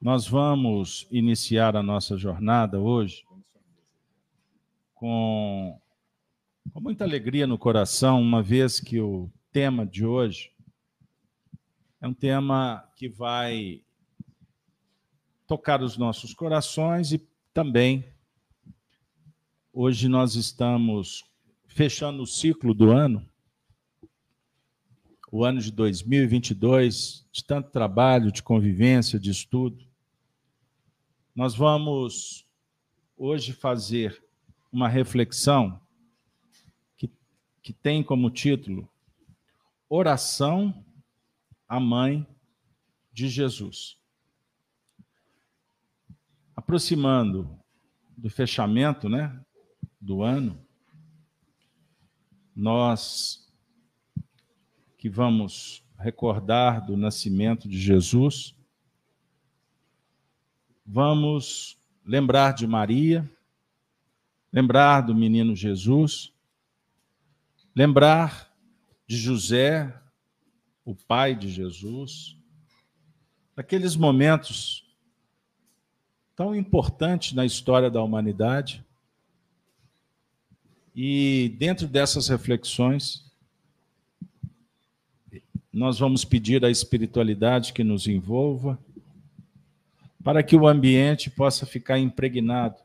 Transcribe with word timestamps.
Nós 0.00 0.28
vamos 0.28 1.08
iniciar 1.10 1.74
a 1.74 1.82
nossa 1.82 2.16
jornada 2.16 2.78
hoje 2.78 3.24
com, 4.94 5.76
com 6.72 6.80
muita 6.80 7.02
alegria 7.02 7.48
no 7.48 7.58
coração, 7.58 8.20
uma 8.20 8.40
vez 8.40 8.78
que 8.78 9.00
o 9.00 9.28
tema 9.50 9.84
de 9.84 10.06
hoje 10.06 10.52
é 12.00 12.06
um 12.06 12.14
tema 12.14 12.88
que 12.94 13.08
vai 13.08 13.82
tocar 15.48 15.82
os 15.82 15.96
nossos 15.96 16.32
corações 16.32 17.10
e 17.10 17.18
também 17.52 18.04
hoje 19.72 20.08
nós 20.08 20.36
estamos 20.36 21.24
fechando 21.66 22.22
o 22.22 22.26
ciclo 22.26 22.72
do 22.72 22.92
ano 22.92 23.28
o 25.30 25.44
ano 25.44 25.60
de 25.60 25.70
2022, 25.70 27.26
de 27.30 27.44
tanto 27.44 27.70
trabalho, 27.70 28.32
de 28.32 28.42
convivência, 28.42 29.18
de 29.18 29.30
estudo. 29.30 29.87
Nós 31.38 31.54
vamos 31.54 32.44
hoje 33.16 33.52
fazer 33.52 34.20
uma 34.72 34.88
reflexão 34.88 35.80
que, 36.96 37.08
que 37.62 37.72
tem 37.72 38.02
como 38.02 38.28
título 38.28 38.90
Oração 39.88 40.84
à 41.68 41.78
Mãe 41.78 42.26
de 43.12 43.28
Jesus. 43.28 43.96
Aproximando 46.56 47.56
do 48.16 48.28
fechamento 48.28 49.08
né, 49.08 49.40
do 50.00 50.24
ano, 50.24 50.60
nós 52.52 53.48
que 54.96 55.08
vamos 55.08 55.84
recordar 55.96 56.84
do 56.84 56.96
nascimento 56.96 57.68
de 57.68 57.78
Jesus, 57.78 58.57
vamos 60.90 61.78
lembrar 62.02 62.54
de 62.54 62.66
Maria, 62.66 63.30
lembrar 64.50 65.02
do 65.02 65.14
menino 65.14 65.54
Jesus, 65.54 66.32
lembrar 67.74 68.50
de 69.06 69.18
José, 69.18 69.94
o 70.86 70.94
pai 70.94 71.34
de 71.36 71.50
Jesus, 71.50 72.38
daqueles 73.54 73.96
momentos 73.96 74.88
tão 76.34 76.56
importantes 76.56 77.34
na 77.34 77.44
história 77.44 77.90
da 77.90 78.02
humanidade. 78.02 78.82
E 80.94 81.54
dentro 81.58 81.86
dessas 81.86 82.28
reflexões, 82.28 83.30
nós 85.70 85.98
vamos 85.98 86.24
pedir 86.24 86.64
à 86.64 86.70
espiritualidade 86.70 87.74
que 87.74 87.84
nos 87.84 88.06
envolva, 88.06 88.78
para 90.22 90.42
que 90.42 90.56
o 90.56 90.66
ambiente 90.66 91.30
possa 91.30 91.64
ficar 91.64 91.98
impregnado 91.98 92.82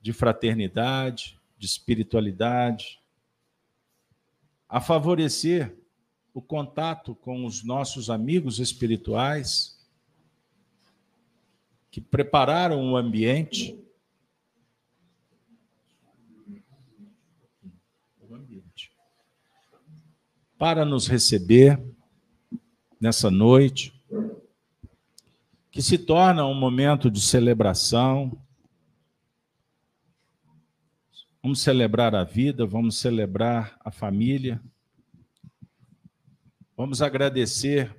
de 0.00 0.12
fraternidade, 0.12 1.38
de 1.58 1.66
espiritualidade, 1.66 3.00
a 4.68 4.80
favorecer 4.80 5.76
o 6.32 6.40
contato 6.40 7.14
com 7.14 7.44
os 7.44 7.64
nossos 7.64 8.08
amigos 8.08 8.58
espirituais 8.58 9.78
que 11.90 12.00
prepararam 12.00 12.92
o 12.92 12.96
ambiente. 12.96 13.76
Para 20.56 20.84
nos 20.84 21.06
receber 21.06 21.82
nessa 23.00 23.30
noite, 23.30 23.99
que 25.80 25.84
se 25.86 25.96
torna 25.96 26.44
um 26.44 26.52
momento 26.52 27.10
de 27.10 27.22
celebração. 27.22 28.38
Vamos 31.42 31.62
celebrar 31.62 32.14
a 32.14 32.22
vida, 32.22 32.66
vamos 32.66 32.98
celebrar 32.98 33.80
a 33.82 33.90
família. 33.90 34.62
Vamos 36.76 37.00
agradecer 37.00 37.96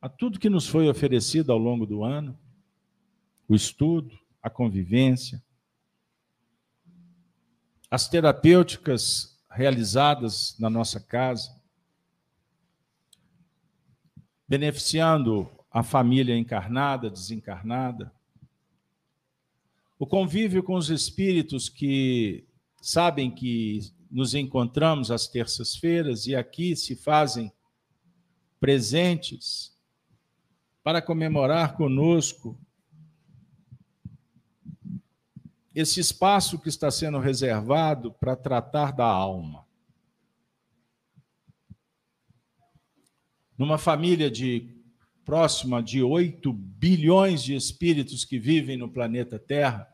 a 0.00 0.08
tudo 0.08 0.38
que 0.38 0.48
nos 0.48 0.68
foi 0.68 0.88
oferecido 0.88 1.50
ao 1.50 1.58
longo 1.58 1.84
do 1.84 2.04
ano, 2.04 2.38
o 3.48 3.56
estudo, 3.56 4.16
a 4.40 4.48
convivência, 4.48 5.42
as 7.90 8.08
terapêuticas 8.08 9.36
realizadas 9.50 10.56
na 10.56 10.70
nossa 10.70 11.00
casa, 11.00 11.60
beneficiando 14.46 15.50
a 15.70 15.82
família 15.82 16.36
encarnada, 16.36 17.08
desencarnada, 17.08 18.12
o 19.98 20.06
convívio 20.06 20.62
com 20.62 20.74
os 20.74 20.88
espíritos 20.88 21.68
que 21.68 22.44
sabem 22.80 23.30
que 23.30 23.80
nos 24.10 24.34
encontramos 24.34 25.10
às 25.10 25.28
terças-feiras 25.28 26.26
e 26.26 26.34
aqui 26.34 26.74
se 26.74 26.96
fazem 26.96 27.52
presentes 28.58 29.78
para 30.82 31.00
comemorar 31.00 31.76
conosco 31.76 32.58
esse 35.74 36.00
espaço 36.00 36.58
que 36.58 36.68
está 36.68 36.90
sendo 36.90 37.18
reservado 37.18 38.10
para 38.12 38.34
tratar 38.34 38.92
da 38.92 39.06
alma. 39.06 39.64
Numa 43.56 43.78
família 43.78 44.30
de 44.30 44.79
próxima 45.24 45.82
de 45.82 46.02
8 46.02 46.52
bilhões 46.52 47.42
de 47.42 47.54
espíritos 47.54 48.24
que 48.24 48.38
vivem 48.38 48.76
no 48.76 48.90
planeta 48.90 49.38
Terra, 49.38 49.88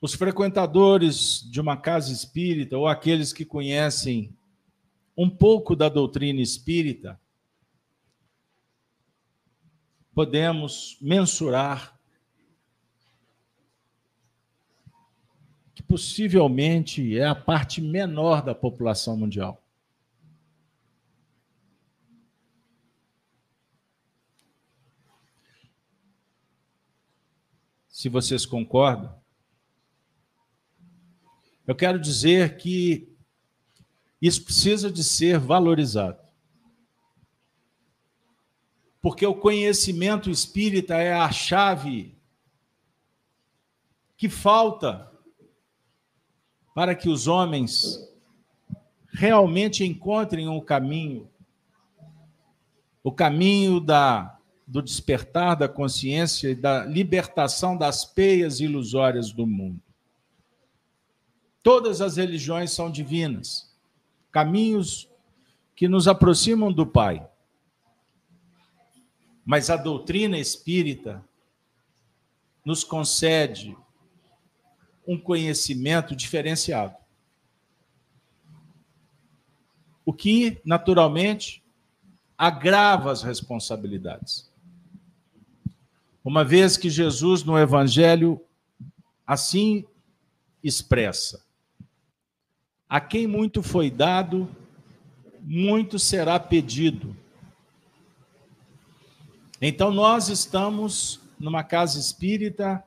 os 0.00 0.14
frequentadores 0.14 1.40
de 1.50 1.60
uma 1.60 1.76
casa 1.76 2.12
espírita 2.12 2.76
ou 2.76 2.86
aqueles 2.86 3.32
que 3.32 3.44
conhecem 3.44 4.36
um 5.16 5.30
pouco 5.30 5.74
da 5.74 5.88
doutrina 5.88 6.40
espírita 6.40 7.18
podemos 10.16 10.96
mensurar 11.02 12.00
que 15.74 15.82
possivelmente 15.82 17.18
é 17.18 17.26
a 17.26 17.34
parte 17.34 17.82
menor 17.82 18.42
da 18.42 18.54
população 18.54 19.14
mundial. 19.14 19.65
Se 27.96 28.10
vocês 28.10 28.44
concordam, 28.44 29.10
eu 31.66 31.74
quero 31.74 31.98
dizer 31.98 32.58
que 32.58 33.10
isso 34.20 34.44
precisa 34.44 34.92
de 34.92 35.02
ser 35.02 35.38
valorizado. 35.38 36.20
Porque 39.00 39.24
o 39.24 39.34
conhecimento 39.34 40.28
espírita 40.28 40.96
é 40.96 41.14
a 41.14 41.32
chave 41.32 42.14
que 44.14 44.28
falta 44.28 45.10
para 46.74 46.94
que 46.94 47.08
os 47.08 47.26
homens 47.26 47.98
realmente 49.10 49.84
encontrem 49.84 50.46
o 50.48 50.58
um 50.58 50.60
caminho, 50.60 51.30
o 53.02 53.10
caminho 53.10 53.80
da, 53.80 54.35
do 54.66 54.82
despertar 54.82 55.54
da 55.54 55.68
consciência 55.68 56.50
e 56.50 56.54
da 56.54 56.84
libertação 56.84 57.76
das 57.76 58.04
peias 58.04 58.58
ilusórias 58.58 59.30
do 59.30 59.46
mundo. 59.46 59.80
Todas 61.62 62.00
as 62.00 62.16
religiões 62.16 62.72
são 62.72 62.90
divinas, 62.90 63.72
caminhos 64.32 65.08
que 65.74 65.88
nos 65.88 66.08
aproximam 66.08 66.72
do 66.72 66.86
Pai. 66.86 67.28
Mas 69.44 69.70
a 69.70 69.76
doutrina 69.76 70.38
espírita 70.38 71.24
nos 72.64 72.82
concede 72.82 73.76
um 75.06 75.16
conhecimento 75.16 76.16
diferenciado. 76.16 76.96
O 80.04 80.12
que, 80.12 80.60
naturalmente, 80.64 81.62
agrava 82.36 83.12
as 83.12 83.22
responsabilidades. 83.22 84.50
Uma 86.26 86.42
vez 86.42 86.76
que 86.76 86.90
Jesus, 86.90 87.44
no 87.44 87.56
Evangelho, 87.56 88.44
assim 89.24 89.86
expressa: 90.60 91.46
a 92.88 93.00
quem 93.00 93.28
muito 93.28 93.62
foi 93.62 93.92
dado, 93.92 94.50
muito 95.40 96.00
será 96.00 96.40
pedido. 96.40 97.16
Então, 99.62 99.92
nós 99.92 100.28
estamos 100.28 101.20
numa 101.38 101.62
casa 101.62 102.00
espírita, 102.00 102.82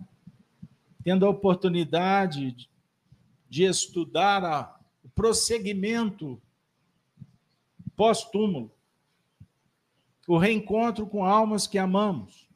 tendo 1.01 1.25
a 1.25 1.29
oportunidade 1.29 2.69
de 3.49 3.63
estudar 3.63 4.43
a, 4.43 4.77
o 5.01 5.07
prosseguimento 5.07 6.41
pós-túmulo. 7.95 8.69
O 10.27 10.37
reencontro 10.37 11.07
com 11.07 11.23
almas 11.23 11.65
que 11.65 11.77
amamos, 11.77 12.48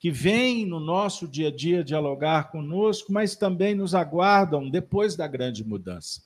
que 0.00 0.10
vêm 0.10 0.64
no 0.64 0.80
nosso 0.80 1.28
dia 1.28 1.48
a 1.48 1.54
dia 1.54 1.84
dialogar 1.84 2.50
conosco, 2.50 3.12
mas 3.12 3.36
também 3.36 3.74
nos 3.74 3.94
aguardam 3.94 4.70
depois 4.70 5.14
da 5.14 5.28
grande 5.28 5.62
mudança. 5.62 6.24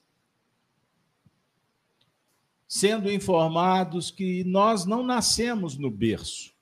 Sendo 2.68 3.10
informados 3.10 4.12
que 4.12 4.44
nós 4.44 4.84
não 4.86 5.02
nascemos 5.02 5.76
no 5.76 5.90
berço. 5.90 6.54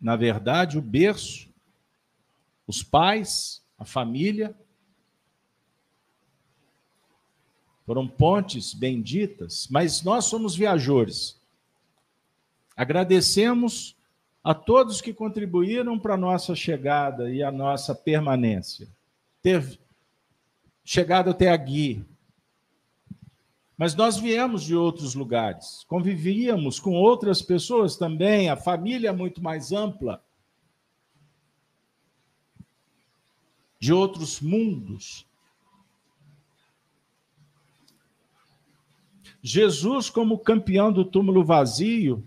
Na 0.00 0.14
verdade, 0.14 0.78
o 0.78 0.82
berço, 0.82 1.52
os 2.64 2.84
pais, 2.84 3.60
a 3.76 3.84
família, 3.84 4.56
foram 7.84 8.06
pontes 8.06 8.72
benditas, 8.72 9.66
mas 9.68 10.04
nós 10.04 10.26
somos 10.26 10.54
viajores. 10.54 11.40
Agradecemos 12.76 13.95
a 14.46 14.54
todos 14.54 15.00
que 15.00 15.12
contribuíram 15.12 15.98
para 15.98 16.14
a 16.14 16.16
nossa 16.16 16.54
chegada 16.54 17.28
e 17.32 17.42
a 17.42 17.50
nossa 17.50 17.92
permanência. 17.96 18.86
Ter 19.42 19.76
chegado 20.84 21.30
até 21.30 21.50
aqui. 21.50 22.06
Mas 23.76 23.96
nós 23.96 24.16
viemos 24.16 24.62
de 24.62 24.76
outros 24.76 25.16
lugares, 25.16 25.84
convivíamos 25.88 26.78
com 26.78 26.92
outras 26.92 27.42
pessoas 27.42 27.96
também, 27.96 28.48
a 28.48 28.56
família 28.56 29.08
é 29.08 29.12
muito 29.12 29.42
mais 29.42 29.72
ampla, 29.72 30.24
de 33.80 33.92
outros 33.92 34.40
mundos. 34.40 35.26
Jesus, 39.42 40.08
como 40.08 40.38
campeão 40.38 40.92
do 40.92 41.04
túmulo 41.04 41.44
vazio, 41.44 42.24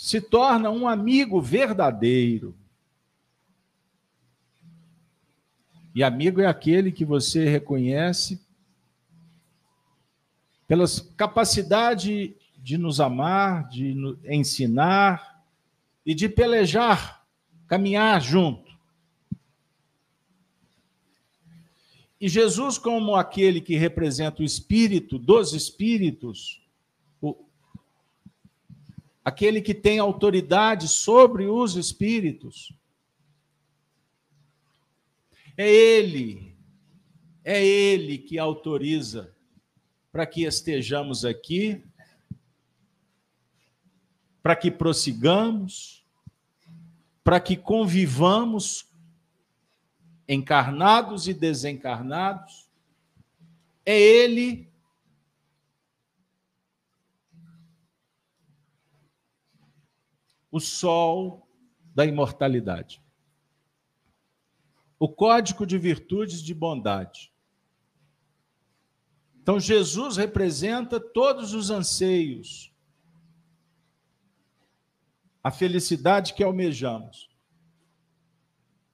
se 0.00 0.20
torna 0.20 0.70
um 0.70 0.86
amigo 0.86 1.40
verdadeiro. 1.40 2.56
E 5.92 6.04
amigo 6.04 6.40
é 6.40 6.46
aquele 6.46 6.92
que 6.92 7.04
você 7.04 7.48
reconhece 7.48 8.40
pela 10.68 10.84
capacidade 11.16 12.36
de 12.56 12.78
nos 12.78 13.00
amar, 13.00 13.68
de 13.68 13.96
ensinar 14.26 15.42
e 16.06 16.14
de 16.14 16.28
pelejar, 16.28 17.26
caminhar 17.66 18.20
junto. 18.20 18.70
E 22.20 22.28
Jesus, 22.28 22.78
como 22.78 23.16
aquele 23.16 23.60
que 23.60 23.76
representa 23.76 24.42
o 24.42 24.44
espírito 24.44 25.18
dos 25.18 25.52
espíritos, 25.54 26.62
aquele 29.28 29.60
que 29.60 29.74
tem 29.74 29.98
autoridade 29.98 30.88
sobre 30.88 31.46
os 31.46 31.76
espíritos, 31.76 32.72
é 35.54 35.70
Ele, 35.70 36.56
é 37.44 37.62
Ele 37.62 38.16
que 38.16 38.38
autoriza 38.38 39.34
para 40.10 40.24
que 40.24 40.44
estejamos 40.44 41.26
aqui, 41.26 41.84
para 44.42 44.56
que 44.56 44.70
prossigamos, 44.70 46.02
para 47.22 47.38
que 47.38 47.54
convivamos 47.54 48.90
encarnados 50.26 51.28
e 51.28 51.34
desencarnados, 51.34 52.66
é 53.84 54.00
Ele 54.00 54.67
o 60.58 60.60
sol 60.60 61.48
da 61.94 62.04
imortalidade. 62.04 63.02
O 64.98 65.08
código 65.08 65.66
de 65.66 65.78
virtudes 65.78 66.42
de 66.42 66.54
bondade. 66.54 67.32
Então, 69.40 69.58
Jesus 69.58 70.16
representa 70.16 71.00
todos 71.00 71.54
os 71.54 71.70
anseios, 71.70 72.72
a 75.42 75.50
felicidade 75.50 76.34
que 76.34 76.44
almejamos 76.44 77.28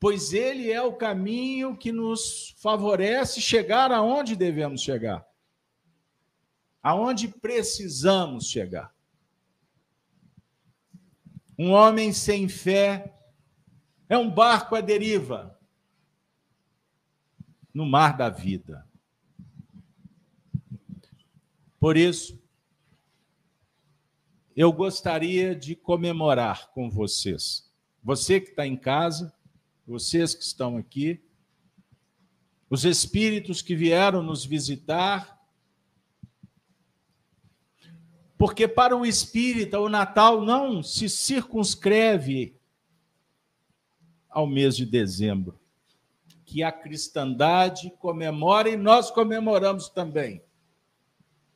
pois 0.05 0.35
ele 0.35 0.71
é 0.71 0.83
o 0.83 0.93
caminho 0.93 1.75
que 1.75 1.91
nos 1.91 2.55
favorece 2.59 3.41
chegar 3.41 3.91
aonde 3.91 4.37
devemos 4.37 4.83
chegar, 4.83 5.27
aonde 6.83 7.27
precisamos 7.27 8.51
chegar. 8.51 8.94
Um 11.59 11.71
homem 11.71 12.13
sem 12.13 12.49
fé 12.49 13.15
é 14.09 14.19
um 14.19 14.31
barco 14.31 14.75
à 14.75 14.81
deriva 14.81 15.59
no 17.73 17.87
mar 17.87 18.17
da 18.17 18.29
vida. 18.29 18.89
Por 21.79 21.97
isso, 21.97 22.43
eu 24.57 24.73
gostaria 24.73 25.55
de 25.55 25.75
comemorar 25.75 26.71
com 26.71 26.89
vocês. 26.89 27.71
Você 28.03 28.41
que 28.41 28.51
está 28.51 28.67
em 28.67 28.77
casa, 28.77 29.35
vocês 29.87 30.35
que 30.35 30.43
estão 30.43 30.77
aqui, 30.77 31.23
os 32.71 32.85
espíritos 32.85 33.61
que 33.61 33.77
vieram 33.77 34.23
nos 34.23 34.45
visitar. 34.45 35.34
Porque 38.45 38.69
para 38.69 38.95
o 38.95 39.07
espírita, 39.07 39.81
o 39.81 39.89
Natal 39.89 40.43
não 40.43 40.83
se 40.83 41.09
circunscreve 41.09 42.55
ao 44.29 44.47
mês 44.47 44.77
de 44.77 44.85
dezembro, 44.85 45.59
que 46.45 46.63
a 46.63 46.71
cristandade 46.71 47.91
comemora 47.99 48.69
e 48.69 48.77
nós 48.77 49.11
comemoramos 49.11 49.89
também 49.89 50.43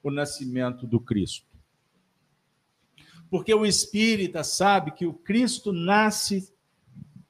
o 0.02 0.10
nascimento 0.10 0.86
do 0.86 0.98
Cristo. 0.98 1.46
Porque 3.28 3.52
o 3.52 3.66
espírita 3.66 4.42
sabe 4.42 4.92
que 4.92 5.04
o 5.04 5.12
Cristo 5.12 5.74
nasce 5.74 6.50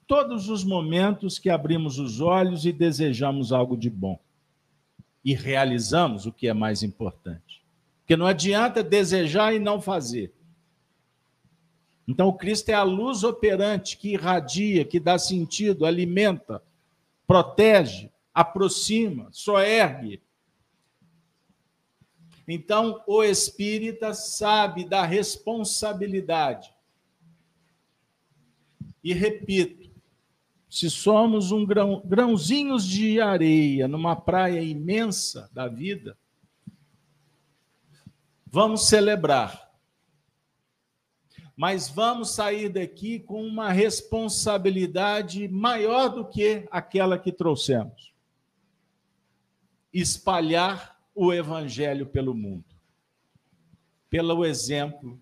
todos 0.07 0.49
os 0.49 0.63
momentos 0.63 1.37
que 1.37 1.51
abrimos 1.51 1.99
os 1.99 2.21
olhos 2.21 2.65
e 2.65 2.73
desejamos 2.73 3.51
algo 3.51 3.77
de 3.77 3.91
bom. 3.91 4.23
E 5.25 5.35
realizamos 5.35 6.27
o 6.27 6.33
que 6.33 6.47
é 6.47 6.55
mais 6.55 6.85
importante. 6.85 7.58
Porque 8.09 8.17
não 8.17 8.27
adianta 8.27 8.83
desejar 8.83 9.55
e 9.55 9.59
não 9.59 9.83
fazer. 9.83 10.33
Então, 12.09 12.29
o 12.29 12.33
Cristo 12.33 12.71
é 12.71 12.73
a 12.73 12.83
luz 12.83 13.23
operante 13.23 13.99
que 13.99 14.15
irradia, 14.15 14.83
que 14.83 14.99
dá 14.99 15.19
sentido, 15.19 15.85
alimenta, 15.85 16.63
protege, 17.27 18.11
aproxima, 18.33 19.29
só 19.31 19.61
ergue. 19.61 20.23
Então, 22.49 23.03
o 23.07 23.23
espírita 23.23 24.15
sabe 24.15 24.89
da 24.89 25.05
responsabilidade. 25.05 26.73
E 29.05 29.13
repito, 29.13 29.91
se 30.67 30.89
somos 30.89 31.53
um 31.53 31.67
grão, 31.67 32.01
grãozinhos 32.07 32.87
de 32.87 33.21
areia 33.21 33.87
numa 33.87 34.17
praia 34.17 34.63
imensa 34.63 35.51
da 35.53 35.69
vida, 35.69 36.17
vamos 38.51 38.89
celebrar. 38.89 39.69
Mas 41.57 41.89
vamos 41.89 42.31
sair 42.31 42.69
daqui 42.69 43.19
com 43.19 43.45
uma 43.45 43.73
responsabilidade 43.73 45.49
maior 45.49 46.09
do 46.09 46.25
que 46.25 46.67
aquela 46.71 47.19
que 47.19 47.33
trouxemos. 47.33 48.13
Espalhar 49.93 50.97
o 51.15 51.33
evangelho 51.33 52.07
pelo 52.07 52.33
mundo. 52.33 52.65
Pelo 54.09 54.45
exemplo, 54.45 55.21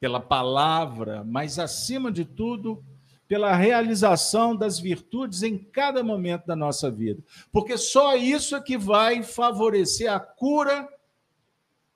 pela 0.00 0.20
palavra, 0.20 1.22
mas 1.22 1.58
acima 1.58 2.10
de 2.10 2.24
tudo, 2.24 2.82
pela 3.28 3.54
realização 3.54 4.56
das 4.56 4.78
virtudes 4.78 5.42
em 5.42 5.58
cada 5.58 6.02
momento 6.02 6.46
da 6.46 6.56
nossa 6.56 6.90
vida. 6.90 7.22
Porque 7.52 7.76
só 7.76 8.16
isso 8.16 8.56
é 8.56 8.60
que 8.60 8.78
vai 8.78 9.22
favorecer 9.22 10.10
a 10.10 10.18
cura 10.18 10.88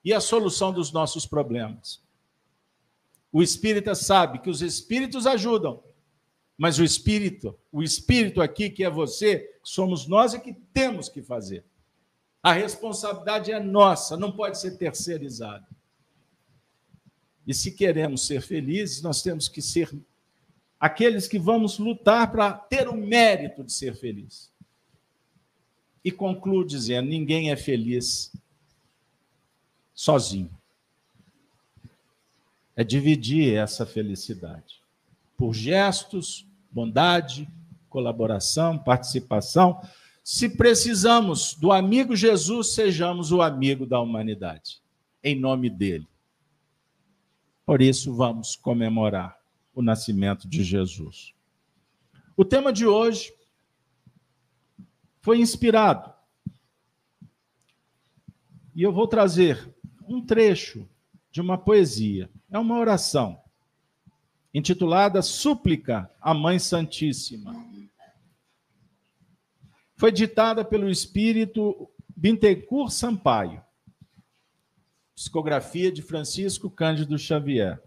e 0.06 0.12
a 0.12 0.20
solução 0.20 0.72
dos 0.72 0.92
nossos 0.92 1.26
problemas. 1.26 2.00
O 3.32 3.42
espírita 3.42 3.92
sabe 3.92 4.38
que 4.38 4.48
os 4.48 4.62
espíritos 4.62 5.26
ajudam, 5.26 5.82
mas 6.56 6.78
o 6.78 6.84
espírito, 6.84 7.58
o 7.72 7.82
espírito 7.82 8.40
aqui 8.40 8.70
que 8.70 8.84
é 8.84 8.88
você, 8.88 9.58
somos 9.64 10.06
nós 10.06 10.32
é 10.32 10.38
que 10.38 10.54
temos 10.72 11.08
que 11.08 11.20
fazer. 11.20 11.64
A 12.40 12.52
responsabilidade 12.52 13.50
é 13.50 13.58
nossa, 13.58 14.16
não 14.16 14.30
pode 14.30 14.60
ser 14.60 14.78
terceirizada. 14.78 15.66
E 17.44 17.52
se 17.52 17.72
queremos 17.72 18.28
ser 18.28 18.40
felizes, 18.40 19.02
nós 19.02 19.22
temos 19.22 19.48
que 19.48 19.60
ser 19.60 19.92
aqueles 20.78 21.26
que 21.26 21.38
vamos 21.38 21.80
lutar 21.80 22.30
para 22.30 22.52
ter 22.52 22.88
o 22.88 22.96
mérito 22.96 23.64
de 23.64 23.72
ser 23.72 23.96
feliz. 23.96 24.52
E 26.04 26.12
concluo 26.12 26.64
dizendo: 26.64 27.08
ninguém 27.08 27.50
é 27.50 27.56
feliz 27.56 28.30
sozinho. 29.96 30.50
É 32.76 32.84
dividir 32.84 33.56
essa 33.56 33.84
felicidade 33.84 34.80
por 35.36 35.54
gestos, 35.54 36.46
bondade, 36.70 37.48
colaboração, 37.88 38.78
participação. 38.78 39.80
Se 40.22 40.48
precisamos 40.48 41.54
do 41.54 41.72
amigo 41.72 42.14
Jesus, 42.14 42.74
sejamos 42.74 43.32
o 43.32 43.40
amigo 43.40 43.86
da 43.86 43.98
humanidade, 44.00 44.82
em 45.24 45.38
nome 45.38 45.70
dele. 45.70 46.06
Por 47.64 47.82
isso, 47.82 48.14
vamos 48.14 48.54
comemorar 48.54 49.38
o 49.74 49.82
nascimento 49.82 50.48
de 50.48 50.62
Jesus. 50.62 51.34
O 52.36 52.44
tema 52.44 52.72
de 52.72 52.86
hoje 52.86 53.32
foi 55.20 55.40
inspirado. 55.40 56.12
E 58.74 58.82
eu 58.82 58.92
vou 58.92 59.08
trazer 59.08 59.74
um 60.06 60.24
trecho 60.24 60.88
de 61.30 61.40
uma 61.40 61.58
poesia. 61.58 62.30
É 62.50 62.58
uma 62.58 62.78
oração 62.78 63.42
intitulada 64.54 65.20
Súplica 65.20 66.10
à 66.20 66.32
Mãe 66.32 66.58
Santíssima. 66.58 67.54
Foi 69.94 70.10
ditada 70.10 70.64
pelo 70.64 70.88
espírito 70.88 71.90
Bintecourt 72.16 72.90
Sampaio. 72.90 73.62
Psicografia 75.14 75.90
de 75.90 76.02
Francisco 76.02 76.70
Cândido 76.70 77.18
Xavier. 77.18 77.82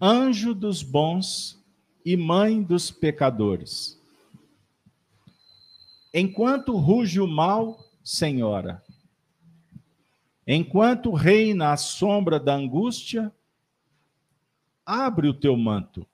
Anjo 0.00 0.54
dos 0.54 0.82
bons 0.82 1.60
e 2.04 2.16
mãe 2.16 2.62
dos 2.62 2.90
pecadores. 2.90 4.00
Enquanto 6.12 6.76
ruge 6.76 7.20
o 7.20 7.26
mal, 7.26 7.81
Senhora, 8.04 8.82
enquanto 10.46 11.12
reina 11.12 11.72
a 11.72 11.76
sombra 11.76 12.40
da 12.40 12.54
angústia, 12.54 13.32
abre 14.84 15.28
o 15.28 15.34
teu 15.34 15.56
manto, 15.56 16.06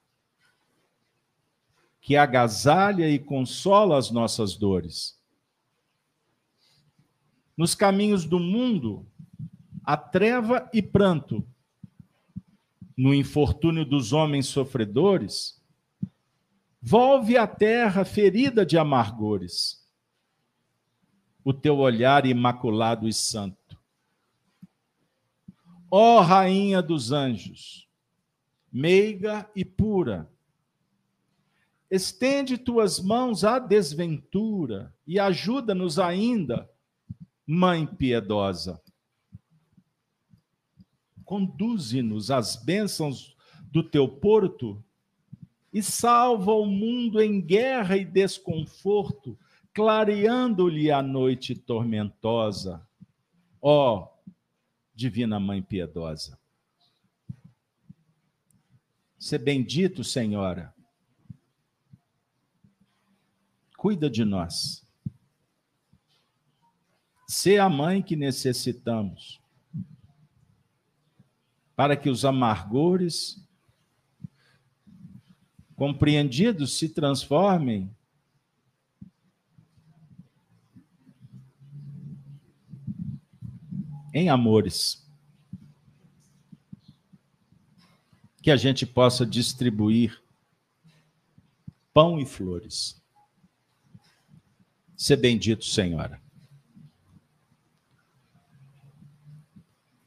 que 2.00 2.16
agasalha 2.16 3.09
e 3.09 3.18
consola 3.18 3.97
as 3.99 4.11
nossas 4.11 4.57
dores. 4.57 5.18
Nos 7.57 7.75
caminhos 7.75 8.25
do 8.25 8.38
mundo, 8.38 9.07
há 9.83 9.97
treva 9.97 10.71
e 10.73 10.80
pranto. 10.80 11.47
No 12.97 13.14
infortúnio 13.14 13.85
dos 13.85 14.12
homens 14.12 14.47
sofredores, 14.47 15.61
volve 16.80 17.37
a 17.37 17.47
terra 17.47 18.04
ferida 18.04 18.64
de 18.64 18.76
amargores. 18.78 19.77
O 21.45 21.52
teu 21.52 21.78
olhar 21.78 22.26
imaculado 22.26 23.09
e 23.09 23.12
santo. 23.12 23.78
Ó 25.90 26.21
Rainha 26.21 26.83
dos 26.83 27.12
anjos, 27.12 27.88
meiga 28.71 29.49
e 29.57 29.64
pura, 29.64 30.30
estende 31.90 32.59
tuas 32.59 33.00
mãos 33.00 33.45
à 33.45 33.59
desventura 33.59 34.92
e 35.07 35.18
ajuda-nos 35.18 35.99
ainda 35.99 36.68
Mãe 37.50 37.87
piedosa, 37.87 38.78
conduze-nos 41.25 42.30
às 42.30 42.57
bênçãos 42.57 43.35
do 43.73 43.83
teu 43.83 44.07
porto 44.07 44.85
e 45.73 45.83
salva 45.83 46.52
o 46.52 46.66
mundo 46.66 47.23
em 47.23 47.40
guerra 47.40 47.97
e 47.97 48.04
desconforto, 48.04 49.35
clareando-lhe 49.78 50.90
a 50.90 51.00
noite 51.00 51.54
tormentosa. 51.54 52.85
Ó, 53.62 53.94
oh, 53.94 54.32
Divina 54.92 55.38
Mãe 55.38 55.62
piedosa. 55.62 56.37
Ser 59.16 59.38
bendito, 59.38 60.02
Senhora. 60.02 60.75
Cuida 63.76 64.11
de 64.11 64.25
nós 64.25 64.85
ser 67.28 67.61
a 67.61 67.68
mãe 67.68 68.02
que 68.02 68.16
necessitamos, 68.16 69.40
para 71.76 71.94
que 71.97 72.11
os 72.11 72.25
amargores 72.25 73.40
compreendidos 75.76 76.76
se 76.76 76.88
transformem 76.88 77.94
em 84.12 84.28
amores. 84.28 85.06
Que 88.42 88.50
a 88.50 88.56
gente 88.56 88.86
possa 88.86 89.26
distribuir 89.26 90.22
pão 91.92 92.18
e 92.18 92.26
flores. 92.26 93.02
Ser 94.96 95.16
bendito, 95.16 95.64
Senhora. 95.64 96.20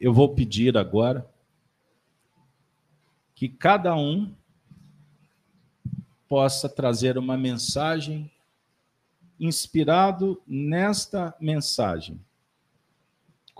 eu 0.02 0.12
vou 0.12 0.34
pedir 0.34 0.76
agora 0.76 1.32
que 3.36 3.48
cada 3.48 3.96
um 3.96 4.34
possa 6.28 6.68
trazer 6.68 7.20
uma 7.20 7.38
mensagem 7.38 8.32
inspirado 9.40 10.42
nesta 10.48 11.36
mensagem, 11.40 12.20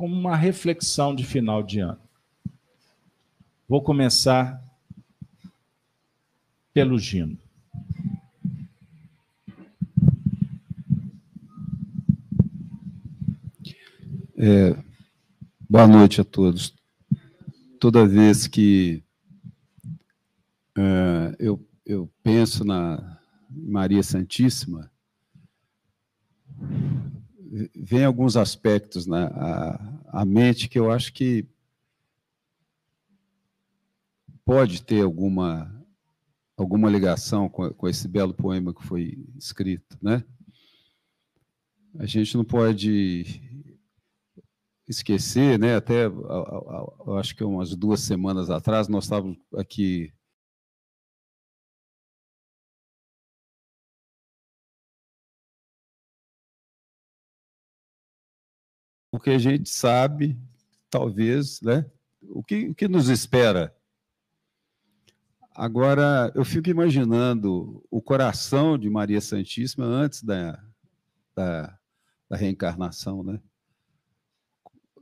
como 0.02 0.16
uma 0.16 0.36
reflexão 0.36 1.14
de 1.14 1.24
final 1.24 1.62
de 1.62 1.80
ano. 1.80 2.02
Vou 3.70 3.84
começar 3.84 4.60
pelo 6.74 6.98
Gino. 6.98 7.38
É, 14.36 14.76
Boa 15.70 15.88
noite 15.88 16.20
a 16.20 16.24
todos. 16.24 16.74
Toda 17.80 18.08
vez 18.08 18.48
que 18.48 19.04
uh, 20.76 21.36
eu, 21.38 21.64
eu 21.86 22.12
penso 22.24 22.66
na 22.66 23.20
Maria 23.48 24.02
Santíssima, 24.02 24.92
vem 27.76 28.06
alguns 28.06 28.38
aspectos 28.38 29.06
na 29.06 29.28
a, 29.28 30.22
a 30.22 30.26
mente 30.26 30.70
que 30.70 30.80
eu 30.80 30.90
acho 30.90 31.12
que 31.12 31.46
pode 34.46 34.82
ter 34.82 35.04
alguma 35.04 35.70
alguma 36.56 36.90
ligação 36.90 37.50
com, 37.50 37.70
com 37.72 37.90
esse 37.90 38.08
belo 38.08 38.34
poema 38.34 38.74
que 38.74 38.84
foi 38.84 39.26
escrito, 39.38 39.98
né? 40.02 40.24
A 42.00 42.06
gente 42.06 42.38
não 42.38 42.46
pode 42.46 43.42
esquecer, 44.88 45.60
né? 45.60 45.76
Até 45.76 46.06
eu 46.06 47.18
acho 47.18 47.36
que 47.36 47.44
umas 47.44 47.76
duas 47.76 48.00
semanas 48.00 48.50
atrás 48.50 48.88
nós 48.88 49.06
estávamos 49.06 49.38
aqui 49.58 50.14
porque 59.12 59.30
a 59.30 59.38
gente 59.38 59.70
sabe, 59.70 60.40
talvez, 60.90 61.62
né? 61.62 61.86
O 62.22 62.44
que, 62.44 62.70
o 62.70 62.76
que 62.76 62.88
nos 62.88 63.10
espera. 63.10 63.76
Agora, 65.54 66.32
eu 66.34 66.46
fico 66.46 66.70
imaginando 66.70 67.86
o 67.92 68.02
coração 68.02 68.78
de 68.78 68.90
Maria 68.90 69.20
Santíssima 69.20 69.86
antes 69.86 70.24
da, 70.24 70.64
da, 71.36 71.78
da 72.30 72.38
reencarnação, 72.38 73.22
né? 73.22 73.40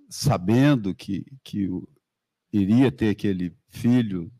sabendo 0.09 0.93
que, 0.95 1.23
que 1.43 1.69
iria 2.51 2.91
ter 2.91 3.09
aquele 3.09 3.55
filho 3.67 4.31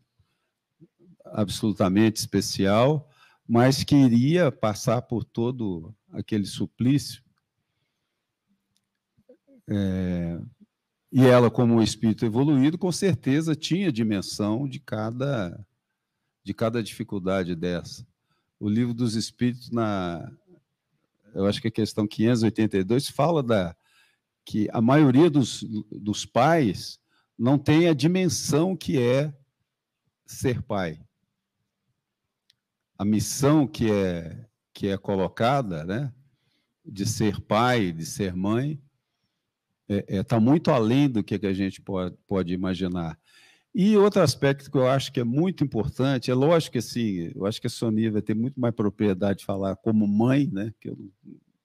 absolutamente 1.24 2.16
especial, 2.16 3.08
mas 3.46 3.84
que 3.84 3.94
iria 3.94 4.50
passar 4.50 5.02
por 5.02 5.24
todo 5.24 5.94
aquele 6.12 6.44
suplício. 6.44 7.22
É, 9.70 10.40
e 11.12 11.24
ela, 11.24 11.50
como 11.50 11.74
um 11.74 11.82
espírito 11.82 12.24
evoluído, 12.24 12.76
com 12.76 12.90
certeza 12.90 13.54
tinha 13.54 13.92
dimensão 13.92 14.68
de 14.68 14.80
cada, 14.80 15.66
de 16.42 16.52
cada 16.52 16.82
dificuldade 16.82 17.54
dessa. 17.54 18.06
O 18.58 18.68
livro 18.68 18.92
dos 18.92 19.14
Espíritos, 19.14 19.70
na, 19.70 20.30
eu 21.34 21.46
acho 21.46 21.60
que 21.60 21.68
a 21.68 21.72
questão 21.72 22.06
582, 22.06 23.08
fala 23.08 23.42
da, 23.42 23.76
que 24.44 24.68
a 24.72 24.80
maioria 24.80 25.30
dos, 25.30 25.64
dos 25.90 26.26
pais 26.26 26.98
não 27.38 27.58
tem 27.58 27.88
a 27.88 27.94
dimensão 27.94 28.76
que 28.76 29.00
é 29.00 29.32
ser 30.26 30.62
pai. 30.62 31.00
A 32.98 33.04
missão 33.04 33.66
que 33.66 33.90
é, 33.90 34.46
que 34.72 34.88
é 34.88 34.98
colocada, 34.98 35.84
né, 35.84 36.12
de 36.84 37.06
ser 37.06 37.40
pai, 37.40 37.92
de 37.92 38.04
ser 38.04 38.34
mãe, 38.34 38.80
está 39.90 40.14
é, 40.14 40.18
é, 40.18 40.22
tá 40.22 40.38
muito 40.38 40.70
além 40.70 41.08
do 41.08 41.22
que, 41.22 41.38
que 41.38 41.46
a 41.46 41.52
gente 41.52 41.80
pode, 41.80 42.16
pode 42.26 42.54
imaginar. 42.54 43.18
E 43.74 43.96
outro 43.96 44.20
aspecto 44.22 44.70
que 44.70 44.76
eu 44.76 44.88
acho 44.88 45.12
que 45.12 45.20
é 45.20 45.24
muito 45.24 45.64
importante, 45.64 46.30
é 46.30 46.34
lógico 46.34 46.72
que 46.72 46.78
assim, 46.78 47.32
eu 47.34 47.46
acho 47.46 47.60
que 47.60 47.66
a 47.66 47.70
Sonia 47.70 48.10
vai 48.10 48.22
ter 48.22 48.34
muito 48.34 48.60
mais 48.60 48.74
propriedade 48.74 49.40
de 49.40 49.44
falar 49.44 49.76
como 49.76 50.06
mãe, 50.06 50.48
né, 50.52 50.72
que 50.80 50.88
eu, 50.88 50.98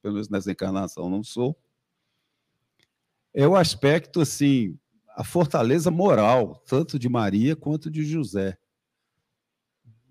pelo 0.01 0.15
menos 0.15 0.29
nessa 0.29 0.51
encarnação, 0.51 1.09
não 1.09 1.23
sou, 1.23 1.57
é 3.33 3.47
o 3.47 3.55
aspecto, 3.55 4.21
assim, 4.21 4.77
a 5.15 5.23
fortaleza 5.23 5.89
moral, 5.89 6.63
tanto 6.67 6.97
de 6.99 7.09
Maria 7.09 7.55
quanto 7.55 7.89
de 7.89 8.03
José, 8.03 8.57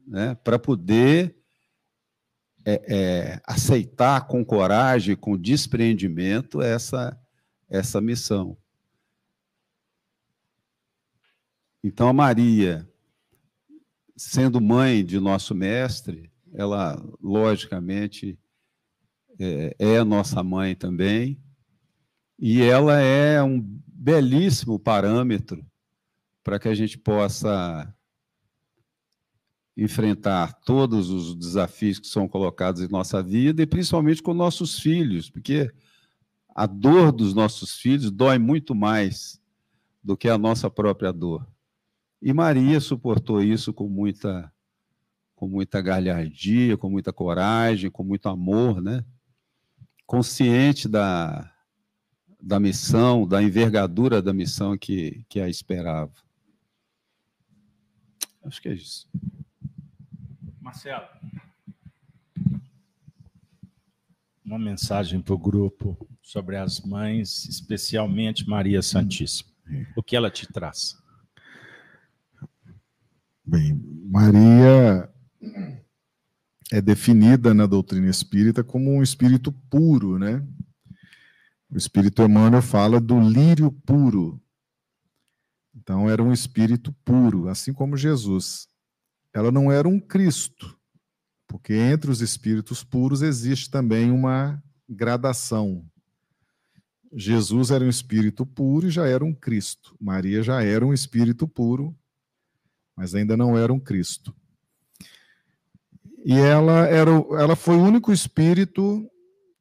né, 0.06 0.34
para 0.34 0.58
poder 0.58 1.36
é, 2.64 2.82
é, 2.88 3.40
aceitar 3.46 4.26
com 4.26 4.44
coragem, 4.44 5.14
com 5.14 5.36
despreendimento 5.36 6.60
essa, 6.60 7.16
essa 7.74 8.00
missão. 8.00 8.56
Então, 11.82 12.08
a 12.08 12.12
Maria, 12.12 12.88
sendo 14.16 14.60
mãe 14.60 15.04
de 15.04 15.18
nosso 15.18 15.54
mestre, 15.54 16.30
ela, 16.52 17.02
logicamente, 17.20 18.38
é, 19.38 19.74
é 19.78 20.04
nossa 20.04 20.42
mãe 20.42 20.74
também, 20.74 21.42
e 22.38 22.62
ela 22.62 23.00
é 23.00 23.42
um 23.42 23.60
belíssimo 23.60 24.78
parâmetro 24.78 25.66
para 26.42 26.58
que 26.58 26.68
a 26.68 26.74
gente 26.74 26.96
possa 26.96 27.92
enfrentar 29.76 30.52
todos 30.60 31.10
os 31.10 31.34
desafios 31.34 31.98
que 31.98 32.06
são 32.06 32.28
colocados 32.28 32.80
em 32.80 32.88
nossa 32.88 33.20
vida 33.20 33.62
e 33.62 33.66
principalmente 33.66 34.22
com 34.22 34.32
nossos 34.32 34.78
filhos, 34.78 35.28
porque 35.28 35.72
a 36.54 36.66
dor 36.66 37.10
dos 37.10 37.34
nossos 37.34 37.76
filhos 37.76 38.10
dói 38.10 38.38
muito 38.38 38.74
mais 38.74 39.40
do 40.02 40.16
que 40.16 40.28
a 40.28 40.38
nossa 40.38 40.70
própria 40.70 41.12
dor. 41.12 41.46
E 42.22 42.32
Maria 42.32 42.80
suportou 42.80 43.42
isso 43.42 43.72
com 43.72 43.88
muita 43.88 44.50
com 45.34 45.48
muita 45.48 45.82
galhardia, 45.82 46.78
com 46.78 46.88
muita 46.88 47.12
coragem, 47.12 47.90
com 47.90 48.04
muito 48.04 48.28
amor, 48.28 48.80
né? 48.80 49.04
Consciente 50.06 50.88
da, 50.88 51.52
da 52.40 52.60
missão, 52.60 53.26
da 53.26 53.42
envergadura 53.42 54.22
da 54.22 54.32
missão 54.32 54.78
que, 54.78 55.24
que 55.28 55.40
a 55.40 55.48
esperava. 55.48 56.12
Acho 58.44 58.62
que 58.62 58.68
é 58.68 58.74
isso. 58.74 59.08
Marcelo. 60.60 61.04
Uma 64.44 64.58
mensagem 64.58 65.22
para 65.22 65.34
o 65.34 65.38
grupo 65.38 65.96
sobre 66.22 66.56
as 66.56 66.80
mães, 66.80 67.48
especialmente 67.48 68.46
Maria 68.46 68.82
Santíssima. 68.82 69.50
O 69.96 70.02
que 70.02 70.14
ela 70.14 70.30
te 70.30 70.46
traz? 70.46 70.96
Bem, 73.42 73.74
Maria 74.06 75.10
é 76.70 76.80
definida 76.82 77.54
na 77.54 77.66
doutrina 77.66 78.08
espírita 78.08 78.62
como 78.62 78.90
um 78.90 79.02
espírito 79.02 79.50
puro, 79.50 80.18
né? 80.18 80.46
O 81.70 81.76
espírito 81.76 82.22
Emmanuel 82.22 82.62
fala 82.62 83.00
do 83.00 83.18
lírio 83.18 83.70
puro. 83.70 84.40
Então, 85.74 86.08
era 86.08 86.22
um 86.22 86.32
espírito 86.32 86.92
puro, 87.04 87.48
assim 87.48 87.72
como 87.72 87.96
Jesus. 87.96 88.68
Ela 89.32 89.50
não 89.50 89.72
era 89.72 89.88
um 89.88 89.98
Cristo, 89.98 90.78
porque 91.46 91.74
entre 91.74 92.10
os 92.10 92.20
espíritos 92.20 92.82
puros 92.82 93.22
existe 93.22 93.70
também 93.70 94.10
uma 94.10 94.62
gradação. 94.88 95.84
Jesus 97.12 97.70
era 97.70 97.84
um 97.84 97.88
espírito 97.88 98.44
puro 98.44 98.88
e 98.88 98.90
já 98.90 99.06
era 99.06 99.24
um 99.24 99.32
Cristo. 99.32 99.96
Maria 100.00 100.42
já 100.42 100.62
era 100.62 100.84
um 100.84 100.92
espírito 100.92 101.46
puro 101.46 101.96
mas 102.96 103.14
ainda 103.14 103.36
não 103.36 103.56
era 103.56 103.72
um 103.72 103.80
Cristo. 103.80 104.34
E 106.24 106.32
ela, 106.32 106.86
era, 106.86 107.10
ela 107.10 107.56
foi 107.56 107.76
o 107.76 107.82
único 107.82 108.12
espírito 108.12 109.10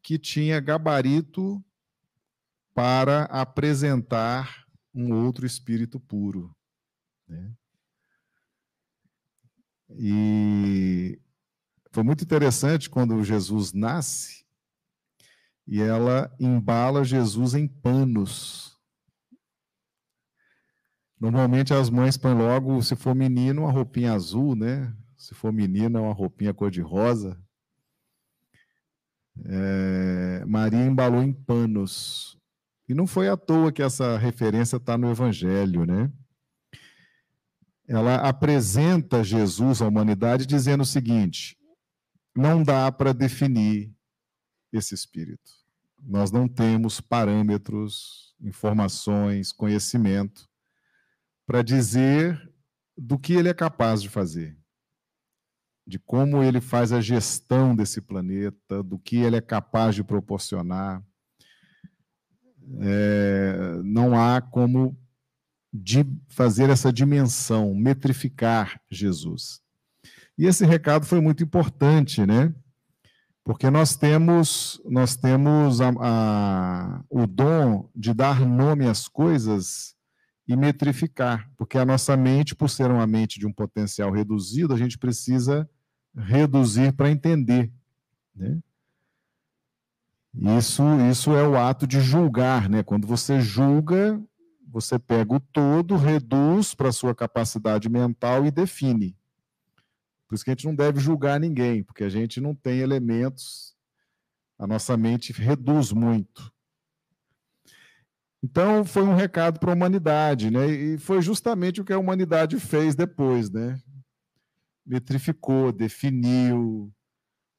que 0.01 0.17
tinha 0.17 0.59
gabarito 0.59 1.63
para 2.73 3.23
apresentar 3.23 4.65
um 4.93 5.13
outro 5.13 5.45
espírito 5.45 5.99
puro. 5.99 6.55
Né? 7.27 7.51
E 9.89 11.19
foi 11.93 12.01
muito 12.01 12.23
interessante 12.23 12.89
quando 12.89 13.23
Jesus 13.23 13.71
nasce 13.71 14.43
e 15.67 15.79
ela 15.79 16.35
embala 16.39 17.05
Jesus 17.05 17.53
em 17.53 17.67
panos. 17.67 18.75
Normalmente 21.19 21.71
as 21.71 21.91
mães 21.91 22.17
põem 22.17 22.33
logo, 22.33 22.81
se 22.81 22.95
for 22.95 23.13
menino, 23.13 23.61
uma 23.61 23.71
roupinha 23.71 24.11
azul, 24.11 24.55
né? 24.55 24.91
Se 25.15 25.35
for 25.35 25.53
menina, 25.53 26.01
uma 26.01 26.13
roupinha 26.13 26.51
cor-de-rosa. 26.51 27.39
É, 29.45 30.43
Maria 30.47 30.83
embalou 30.83 31.21
em 31.21 31.31
panos. 31.31 32.35
E 32.89 32.95
não 32.95 33.05
foi 33.05 33.29
à 33.29 33.37
toa 33.37 33.71
que 33.71 33.83
essa 33.83 34.17
referência 34.17 34.77
está 34.77 34.97
no 34.97 35.11
Evangelho, 35.11 35.85
né? 35.85 36.11
Ela 37.87 38.15
apresenta 38.15 39.23
Jesus 39.23 39.79
à 39.79 39.87
humanidade 39.87 40.47
dizendo 40.47 40.81
o 40.81 40.85
seguinte: 40.85 41.55
não 42.35 42.63
dá 42.63 42.91
para 42.91 43.13
definir 43.13 43.93
esse 44.71 44.93
espírito. 44.93 45.51
Nós 46.01 46.31
não 46.31 46.47
temos 46.47 46.99
parâmetros, 46.99 48.35
informações, 48.41 49.51
conhecimento 49.51 50.49
para 51.45 51.61
dizer 51.61 52.41
do 52.97 53.17
que 53.17 53.33
ele 53.33 53.49
é 53.49 53.53
capaz 53.53 54.01
de 54.01 54.09
fazer, 54.09 54.57
de 55.85 55.99
como 55.99 56.43
ele 56.43 56.61
faz 56.61 56.91
a 56.91 57.01
gestão 57.01 57.75
desse 57.75 58.01
planeta, 58.01 58.83
do 58.83 58.99
que 58.99 59.17
ele 59.17 59.35
é 59.35 59.41
capaz 59.41 59.95
de 59.95 60.03
proporcionar. 60.03 61.03
É, 62.81 63.81
não 63.83 64.15
há 64.19 64.41
como 64.41 64.97
de 65.71 66.05
fazer 66.29 66.69
essa 66.69 66.93
dimensão, 66.93 67.73
metrificar 67.73 68.79
Jesus. 68.91 69.62
E 70.37 70.45
esse 70.45 70.65
recado 70.65 71.05
foi 71.05 71.21
muito 71.21 71.43
importante, 71.43 72.25
né? 72.25 72.53
Porque 73.43 73.69
nós 73.69 73.95
temos, 73.95 74.81
nós 74.85 75.15
temos 75.15 75.81
a, 75.81 75.89
a, 75.99 77.03
o 77.09 77.27
dom 77.27 77.89
de 77.95 78.13
dar 78.13 78.39
nome 78.45 78.87
às 78.87 79.07
coisas 79.07 79.95
e 80.47 80.55
metrificar, 80.55 81.49
porque 81.57 81.77
a 81.77 81.85
nossa 81.85 82.17
mente, 82.17 82.55
por 82.55 82.69
ser 82.69 82.89
uma 82.89 83.07
mente 83.07 83.39
de 83.39 83.47
um 83.47 83.53
potencial 83.53 84.11
reduzido, 84.11 84.73
a 84.73 84.77
gente 84.77 84.97
precisa 84.97 85.69
reduzir 86.15 86.93
para 86.93 87.09
entender. 87.09 87.71
Né? 88.35 88.59
Isso, 90.57 90.83
isso 91.09 91.31
é 91.35 91.47
o 91.47 91.57
ato 91.57 91.85
de 91.85 92.01
julgar, 92.01 92.69
né? 92.69 92.81
Quando 92.81 93.05
você 93.05 93.39
julga, 93.39 94.19
você 94.67 94.97
pega 94.97 95.35
o 95.35 95.39
todo, 95.39 95.95
reduz 95.95 96.73
para 96.73 96.89
a 96.89 96.93
sua 96.93 97.13
capacidade 97.13 97.87
mental 97.87 98.45
e 98.45 98.51
define. 98.51 99.15
Por 100.33 100.37
isso 100.37 100.45
que 100.45 100.49
a 100.49 100.53
gente 100.53 100.65
não 100.65 100.73
deve 100.73 100.99
julgar 100.99 101.39
ninguém, 101.39 101.83
porque 101.83 102.03
a 102.03 102.09
gente 102.09 102.41
não 102.41 102.55
tem 102.55 102.79
elementos, 102.79 103.75
a 104.57 104.65
nossa 104.65 104.97
mente 104.97 105.31
reduz 105.31 105.91
muito. 105.91 106.51
Então, 108.41 108.83
foi 108.83 109.03
um 109.03 109.13
recado 109.13 109.59
para 109.59 109.69
a 109.69 109.75
humanidade, 109.75 110.49
né? 110.49 110.65
E 110.65 110.97
foi 110.97 111.21
justamente 111.21 111.81
o 111.81 111.85
que 111.85 111.93
a 111.93 111.99
humanidade 111.99 112.59
fez 112.59 112.95
depois, 112.95 113.51
né? 113.51 113.79
Metrificou, 114.83 115.71
definiu, 115.71 116.91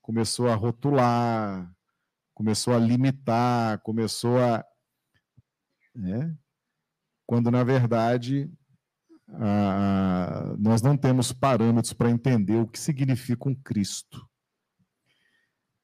começou 0.03 0.49
a 0.49 0.57
rotular, 0.57 1.73
começou 2.35 2.75
a 2.75 2.79
limitar, 2.79 3.79
começou 3.83 4.37
a. 4.37 4.65
Né? 5.95 6.37
Quando, 7.25 7.53
na 7.53 7.63
verdade, 7.63 8.51
a... 9.29 10.55
nós 10.59 10.83
não 10.83 10.97
temos 10.97 11.33
parâmetros 11.33 11.93
para 11.93 12.11
entender 12.11 12.57
o 12.57 12.67
que 12.67 12.79
significa 12.79 13.49
um 13.49 13.55
Cristo. 13.55 14.27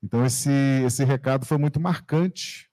Então, 0.03 0.25
esse, 0.25 0.51
esse 0.85 1.05
recado 1.05 1.45
foi 1.45 1.59
muito 1.59 1.79
marcante 1.79 2.71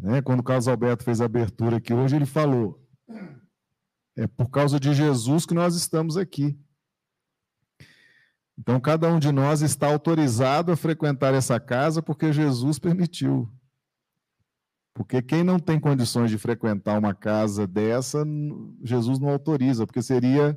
né? 0.00 0.22
Quando 0.22 0.40
o 0.40 0.42
Carlos 0.42 0.66
Alberto 0.66 1.04
fez 1.04 1.20
a 1.20 1.26
abertura 1.26 1.76
aqui 1.76 1.92
hoje, 1.92 2.16
ele 2.16 2.26
falou: 2.26 2.82
é 4.16 4.26
por 4.26 4.48
causa 4.50 4.80
de 4.80 4.94
Jesus 4.94 5.44
que 5.44 5.54
nós 5.54 5.76
estamos 5.76 6.16
aqui. 6.16 6.58
Então, 8.58 8.80
cada 8.80 9.08
um 9.08 9.18
de 9.18 9.30
nós 9.32 9.62
está 9.62 9.86
autorizado 9.86 10.72
a 10.72 10.76
frequentar 10.76 11.34
essa 11.34 11.58
casa 11.58 12.02
porque 12.02 12.32
Jesus 12.32 12.78
permitiu. 12.78 13.50
Porque 15.00 15.22
quem 15.22 15.42
não 15.42 15.58
tem 15.58 15.80
condições 15.80 16.30
de 16.30 16.36
frequentar 16.36 16.98
uma 16.98 17.14
casa 17.14 17.66
dessa, 17.66 18.22
Jesus 18.84 19.18
não 19.18 19.30
autoriza, 19.30 19.86
porque 19.86 20.02
seria 20.02 20.54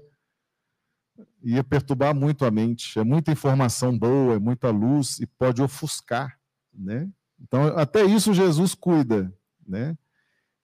ia 1.42 1.64
perturbar 1.64 2.14
muito 2.14 2.44
a 2.44 2.52
mente. 2.52 3.00
É 3.00 3.06
muita 3.06 3.32
informação 3.32 3.98
boa, 3.98 4.34
é 4.36 4.40
muita 4.40 4.70
luz 4.70 5.18
e 5.22 5.26
pode 5.26 5.62
ofuscar, 5.62 6.38
né? 6.74 7.10
Então, 7.40 7.68
até 7.78 8.04
isso 8.04 8.34
Jesus 8.34 8.76
cuida, 8.76 9.34
né? 9.66 9.98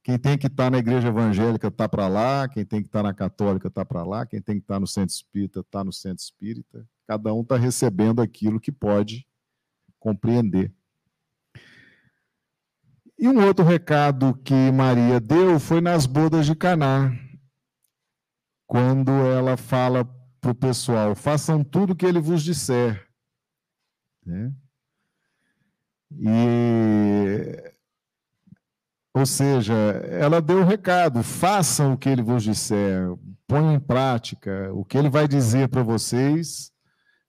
Quem 0.03 0.19
tem 0.19 0.37
que 0.37 0.47
estar 0.47 0.65
tá 0.65 0.71
na 0.71 0.79
igreja 0.79 1.07
evangélica 1.07 1.69
está 1.69 1.87
para 1.87 2.09
lá, 2.09 2.49
quem 2.49 2.65
tem 2.65 2.81
que 2.81 2.89
estar 2.89 2.99
tá 2.99 3.03
na 3.03 3.13
católica 3.13 3.69
está 3.69 3.85
para 3.85 4.03
lá, 4.03 4.25
quem 4.25 4.41
tem 4.41 4.55
que 4.55 4.63
estar 4.65 4.73
tá 4.73 4.79
no 4.81 4.87
centro 4.87 5.15
espírita 5.15 5.61
está 5.61 5.85
no 5.85 5.93
centro 5.93 6.21
espírita. 6.21 6.85
Cada 7.07 7.33
um 7.33 7.43
está 7.43 7.55
recebendo 7.55 8.21
aquilo 8.21 8.59
que 8.59 8.73
pode 8.73 9.25
compreender. 9.97 10.69
E 13.21 13.27
um 13.27 13.45
outro 13.45 13.65
recado 13.65 14.33
que 14.45 14.71
Maria 14.71 15.19
deu 15.19 15.59
foi 15.59 15.81
nas 15.81 16.05
bodas 16.05 16.45
de 16.45 16.55
Caná, 16.55 17.11
quando 18.65 19.11
ela 19.11 19.57
fala 19.57 20.05
para 20.39 20.51
o 20.51 20.55
pessoal: 20.55 21.13
façam 21.13 21.61
tudo 21.61 21.91
o 21.91 21.95
que 21.97 22.05
ele 22.05 22.21
vos 22.21 22.41
disser. 22.41 23.05
Né? 24.25 24.53
E, 26.17 27.73
ou 29.13 29.25
seja, 29.25 29.73
ela 29.73 30.41
deu 30.41 30.59
o 30.59 30.65
recado: 30.65 31.21
façam 31.21 31.91
o 31.91 31.97
que 31.97 32.07
ele 32.07 32.21
vos 32.21 32.41
disser, 32.41 33.05
ponham 33.45 33.73
em 33.73 33.81
prática. 33.81 34.71
O 34.73 34.85
que 34.85 34.97
ele 34.97 35.09
vai 35.09 35.27
dizer 35.27 35.67
para 35.67 35.83
vocês 35.83 36.71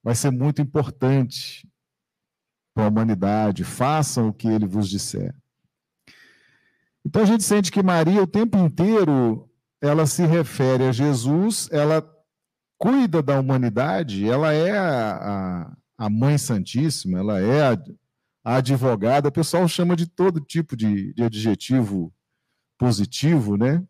vai 0.04 0.14
ser 0.14 0.30
muito 0.30 0.62
importante 0.62 1.68
para 2.72 2.84
a 2.84 2.88
humanidade. 2.88 3.64
Façam 3.64 4.28
o 4.28 4.32
que 4.32 4.46
ele 4.46 4.68
vos 4.68 4.88
disser. 4.88 5.34
Então 7.04 7.22
a 7.22 7.26
gente 7.26 7.42
sente 7.42 7.72
que 7.72 7.82
Maria, 7.82 8.22
o 8.22 8.26
tempo 8.26 8.58
inteiro, 8.58 9.48
ela 9.80 10.06
se 10.06 10.24
refere 10.24 10.84
a 10.84 10.92
Jesus, 10.92 11.68
ela 11.72 12.06
cuida 12.78 13.22
da 13.22 13.38
humanidade, 13.38 14.28
ela 14.28 14.52
é 14.52 14.76
a, 14.76 15.16
a, 15.16 15.76
a 15.98 16.10
Mãe 16.10 16.38
Santíssima, 16.38 17.18
ela 17.18 17.40
é 17.40 17.62
a, 17.62 17.82
a, 18.44 18.56
advogada, 18.56 19.28
o 19.28 19.32
pessoal 19.32 19.66
chama 19.68 19.96
de 19.96 20.06
todo 20.06 20.40
tipo 20.40 20.76
de, 20.76 21.12
de 21.14 21.22
adjetivo 21.22 22.12
positivo, 22.78 23.56
né? 23.56 23.86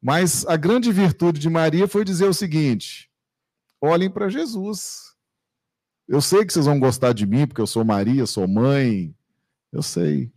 Mas 0.00 0.46
a 0.46 0.56
grande 0.56 0.92
virtude 0.92 1.40
de 1.40 1.50
Maria 1.50 1.88
foi 1.88 2.04
dizer 2.04 2.26
o 2.26 2.34
seguinte: 2.34 3.10
olhem 3.80 4.10
para 4.10 4.28
Jesus. 4.28 5.08
Eu 6.06 6.20
sei 6.20 6.44
que 6.44 6.52
vocês 6.52 6.66
vão 6.66 6.80
gostar 6.80 7.12
de 7.12 7.26
mim, 7.26 7.46
porque 7.46 7.60
eu 7.60 7.66
sou 7.66 7.84
Maria, 7.84 8.24
sou 8.26 8.48
mãe, 8.48 9.14
eu 9.72 9.82
sei. 9.82 10.32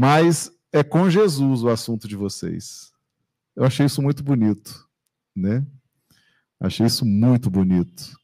Mas 0.00 0.52
é 0.72 0.84
com 0.84 1.10
Jesus 1.10 1.64
o 1.64 1.68
assunto 1.68 2.06
de 2.06 2.14
vocês. 2.14 2.92
Eu 3.56 3.64
achei 3.64 3.84
isso 3.84 4.00
muito 4.00 4.22
bonito, 4.22 4.88
né? 5.34 5.66
Achei 6.60 6.86
isso 6.86 7.04
muito 7.04 7.50
bonito. 7.50 8.16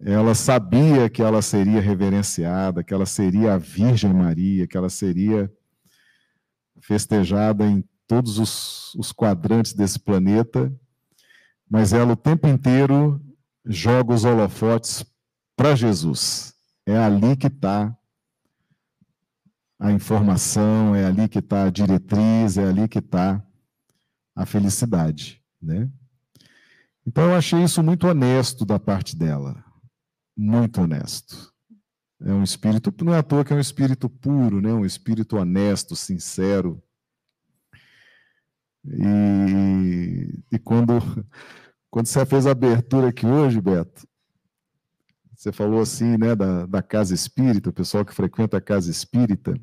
Ela 0.00 0.34
sabia 0.34 1.08
que 1.08 1.22
ela 1.22 1.40
seria 1.42 1.80
reverenciada, 1.80 2.82
que 2.82 2.92
ela 2.92 3.06
seria 3.06 3.54
a 3.54 3.56
Virgem 3.56 4.12
Maria, 4.12 4.66
que 4.66 4.76
ela 4.76 4.90
seria 4.90 5.48
festejada 6.80 7.64
em 7.64 7.84
todos 8.04 8.40
os, 8.40 8.96
os 8.96 9.12
quadrantes 9.12 9.74
desse 9.74 10.00
planeta, 10.00 10.74
mas 11.70 11.92
ela 11.92 12.14
o 12.14 12.16
tempo 12.16 12.48
inteiro 12.48 13.24
joga 13.64 14.12
os 14.12 14.24
holofotes 14.24 15.06
para 15.54 15.76
Jesus. 15.76 16.52
É 16.84 16.98
ali 16.98 17.36
que 17.36 17.46
está 17.46 17.96
a 19.84 19.92
informação, 19.92 20.94
é 20.94 21.04
ali 21.04 21.28
que 21.28 21.40
está 21.40 21.64
a 21.64 21.70
diretriz, 21.70 22.56
é 22.56 22.66
ali 22.66 22.88
que 22.88 23.00
está 23.00 23.44
a 24.34 24.46
felicidade, 24.46 25.42
né? 25.60 25.90
Então 27.06 27.24
eu 27.24 27.34
achei 27.34 27.62
isso 27.62 27.82
muito 27.82 28.06
honesto 28.06 28.64
da 28.64 28.78
parte 28.78 29.14
dela, 29.14 29.62
muito 30.34 30.80
honesto. 30.80 31.52
É 32.18 32.32
um 32.32 32.42
espírito, 32.42 32.94
não 33.04 33.12
é 33.12 33.18
à 33.18 33.22
toa 33.22 33.44
que 33.44 33.52
é 33.52 33.56
um 33.56 33.60
espírito 33.60 34.08
puro, 34.08 34.58
né? 34.58 34.72
Um 34.72 34.86
espírito 34.86 35.36
honesto, 35.36 35.94
sincero. 35.94 36.82
E, 38.86 40.42
e 40.50 40.58
quando 40.58 40.94
quando 41.90 42.06
você 42.06 42.24
fez 42.24 42.46
a 42.46 42.52
abertura 42.52 43.08
aqui 43.08 43.26
hoje, 43.26 43.60
Beto, 43.60 44.08
você 45.36 45.52
falou 45.52 45.82
assim, 45.82 46.16
né, 46.16 46.34
da, 46.34 46.64
da 46.64 46.82
casa 46.82 47.12
espírita, 47.12 47.68
o 47.68 47.72
pessoal 47.72 48.02
que 48.02 48.14
frequenta 48.14 48.56
a 48.56 48.62
casa 48.62 48.90
espírita. 48.90 49.60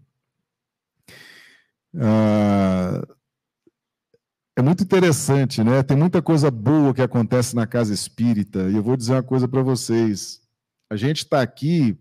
Ah, 1.98 3.02
é 4.56 4.62
muito 4.62 4.84
interessante, 4.84 5.64
né? 5.64 5.84
Tem 5.84 5.98
muita 5.98 6.22
coisa 6.22 6.52
boa 6.52 6.94
que 6.94 7.02
acontece 7.02 7.56
na 7.56 7.66
casa 7.66 7.94
espírita. 7.94 8.70
E 8.70 8.76
eu 8.76 8.84
vou 8.84 8.98
dizer 8.98 9.14
uma 9.14 9.24
coisa 9.24 9.48
para 9.48 9.62
vocês. 9.62 10.42
A 10.90 10.96
gente 10.96 11.20
está 11.20 11.42
aqui 11.42 11.98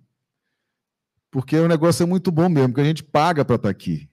porque 1.30 1.56
o 1.56 1.68
negócio 1.68 2.02
é 2.02 2.06
muito 2.06 2.32
bom 2.32 2.48
mesmo, 2.48 2.70
porque 2.70 2.80
a 2.80 2.84
gente 2.84 3.04
paga 3.04 3.44
para 3.44 3.56
estar 3.56 3.68
tá 3.68 3.70
aqui. 3.70 4.08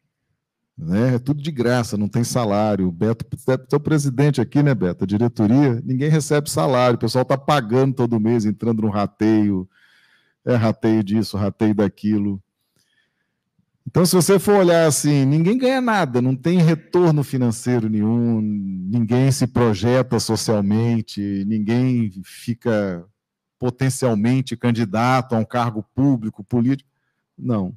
Né? 0.78 1.16
É 1.16 1.20
tudo 1.20 1.42
de 1.42 1.52
graça, 1.52 1.98
não 1.98 2.08
tem 2.08 2.24
salário. 2.24 2.88
O 2.88 2.92
Beto, 2.92 3.26
seu 3.68 3.80
presidente 3.80 4.40
aqui, 4.40 4.62
né, 4.62 4.76
Beto? 4.76 5.04
A 5.04 5.08
diretoria, 5.08 5.82
ninguém 5.84 6.10
recebe 6.10 6.50
salário, 6.50 6.96
o 6.96 7.00
pessoal 7.00 7.24
está 7.24 7.38
pagando 7.38 7.96
todo 7.96 8.20
mês, 8.20 8.46
entrando 8.46 8.84
no 8.84 8.90
rateio, 8.90 9.68
é 10.46 10.56
rateio 10.56 11.04
disso, 11.04 11.36
rateio 11.38 11.74
daquilo. 11.74 12.42
Então, 13.89 14.06
se 14.06 14.13
você 14.13 14.38
for 14.38 14.60
olhar 14.60 14.86
assim, 14.86 15.23
ninguém 15.23 15.58
ganha 15.58 15.80
nada, 15.80 16.21
não 16.21 16.36
tem 16.36 16.60
retorno 16.60 17.23
financeiro 17.23 17.88
nenhum, 17.88 18.41
ninguém 18.41 19.32
se 19.32 19.47
projeta 19.47 20.19
socialmente, 20.19 21.21
ninguém 21.47 22.12
fica 22.21 23.08
potencialmente 23.58 24.58
candidato 24.58 25.34
a 25.34 25.38
um 25.38 25.45
cargo 25.45 25.82
público, 25.95 26.43
político. 26.43 26.89
Não. 27.38 27.73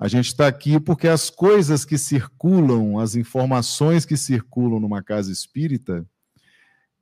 A 0.00 0.08
gente 0.08 0.26
está 0.26 0.48
aqui 0.48 0.80
porque 0.80 1.06
as 1.06 1.30
coisas 1.30 1.84
que 1.84 1.96
circulam, 1.96 2.98
as 2.98 3.14
informações 3.14 4.04
que 4.04 4.16
circulam 4.16 4.80
numa 4.80 5.00
casa 5.00 5.30
espírita, 5.30 6.04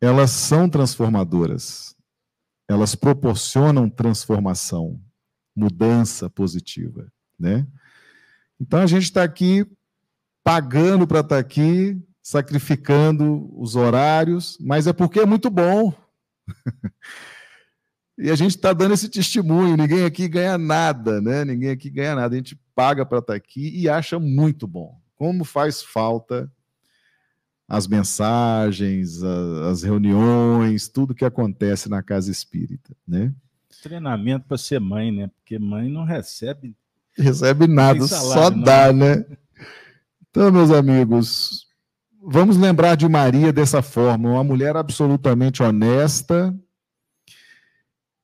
elas 0.03 0.33
são 0.33 0.69
transformadoras. 0.69 1.97
Elas 2.69 2.95
proporcionam 2.95 3.89
transformação, 3.89 5.01
mudança 5.57 6.29
positiva, 6.29 7.11
né? 7.39 7.67
Então 8.63 8.79
a 8.81 8.87
gente 8.87 9.03
está 9.03 9.25
aqui 9.25 9.67
pagando 10.45 11.05
para 11.05 11.19
estar 11.19 11.35
tá 11.35 11.41
aqui, 11.41 12.01
sacrificando 12.23 13.53
os 13.61 13.75
horários, 13.75 14.57
mas 14.61 14.87
é 14.87 14.93
porque 14.93 15.19
é 15.19 15.27
muito 15.27 15.51
bom. 15.51 15.93
e 18.17 18.31
a 18.31 18.37
gente 18.37 18.55
está 18.55 18.73
dando 18.73 18.95
esse 18.95 19.09
testemunho. 19.09 19.77
Ninguém 19.77 20.05
aqui 20.05 20.29
ganha 20.29 20.57
nada, 20.57 21.21
né? 21.21 21.45
Ninguém 21.45 21.71
aqui 21.71 21.91
ganha 21.91 22.15
nada. 22.15 22.33
A 22.33 22.39
gente 22.39 22.55
paga 22.73 23.05
para 23.05 23.19
estar 23.19 23.33
tá 23.33 23.37
aqui 23.37 23.77
e 23.77 23.89
acha 23.89 24.21
muito 24.21 24.69
bom. 24.69 24.97
Como 25.17 25.45
faz 25.45 25.83
falta 25.83 26.49
as 27.67 27.89
mensagens, 27.89 29.25
as 29.25 29.83
reuniões, 29.83 30.89
tudo 30.89 31.17
que 31.17 31.25
acontece 31.25 31.89
na 31.89 32.01
casa 32.01 32.31
espírita, 32.31 32.95
né? 33.07 33.35
Treinamento 33.83 34.47
para 34.47 34.57
ser 34.57 34.79
mãe, 34.79 35.11
né? 35.11 35.27
Porque 35.27 35.59
mãe 35.59 35.89
não 35.89 36.05
recebe 36.05 36.77
recebe 37.17 37.67
nada, 37.67 38.07
salário, 38.07 38.43
só 38.43 38.51
dá, 38.51 38.93
não. 38.93 38.99
né? 39.07 39.25
Então, 40.31 40.51
meus 40.51 40.71
amigos, 40.71 41.67
vamos 42.23 42.57
lembrar 42.57 42.97
de 42.97 43.09
Maria 43.09 43.53
dessa 43.53 43.83
forma, 43.83 44.31
uma 44.31 44.45
mulher 44.45 44.77
absolutamente 44.77 45.63
honesta 45.63 46.55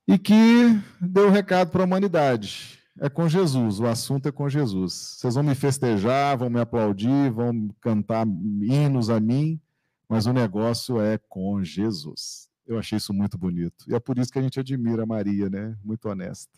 e 0.07 0.17
que 0.17 0.79
deu 0.99 1.25
o 1.25 1.27
um 1.27 1.31
recado 1.31 1.69
para 1.69 1.83
a 1.83 1.85
humanidade 1.85 2.79
é 2.99 3.09
com 3.09 3.27
Jesus, 3.27 3.79
o 3.79 3.85
assunto 3.85 4.27
é 4.27 4.31
com 4.31 4.49
Jesus. 4.49 5.17
Vocês 5.17 5.35
vão 5.35 5.43
me 5.43 5.55
festejar, 5.55 6.37
vão 6.37 6.49
me 6.49 6.59
aplaudir, 6.59 7.31
vão 7.31 7.69
cantar 7.81 8.27
hinos 8.27 9.09
a 9.09 9.19
mim, 9.19 9.59
mas 10.07 10.25
o 10.25 10.33
negócio 10.33 10.99
é 10.99 11.17
com 11.17 11.63
Jesus. 11.63 12.49
Eu 12.67 12.77
achei 12.77 12.97
isso 12.97 13.13
muito 13.13 13.37
bonito. 13.37 13.85
E 13.87 13.95
é 13.95 13.99
por 13.99 14.17
isso 14.17 14.31
que 14.31 14.39
a 14.39 14.41
gente 14.41 14.59
admira 14.59 15.03
a 15.03 15.05
Maria, 15.05 15.49
né? 15.49 15.75
Muito 15.83 16.07
honesta. 16.07 16.51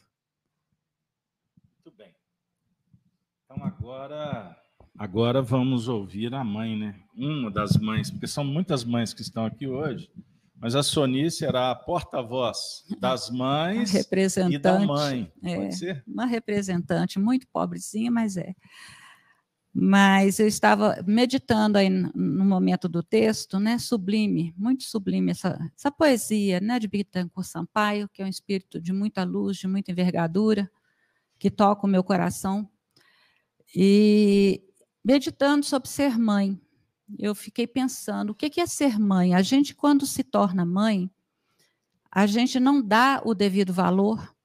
Muito 1.63 1.97
bem. 1.97 2.13
Então 3.51 3.65
agora, 3.65 4.57
agora 4.97 5.41
vamos 5.41 5.89
ouvir 5.89 6.33
a 6.33 6.41
mãe, 6.41 6.77
né? 6.77 6.95
Uma 7.13 7.51
das 7.51 7.75
mães, 7.75 8.09
porque 8.09 8.25
são 8.25 8.45
muitas 8.45 8.85
mães 8.85 9.13
que 9.13 9.21
estão 9.21 9.45
aqui 9.45 9.67
hoje. 9.67 10.09
Mas 10.55 10.73
a 10.73 10.81
Sonice 10.81 11.39
será 11.39 11.69
a 11.69 11.75
porta-voz 11.75 12.85
das 12.97 13.29
mães 13.29 13.91
representante, 13.91 14.55
e 14.55 14.59
da 14.59 14.79
mãe. 14.79 15.33
É, 15.43 15.55
Pode 15.57 15.75
ser? 15.75 16.01
Uma 16.07 16.25
representante 16.25 17.19
muito 17.19 17.45
pobrezinha, 17.47 18.09
mas 18.09 18.37
é. 18.37 18.55
Mas 19.73 20.39
eu 20.39 20.47
estava 20.47 21.03
meditando 21.05 21.77
aí 21.77 21.89
no 21.89 22.45
momento 22.45 22.87
do 22.87 23.03
texto, 23.03 23.59
né? 23.59 23.77
Sublime, 23.77 24.53
muito 24.57 24.83
sublime 24.83 25.31
essa, 25.31 25.59
essa 25.77 25.91
poesia, 25.91 26.61
né? 26.61 26.79
De 26.79 26.87
Bittencourt 26.87 27.47
Sampaio, 27.47 28.07
que 28.07 28.21
é 28.21 28.25
um 28.25 28.29
espírito 28.29 28.79
de 28.79 28.93
muita 28.93 29.25
luz, 29.25 29.57
de 29.57 29.67
muita 29.67 29.91
envergadura, 29.91 30.71
que 31.37 31.51
toca 31.51 31.85
o 31.85 31.89
meu 31.89 32.03
coração. 32.03 32.69
E 33.75 34.61
meditando 35.03 35.65
sobre 35.65 35.89
ser 35.89 36.17
mãe, 36.17 36.59
eu 37.17 37.33
fiquei 37.35 37.67
pensando, 37.67 38.31
o 38.31 38.35
que 38.35 38.59
é 38.59 38.65
ser 38.65 38.99
mãe? 38.99 39.33
A 39.33 39.41
gente, 39.41 39.73
quando 39.73 40.05
se 40.05 40.23
torna 40.23 40.65
mãe, 40.65 41.09
a 42.11 42.25
gente 42.25 42.59
não 42.59 42.81
dá 42.81 43.21
o 43.23 43.33
devido 43.33 43.73
valor 43.73 44.35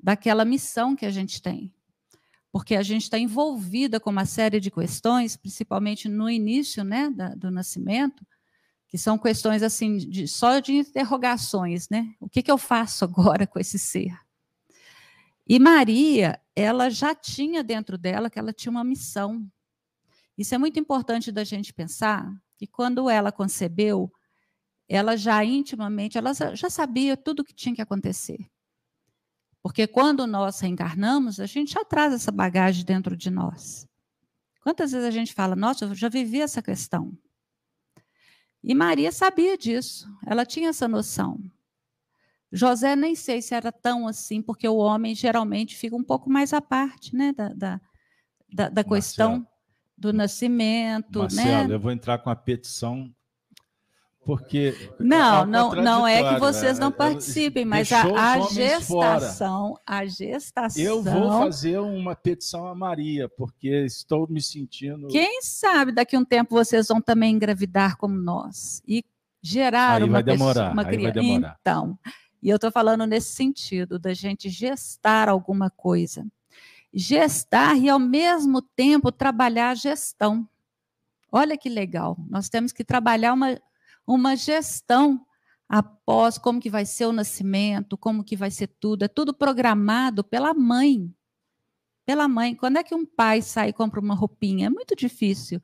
daquela 0.00 0.44
missão 0.44 0.96
que 0.96 1.06
a 1.06 1.10
gente 1.10 1.40
tem. 1.40 1.72
Porque 2.50 2.74
a 2.74 2.82
gente 2.82 3.02
está 3.02 3.18
envolvida 3.18 4.00
com 4.00 4.10
uma 4.10 4.24
série 4.24 4.58
de 4.60 4.70
questões, 4.70 5.36
principalmente 5.36 6.08
no 6.08 6.28
início 6.30 6.82
né, 6.82 7.10
da, 7.10 7.28
do 7.34 7.50
nascimento, 7.50 8.26
que 8.88 8.96
são 8.96 9.18
questões 9.18 9.62
assim, 9.62 9.98
de, 9.98 10.26
só 10.26 10.58
de 10.58 10.72
interrogações, 10.72 11.88
né? 11.88 12.14
O 12.20 12.28
que, 12.28 12.42
que 12.42 12.50
eu 12.50 12.56
faço 12.56 13.04
agora 13.04 13.46
com 13.46 13.58
esse 13.58 13.78
ser? 13.78 14.16
E 15.46 15.58
Maria, 15.58 16.40
ela 16.56 16.88
já 16.88 17.14
tinha 17.14 17.62
dentro 17.62 17.98
dela 17.98 18.30
que 18.30 18.38
ela 18.38 18.52
tinha 18.52 18.70
uma 18.70 18.82
missão. 18.82 19.46
Isso 20.38 20.54
é 20.54 20.58
muito 20.58 20.80
importante 20.80 21.30
da 21.30 21.44
gente 21.44 21.74
pensar 21.74 22.34
que 22.56 22.66
quando 22.66 23.10
ela 23.10 23.30
concebeu, 23.30 24.10
ela 24.88 25.16
já 25.16 25.44
intimamente, 25.44 26.16
ela 26.16 26.32
já 26.32 26.70
sabia 26.70 27.14
tudo 27.14 27.40
o 27.40 27.44
que 27.44 27.54
tinha 27.54 27.74
que 27.74 27.82
acontecer. 27.82 28.38
Porque 29.62 29.86
quando 29.86 30.26
nós 30.26 30.58
reencarnamos, 30.60 31.40
a 31.40 31.46
gente 31.46 31.72
já 31.72 31.84
traz 31.84 32.14
essa 32.14 32.32
bagagem 32.32 32.84
dentro 32.84 33.14
de 33.14 33.30
nós. 33.30 33.86
Quantas 34.62 34.92
vezes 34.92 35.06
a 35.06 35.10
gente 35.10 35.34
fala, 35.34 35.54
nossa, 35.54 35.84
eu 35.84 35.94
já 35.94 36.08
vivi 36.08 36.40
essa 36.40 36.62
questão. 36.62 37.16
E 38.62 38.74
Maria 38.74 39.12
sabia 39.12 39.58
disso, 39.58 40.08
ela 40.26 40.46
tinha 40.46 40.70
essa 40.70 40.88
noção. 40.88 41.38
José 42.56 42.96
nem 42.96 43.14
sei 43.14 43.42
se 43.42 43.54
era 43.54 43.70
tão 43.70 44.08
assim, 44.08 44.40
porque 44.40 44.68
o 44.68 44.76
homem 44.76 45.14
geralmente 45.14 45.76
fica 45.76 45.94
um 45.94 46.04
pouco 46.04 46.30
mais 46.30 46.52
à 46.52 46.60
parte 46.60 47.14
né, 47.14 47.32
da, 47.32 47.48
da, 47.50 47.80
da, 48.52 48.68
da 48.68 48.84
questão 48.84 49.46
do 49.96 50.12
nascimento. 50.12 51.20
Marcelo, 51.20 51.68
né? 51.68 51.74
eu 51.74 51.80
vou 51.80 51.92
entrar 51.92 52.18
com 52.18 52.30
a 52.30 52.36
petição 52.36 53.12
porque 54.26 54.74
não, 54.98 55.42
é 55.42 55.46
não, 55.46 55.74
não 55.76 56.06
é 56.06 56.34
que 56.34 56.40
vocês 56.40 56.80
não 56.80 56.90
participem, 56.90 57.64
mas 57.64 57.92
a, 57.92 58.02
a 58.02 58.40
gestação, 58.40 59.68
fora. 59.68 59.82
a 59.86 60.04
gestação. 60.04 60.82
Eu 60.82 61.00
vou 61.00 61.30
fazer 61.44 61.78
uma 61.78 62.16
petição 62.16 62.66
a 62.66 62.74
Maria, 62.74 63.28
porque 63.28 63.68
estou 63.84 64.26
me 64.28 64.42
sentindo. 64.42 65.06
Quem 65.06 65.40
sabe 65.42 65.92
daqui 65.92 66.16
a 66.16 66.18
um 66.18 66.24
tempo 66.24 66.56
vocês 66.56 66.88
vão 66.88 67.00
também 67.00 67.36
engravidar 67.36 67.96
como 67.96 68.16
nós 68.16 68.82
e 68.86 69.04
gerar 69.40 70.02
aí 70.02 70.02
uma 70.02 70.14
vai 70.14 70.22
demorar, 70.24 70.54
pessoa, 70.54 70.72
uma 70.72 70.84
criança. 70.84 71.12
Vai 71.14 71.22
demorar. 71.22 71.56
Então, 71.60 71.98
e 72.42 72.48
eu 72.48 72.56
estou 72.56 72.70
falando 72.70 73.06
nesse 73.06 73.32
sentido 73.32 73.98
da 73.98 74.14
gente 74.14 74.48
gestar 74.48 75.28
alguma 75.28 75.70
coisa, 75.70 76.26
gestar 76.92 77.76
e 77.76 77.88
ao 77.88 77.98
mesmo 77.98 78.62
tempo 78.62 79.12
trabalhar 79.12 79.70
a 79.70 79.74
gestão. 79.74 80.48
Olha 81.30 81.56
que 81.56 81.68
legal. 81.68 82.16
Nós 82.30 82.48
temos 82.48 82.72
que 82.72 82.84
trabalhar 82.84 83.32
uma 83.32 83.60
uma 84.06 84.36
gestão 84.36 85.26
após 85.68 86.38
como 86.38 86.60
que 86.60 86.70
vai 86.70 86.86
ser 86.86 87.06
o 87.06 87.12
nascimento, 87.12 87.98
como 87.98 88.22
que 88.22 88.36
vai 88.36 88.50
ser 88.50 88.68
tudo, 88.68 89.04
é 89.04 89.08
tudo 89.08 89.34
programado 89.34 90.22
pela 90.22 90.54
mãe. 90.54 91.12
Pela 92.04 92.28
mãe. 92.28 92.54
Quando 92.54 92.76
é 92.76 92.84
que 92.84 92.94
um 92.94 93.04
pai 93.04 93.42
sai 93.42 93.70
e 93.70 93.72
compra 93.72 93.98
uma 94.00 94.14
roupinha? 94.14 94.66
É 94.66 94.70
muito 94.70 94.94
difícil. 94.94 95.60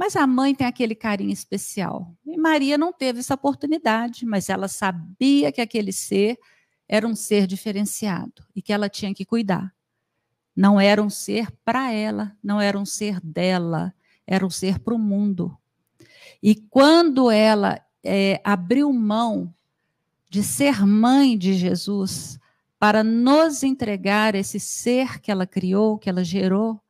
Mas 0.00 0.16
a 0.16 0.26
mãe 0.26 0.54
tem 0.54 0.66
aquele 0.66 0.94
carinho 0.94 1.30
especial. 1.30 2.16
E 2.24 2.34
Maria 2.34 2.78
não 2.78 2.90
teve 2.90 3.18
essa 3.20 3.34
oportunidade, 3.34 4.24
mas 4.24 4.48
ela 4.48 4.66
sabia 4.66 5.52
que 5.52 5.60
aquele 5.60 5.92
ser 5.92 6.38
era 6.88 7.06
um 7.06 7.14
ser 7.14 7.46
diferenciado 7.46 8.42
e 8.56 8.62
que 8.62 8.72
ela 8.72 8.88
tinha 8.88 9.12
que 9.12 9.26
cuidar. 9.26 9.74
Não 10.56 10.80
era 10.80 11.02
um 11.02 11.10
ser 11.10 11.52
para 11.62 11.92
ela, 11.92 12.34
não 12.42 12.58
era 12.58 12.78
um 12.78 12.86
ser 12.86 13.20
dela, 13.20 13.92
era 14.26 14.46
um 14.46 14.48
ser 14.48 14.78
para 14.78 14.94
o 14.94 14.98
mundo. 14.98 15.54
E 16.42 16.54
quando 16.54 17.30
ela 17.30 17.78
é, 18.02 18.40
abriu 18.42 18.90
mão 18.94 19.54
de 20.30 20.42
ser 20.42 20.86
mãe 20.86 21.36
de 21.36 21.52
Jesus 21.52 22.40
para 22.78 23.04
nos 23.04 23.62
entregar 23.62 24.34
esse 24.34 24.58
ser 24.58 25.20
que 25.20 25.30
ela 25.30 25.46
criou, 25.46 25.98
que 25.98 26.08
ela 26.08 26.24
gerou, 26.24 26.80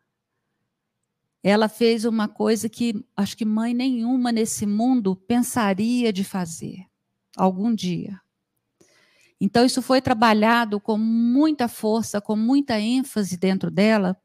ela 1.43 1.69
fez 1.69 2.05
uma 2.05 2.29
coisa 2.29 2.69
que 2.69 3.05
acho 3.17 3.37
que 3.37 3.45
mãe 3.45 3.73
nenhuma 3.73 4.31
nesse 4.31 4.67
mundo 4.67 5.17
pensaria 5.17 6.13
de 6.13 6.25
fazer 6.25 6.85
algum 7.37 7.75
dia. 7.75 8.21
Então, 9.41 9.65
isso 9.65 9.81
foi 9.81 10.03
trabalhado 10.03 10.79
com 10.79 10.99
muita 10.99 11.67
força, 11.67 12.21
com 12.21 12.37
muita 12.37 12.79
ênfase 12.79 13.39
dentro 13.39 13.71
dela, 13.71 14.21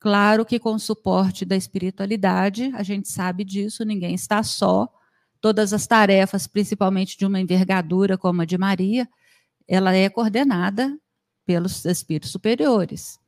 Claro 0.00 0.46
que 0.46 0.58
com 0.58 0.72
o 0.72 0.80
suporte 0.80 1.44
da 1.44 1.54
espiritualidade, 1.54 2.72
a 2.74 2.82
gente 2.82 3.06
sabe 3.10 3.44
disso, 3.44 3.84
ninguém 3.84 4.14
está 4.14 4.42
só. 4.42 4.88
Todas 5.42 5.74
as 5.74 5.86
tarefas, 5.86 6.46
principalmente 6.46 7.18
de 7.18 7.26
uma 7.26 7.38
envergadura 7.38 8.16
como 8.16 8.40
a 8.40 8.46
de 8.46 8.56
Maria, 8.56 9.06
ela 9.68 9.94
é 9.94 10.08
coordenada 10.08 10.98
pelos 11.44 11.84
espíritos 11.84 12.30
superiores. 12.30 13.19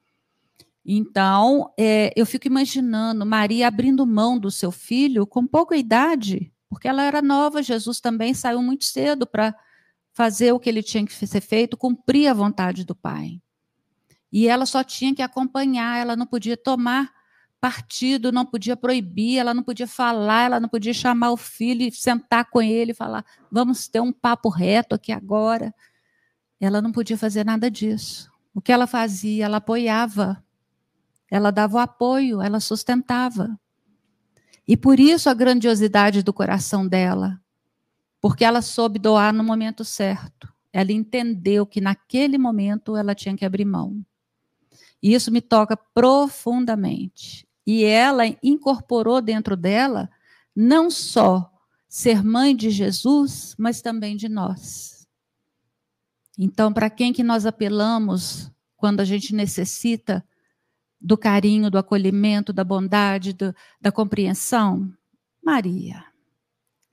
Então, 0.84 1.72
é, 1.78 2.12
eu 2.16 2.26
fico 2.26 2.46
imaginando 2.46 3.24
Maria 3.24 3.68
abrindo 3.68 4.06
mão 4.06 4.38
do 4.38 4.50
seu 4.50 4.72
filho 4.72 5.26
com 5.26 5.46
pouca 5.46 5.76
idade, 5.76 6.52
porque 6.68 6.88
ela 6.88 7.02
era 7.02 7.22
nova, 7.22 7.62
Jesus 7.62 8.00
também 8.00 8.34
saiu 8.34 8.60
muito 8.62 8.84
cedo 8.84 9.26
para 9.26 9.54
fazer 10.12 10.52
o 10.52 10.58
que 10.58 10.68
ele 10.68 10.82
tinha 10.82 11.06
que 11.06 11.12
ser 11.12 11.40
feito, 11.40 11.76
cumprir 11.76 12.28
a 12.28 12.34
vontade 12.34 12.84
do 12.84 12.94
Pai. 12.94 13.40
E 14.30 14.48
ela 14.48 14.66
só 14.66 14.82
tinha 14.82 15.14
que 15.14 15.22
acompanhar, 15.22 15.98
ela 15.98 16.16
não 16.16 16.26
podia 16.26 16.56
tomar 16.56 17.12
partido, 17.60 18.32
não 18.32 18.44
podia 18.44 18.76
proibir, 18.76 19.38
ela 19.38 19.54
não 19.54 19.62
podia 19.62 19.86
falar, 19.86 20.46
ela 20.46 20.58
não 20.58 20.68
podia 20.68 20.92
chamar 20.92 21.30
o 21.30 21.36
filho 21.36 21.82
e 21.82 21.92
sentar 21.92 22.46
com 22.50 22.60
ele 22.60 22.90
e 22.90 22.94
falar: 22.94 23.24
vamos 23.50 23.86
ter 23.86 24.00
um 24.00 24.12
papo 24.12 24.48
reto 24.48 24.94
aqui 24.94 25.12
agora. 25.12 25.72
Ela 26.58 26.82
não 26.82 26.90
podia 26.90 27.16
fazer 27.16 27.44
nada 27.44 27.70
disso. 27.70 28.30
O 28.54 28.60
que 28.60 28.72
ela 28.72 28.86
fazia? 28.86 29.44
Ela 29.44 29.58
apoiava, 29.58 30.42
ela 31.32 31.50
dava 31.50 31.78
o 31.78 31.80
apoio, 31.80 32.42
ela 32.42 32.60
sustentava. 32.60 33.58
E 34.68 34.76
por 34.76 35.00
isso 35.00 35.30
a 35.30 35.34
grandiosidade 35.34 36.22
do 36.22 36.30
coração 36.30 36.86
dela, 36.86 37.40
porque 38.20 38.44
ela 38.44 38.60
soube 38.60 38.98
doar 38.98 39.32
no 39.32 39.42
momento 39.42 39.82
certo. 39.82 40.52
Ela 40.70 40.92
entendeu 40.92 41.64
que 41.64 41.80
naquele 41.80 42.36
momento 42.36 42.98
ela 42.98 43.14
tinha 43.14 43.34
que 43.34 43.46
abrir 43.46 43.64
mão. 43.64 44.04
E 45.02 45.14
isso 45.14 45.32
me 45.32 45.40
toca 45.40 45.74
profundamente. 45.74 47.48
E 47.66 47.82
ela 47.82 48.24
incorporou 48.42 49.22
dentro 49.22 49.56
dela 49.56 50.10
não 50.54 50.90
só 50.90 51.50
ser 51.88 52.22
mãe 52.22 52.54
de 52.54 52.68
Jesus, 52.68 53.54
mas 53.58 53.80
também 53.80 54.18
de 54.18 54.28
nós. 54.28 55.08
Então, 56.38 56.70
para 56.74 56.90
quem 56.90 57.10
que 57.10 57.22
nós 57.22 57.46
apelamos 57.46 58.50
quando 58.76 59.00
a 59.00 59.04
gente 59.06 59.34
necessita 59.34 60.22
do 61.02 61.18
carinho, 61.18 61.70
do 61.70 61.78
acolhimento, 61.78 62.52
da 62.52 62.62
bondade, 62.62 63.32
do, 63.32 63.54
da 63.80 63.90
compreensão? 63.90 64.92
Maria. 65.42 66.04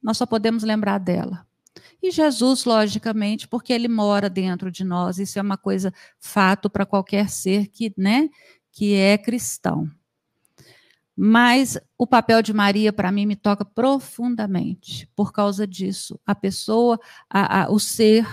Nós 0.01 0.17
só 0.17 0.25
podemos 0.25 0.63
lembrar 0.63 0.97
dela. 0.97 1.45
E 2.01 2.11
Jesus, 2.11 2.65
logicamente, 2.65 3.47
porque 3.47 3.71
ele 3.71 3.87
mora 3.87 4.29
dentro 4.29 4.71
de 4.71 4.83
nós, 4.83 5.19
isso 5.19 5.37
é 5.37 5.41
uma 5.41 5.57
coisa 5.57 5.93
fato 6.19 6.69
para 6.69 6.85
qualquer 6.85 7.29
ser 7.29 7.67
que, 7.67 7.93
né, 7.97 8.29
que 8.71 8.95
é 8.95 9.17
cristão. 9.17 9.89
Mas 11.15 11.77
o 11.97 12.07
papel 12.07 12.41
de 12.41 12.53
Maria, 12.53 12.93
para 12.93 13.11
mim, 13.11 13.25
me 13.25 13.35
toca 13.35 13.65
profundamente 13.65 15.09
por 15.15 15.33
causa 15.33 15.67
disso. 15.67 16.17
A 16.25 16.33
pessoa, 16.33 16.97
a, 17.29 17.63
a, 17.63 17.69
o 17.69 17.77
ser 17.77 18.25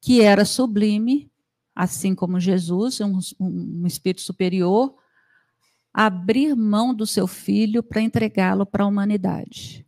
que 0.00 0.20
era 0.20 0.44
sublime, 0.44 1.30
assim 1.74 2.14
como 2.14 2.40
Jesus, 2.40 3.00
um, 3.00 3.18
um 3.38 3.86
espírito 3.86 4.22
superior, 4.22 4.94
abrir 5.92 6.54
mão 6.54 6.94
do 6.94 7.06
seu 7.06 7.26
filho 7.26 7.82
para 7.82 8.00
entregá-lo 8.00 8.64
para 8.64 8.84
a 8.84 8.86
humanidade. 8.86 9.86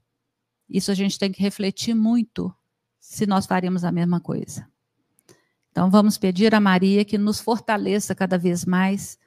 Isso 0.68 0.90
a 0.90 0.94
gente 0.94 1.18
tem 1.18 1.30
que 1.30 1.42
refletir 1.42 1.94
muito 1.94 2.52
se 2.98 3.26
nós 3.26 3.46
faríamos 3.46 3.84
a 3.84 3.92
mesma 3.92 4.20
coisa. 4.20 4.66
Então, 5.70 5.90
vamos 5.90 6.18
pedir 6.18 6.54
a 6.54 6.60
Maria 6.60 7.04
que 7.04 7.16
nos 7.16 7.40
fortaleça 7.40 8.14
cada 8.14 8.36
vez 8.36 8.64
mais 8.64 9.18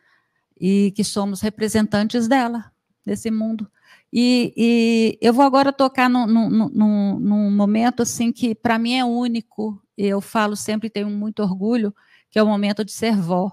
e 0.59 0.91
que 0.95 1.03
somos 1.03 1.41
representantes 1.41 2.27
dela, 2.27 2.71
desse 3.05 3.29
mundo. 3.31 3.69
E, 4.13 4.53
e 4.55 5.17
eu 5.21 5.33
vou 5.33 5.43
agora 5.43 5.73
tocar 5.73 6.09
num, 6.09 6.25
num, 6.25 6.69
num, 6.69 7.19
num 7.19 7.51
momento 7.51 8.03
assim 8.03 8.31
que 8.31 8.55
para 8.55 8.79
mim 8.79 8.93
é 8.93 9.03
único, 9.03 9.81
eu 9.97 10.21
falo 10.21 10.55
sempre, 10.55 10.89
tenho 10.89 11.09
muito 11.09 11.41
orgulho, 11.41 11.93
que 12.35 12.39
é 12.39 12.43
o 12.43 12.47
momento 12.47 12.83
de 12.83 12.91
ser 12.91 13.15
vó. 13.15 13.49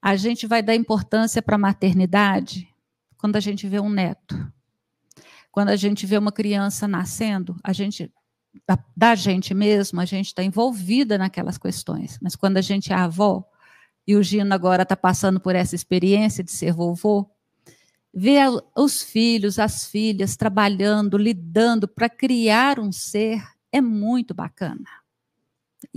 A 0.00 0.14
gente 0.14 0.46
vai 0.46 0.62
dar 0.62 0.76
importância 0.76 1.42
para 1.42 1.56
a 1.56 1.58
maternidade 1.58 2.72
quando 3.16 3.34
a 3.34 3.40
gente 3.40 3.66
vê 3.66 3.80
um 3.80 3.90
neto. 3.90 4.48
Quando 5.50 5.70
a 5.70 5.74
gente 5.74 6.06
vê 6.06 6.16
uma 6.16 6.30
criança 6.30 6.86
nascendo, 6.86 7.56
a 7.64 7.72
gente 7.72 8.12
da, 8.96 9.16
gente 9.16 9.52
mesmo, 9.54 10.00
a 10.00 10.04
gente 10.04 10.26
está 10.26 10.40
envolvida 10.40 11.18
naquelas 11.18 11.58
questões. 11.58 12.16
Mas 12.22 12.36
quando 12.36 12.58
a 12.58 12.60
gente 12.60 12.92
é 12.92 12.94
avó, 12.96 13.44
e 14.06 14.14
o 14.14 14.22
Gino 14.22 14.54
agora 14.54 14.84
está 14.84 14.96
passando 14.96 15.40
por 15.40 15.56
essa 15.56 15.74
experiência 15.74 16.44
de 16.44 16.52
ser 16.52 16.72
vovô, 16.72 17.28
ver 18.14 18.48
os 18.76 19.02
filhos, 19.02 19.58
as 19.58 19.84
filhas 19.84 20.36
trabalhando, 20.36 21.18
lidando 21.18 21.88
para 21.88 22.08
criar 22.08 22.78
um 22.78 22.92
ser 22.92 23.42
é 23.72 23.80
muito 23.80 24.32
bacana. 24.32 25.07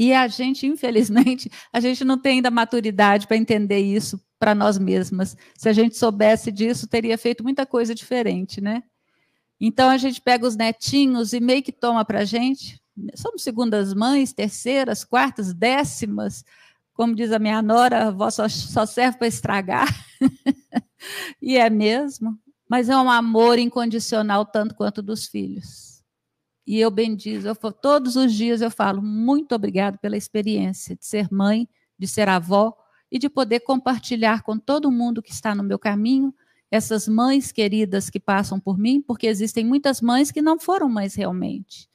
E 0.02 0.16
a 0.16 0.28
gente, 0.28 0.66
infelizmente, 0.66 1.48
a 1.72 1.80
gente 1.80 2.04
não 2.04 2.18
tem 2.18 2.38
ainda 2.38 2.50
maturidade 2.50 3.28
para 3.28 3.38
entender 3.38 3.78
isso 3.78 4.20
para 4.40 4.56
nós 4.56 4.80
mesmas. 4.80 5.38
Se 5.56 5.70
a 5.70 5.74
gente 5.74 5.96
soubesse 5.96 6.52
disso, 6.52 6.88
teria 6.88 7.16
feito 7.20 7.44
muita 7.44 7.68
coisa 7.68 7.94
diferente, 7.94 8.60
né? 8.60 8.82
Então 9.60 9.92
a 9.92 9.98
gente 9.98 10.20
pega 10.20 10.48
os 10.48 10.56
netinhos 10.56 11.34
e 11.34 11.40
meio 11.40 11.62
que 11.62 11.72
toma 11.72 12.04
para 12.04 12.22
a 12.22 12.26
gente. 12.26 12.82
Somos 13.16 13.44
segundas 13.44 13.94
mães, 13.94 14.34
terceiras, 14.34 15.04
quartas, 15.04 15.54
décimas. 15.54 16.44
Como 16.94 17.14
diz 17.14 17.32
a 17.32 17.38
minha 17.38 17.62
nora, 17.62 18.06
a 18.06 18.08
avó 18.08 18.32
só, 18.32 18.50
só 18.50 18.88
serve 18.88 19.20
para 19.20 19.28
estragar. 19.28 19.88
e 21.40 21.58
é 21.58 21.70
mesmo. 21.70 22.40
Mas 22.68 22.90
é 22.90 22.98
um 22.98 23.12
amor 23.12 23.60
incondicional, 23.60 24.48
tanto 24.48 24.74
quanto 24.74 25.00
dos 25.04 25.28
filhos. 25.28 25.91
E 26.66 26.80
eu 26.80 26.92
bendizo, 26.92 27.48
eu, 27.48 27.56
todos 27.74 28.16
os 28.16 28.34
dias 28.34 28.62
eu 28.62 28.70
falo 28.70 29.02
muito 29.02 29.56
obrigado 29.56 29.98
pela 29.98 30.16
experiência 30.16 30.96
de 30.96 31.06
ser 31.06 31.28
mãe, 31.32 31.68
de 31.98 32.08
ser 32.08 32.30
avó 32.30 32.76
e 33.12 33.18
de 33.20 33.30
poder 33.30 33.62
compartilhar 33.62 34.44
com 34.44 34.58
todo 34.58 34.92
mundo 34.92 35.22
que 35.22 35.32
está 35.32 35.54
no 35.54 35.64
meu 35.64 35.80
caminho 35.80 36.34
essas 36.72 37.08
mães 37.08 37.52
queridas 37.52 38.10
que 38.10 38.20
passam 38.20 38.58
por 38.58 38.78
mim, 38.78 39.02
porque 39.02 39.28
existem 39.28 39.66
muitas 39.66 40.00
mães 40.00 40.32
que 40.32 40.42
não 40.42 40.58
foram 40.58 40.88
mães 40.88 41.16
realmente. 41.16 41.90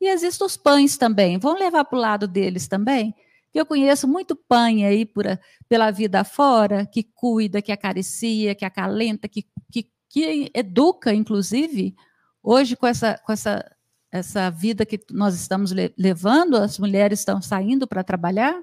E 0.00 0.08
existem 0.08 0.44
os 0.44 0.56
pães 0.56 0.96
também, 0.96 1.38
vão 1.38 1.56
levar 1.56 1.84
para 1.84 1.96
o 1.96 2.00
lado 2.00 2.26
deles 2.26 2.66
também. 2.66 3.14
Eu 3.54 3.64
conheço 3.64 4.08
muito 4.08 4.34
pai 4.34 4.84
aí 4.84 5.06
por, 5.06 5.24
pela 5.68 5.90
vida 5.92 6.24
fora, 6.24 6.84
que 6.84 7.02
cuida, 7.02 7.62
que 7.62 7.70
acaricia, 7.70 8.54
que 8.54 8.64
acalenta, 8.64 9.28
que, 9.28 9.46
que, 9.70 9.88
que 10.08 10.50
educa, 10.52 11.14
inclusive. 11.14 11.94
Hoje, 12.42 12.76
com 12.76 12.86
essa, 12.86 13.18
com 13.24 13.32
essa 13.32 13.64
essa 14.10 14.50
vida 14.50 14.86
que 14.86 15.00
nós 15.10 15.34
estamos 15.34 15.72
levando, 15.96 16.56
as 16.56 16.78
mulheres 16.78 17.20
estão 17.20 17.42
saindo 17.42 17.86
para 17.86 18.02
trabalhar 18.02 18.58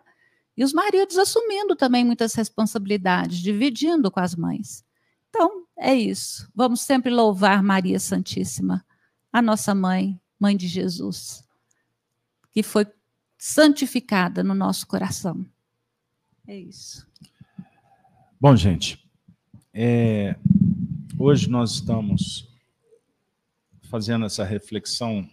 e 0.58 0.64
os 0.64 0.74
maridos 0.74 1.18
assumindo 1.18 1.76
também 1.76 2.04
muitas 2.04 2.34
responsabilidades, 2.34 3.40
dividindo 3.40 4.10
com 4.10 4.20
as 4.20 4.36
mães. 4.36 4.84
Então, 5.30 5.66
é 5.78 5.94
isso. 5.94 6.50
Vamos 6.56 6.82
sempre 6.82 7.12
louvar 7.12 7.62
Maria 7.62 8.00
Santíssima, 8.00 8.86
a 9.32 9.42
nossa 9.42 9.76
mãe, 9.76 10.20
mãe 10.40 10.56
de 10.56 10.68
Jesus, 10.68 11.44
que 12.52 12.64
foi 12.64 12.88
santificada 13.38 14.44
no 14.44 14.56
nosso 14.56 14.88
coração. 14.88 15.46
É 16.48 16.58
isso. 16.58 17.06
Bom, 18.40 18.56
gente, 18.56 19.10
é, 19.74 20.38
hoje 21.20 21.50
nós 21.50 21.72
estamos 21.74 22.48
fazendo 23.90 24.26
essa 24.26 24.44
reflexão 24.44 25.30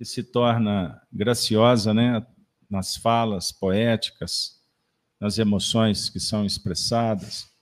que 0.00 0.04
se 0.06 0.22
torna 0.22 0.98
graciosa, 1.12 1.92
né, 1.92 2.26
nas 2.70 2.96
falas 2.96 3.52
poéticas, 3.52 4.58
nas 5.20 5.38
emoções 5.38 6.08
que 6.08 6.18
são 6.18 6.46
expressadas. 6.46 7.52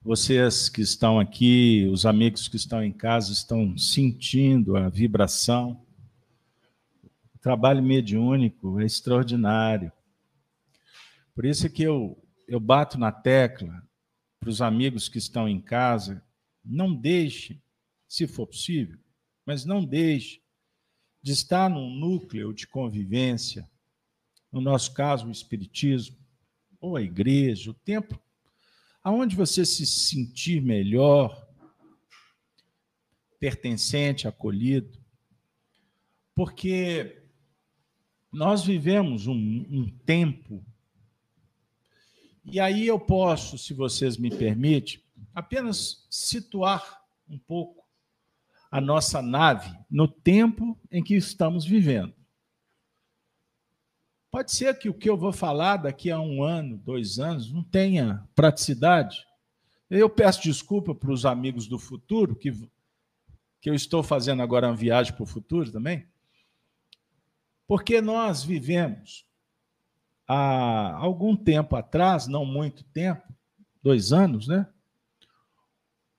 Vocês 0.00 0.68
que 0.68 0.80
estão 0.80 1.18
aqui, 1.18 1.88
os 1.90 2.06
amigos 2.06 2.46
que 2.46 2.54
estão 2.54 2.84
em 2.84 2.92
casa, 2.92 3.32
estão 3.32 3.76
sentindo 3.76 4.76
a 4.76 4.88
vibração. 4.88 5.84
O 7.34 7.38
trabalho 7.40 7.82
mediúnico 7.82 8.78
é 8.78 8.84
extraordinário. 8.84 9.90
Por 11.34 11.44
isso 11.44 11.66
é 11.66 11.68
que 11.68 11.82
eu, 11.82 12.16
eu 12.46 12.60
bato 12.60 12.96
na 12.96 13.10
tecla 13.10 13.82
para 14.38 14.50
os 14.50 14.62
amigos 14.62 15.08
que 15.08 15.18
estão 15.18 15.48
em 15.48 15.60
casa, 15.60 16.22
não 16.64 16.94
deixe, 16.94 17.60
se 18.06 18.28
for 18.28 18.46
possível, 18.46 18.96
mas 19.44 19.64
não 19.64 19.84
deixe 19.84 20.45
de 21.26 21.32
estar 21.32 21.68
num 21.68 21.90
núcleo 21.90 22.54
de 22.54 22.68
convivência, 22.68 23.68
no 24.52 24.60
nosso 24.60 24.94
caso, 24.94 25.26
o 25.26 25.32
Espiritismo, 25.32 26.16
ou 26.80 26.94
a 26.94 27.02
igreja, 27.02 27.72
o 27.72 27.74
templo, 27.74 28.16
aonde 29.02 29.34
você 29.34 29.66
se 29.66 29.84
sentir 29.84 30.62
melhor, 30.62 31.44
pertencente, 33.40 34.28
acolhido, 34.28 35.00
porque 36.32 37.24
nós 38.30 38.64
vivemos 38.64 39.26
um, 39.26 39.34
um 39.34 39.90
tempo, 40.06 40.64
e 42.44 42.60
aí 42.60 42.86
eu 42.86 43.00
posso, 43.00 43.58
se 43.58 43.74
vocês 43.74 44.16
me 44.16 44.30
permitem, 44.30 45.02
apenas 45.34 46.06
situar 46.08 47.04
um 47.28 47.36
pouco 47.36 47.84
a 48.70 48.80
nossa 48.80 49.22
nave 49.22 49.70
no 49.90 50.08
tempo 50.08 50.78
em 50.90 51.02
que 51.02 51.14
estamos 51.14 51.64
vivendo. 51.64 52.14
Pode 54.30 54.52
ser 54.52 54.78
que 54.78 54.88
o 54.88 54.94
que 54.94 55.08
eu 55.08 55.16
vou 55.16 55.32
falar 55.32 55.78
daqui 55.78 56.10
a 56.10 56.20
um 56.20 56.42
ano, 56.42 56.76
dois 56.76 57.18
anos, 57.18 57.50
não 57.50 57.62
tenha 57.62 58.26
praticidade. 58.34 59.24
Eu 59.88 60.10
peço 60.10 60.42
desculpa 60.42 60.94
para 60.94 61.10
os 61.10 61.24
amigos 61.24 61.66
do 61.66 61.78
futuro, 61.78 62.36
que, 62.36 62.52
que 63.60 63.70
eu 63.70 63.74
estou 63.74 64.02
fazendo 64.02 64.42
agora 64.42 64.66
uma 64.66 64.76
viagem 64.76 65.14
para 65.14 65.22
o 65.22 65.26
futuro 65.26 65.70
também, 65.70 66.06
porque 67.66 68.00
nós 68.00 68.44
vivemos 68.44 69.24
há 70.28 70.96
algum 70.96 71.36
tempo 71.36 71.76
atrás, 71.76 72.26
não 72.26 72.44
muito 72.44 72.84
tempo, 72.84 73.22
dois 73.82 74.12
anos, 74.12 74.48
né? 74.48 74.66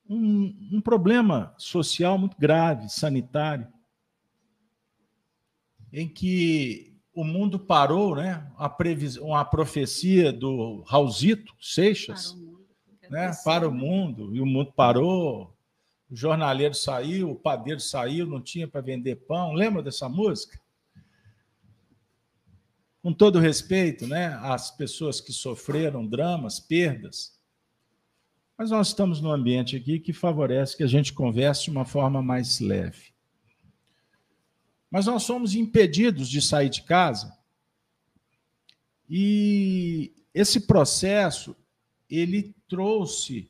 Um, 0.08 0.68
um 0.72 0.80
problema 0.80 1.54
social 1.58 2.16
muito 2.16 2.36
grave, 2.38 2.88
sanitário, 2.88 3.68
em 5.92 6.08
que 6.08 6.96
o 7.12 7.24
mundo 7.24 7.58
parou, 7.58 8.14
né? 8.14 8.50
A 8.56 8.68
previsão, 8.68 9.26
uma 9.26 9.44
profecia 9.44 10.32
do 10.32 10.82
Raulzito 10.82 11.54
Seixas, 11.60 12.32
para 12.32 12.38
o 12.38 12.40
mundo, 12.40 12.66
né? 13.10 13.32
Para 13.44 13.68
o 13.68 13.72
mundo 13.72 14.36
e 14.36 14.40
o 14.40 14.46
mundo 14.46 14.72
parou. 14.72 15.54
O 16.10 16.16
jornaleiro 16.16 16.74
saiu, 16.74 17.30
o 17.30 17.36
padeiro 17.36 17.80
saiu, 17.80 18.26
não 18.26 18.40
tinha 18.40 18.66
para 18.66 18.80
vender 18.80 19.16
pão. 19.16 19.52
Lembra 19.52 19.82
dessa 19.82 20.08
música? 20.08 20.58
Com 23.02 23.12
todo 23.12 23.38
respeito, 23.38 24.06
né? 24.06 24.38
As 24.42 24.70
pessoas 24.70 25.20
que 25.20 25.32
sofreram 25.32 26.06
dramas, 26.06 26.58
perdas, 26.58 27.37
mas 28.58 28.70
nós 28.70 28.88
estamos 28.88 29.20
num 29.20 29.30
ambiente 29.30 29.76
aqui 29.76 30.00
que 30.00 30.12
favorece 30.12 30.76
que 30.76 30.82
a 30.82 30.88
gente 30.88 31.12
converse 31.12 31.62
de 31.62 31.70
uma 31.70 31.84
forma 31.84 32.20
mais 32.20 32.58
leve. 32.58 33.14
Mas 34.90 35.06
nós 35.06 35.22
somos 35.22 35.54
impedidos 35.54 36.28
de 36.28 36.42
sair 36.42 36.68
de 36.68 36.82
casa. 36.82 37.38
E 39.08 40.12
esse 40.34 40.66
processo 40.66 41.54
ele 42.10 42.52
trouxe 42.66 43.48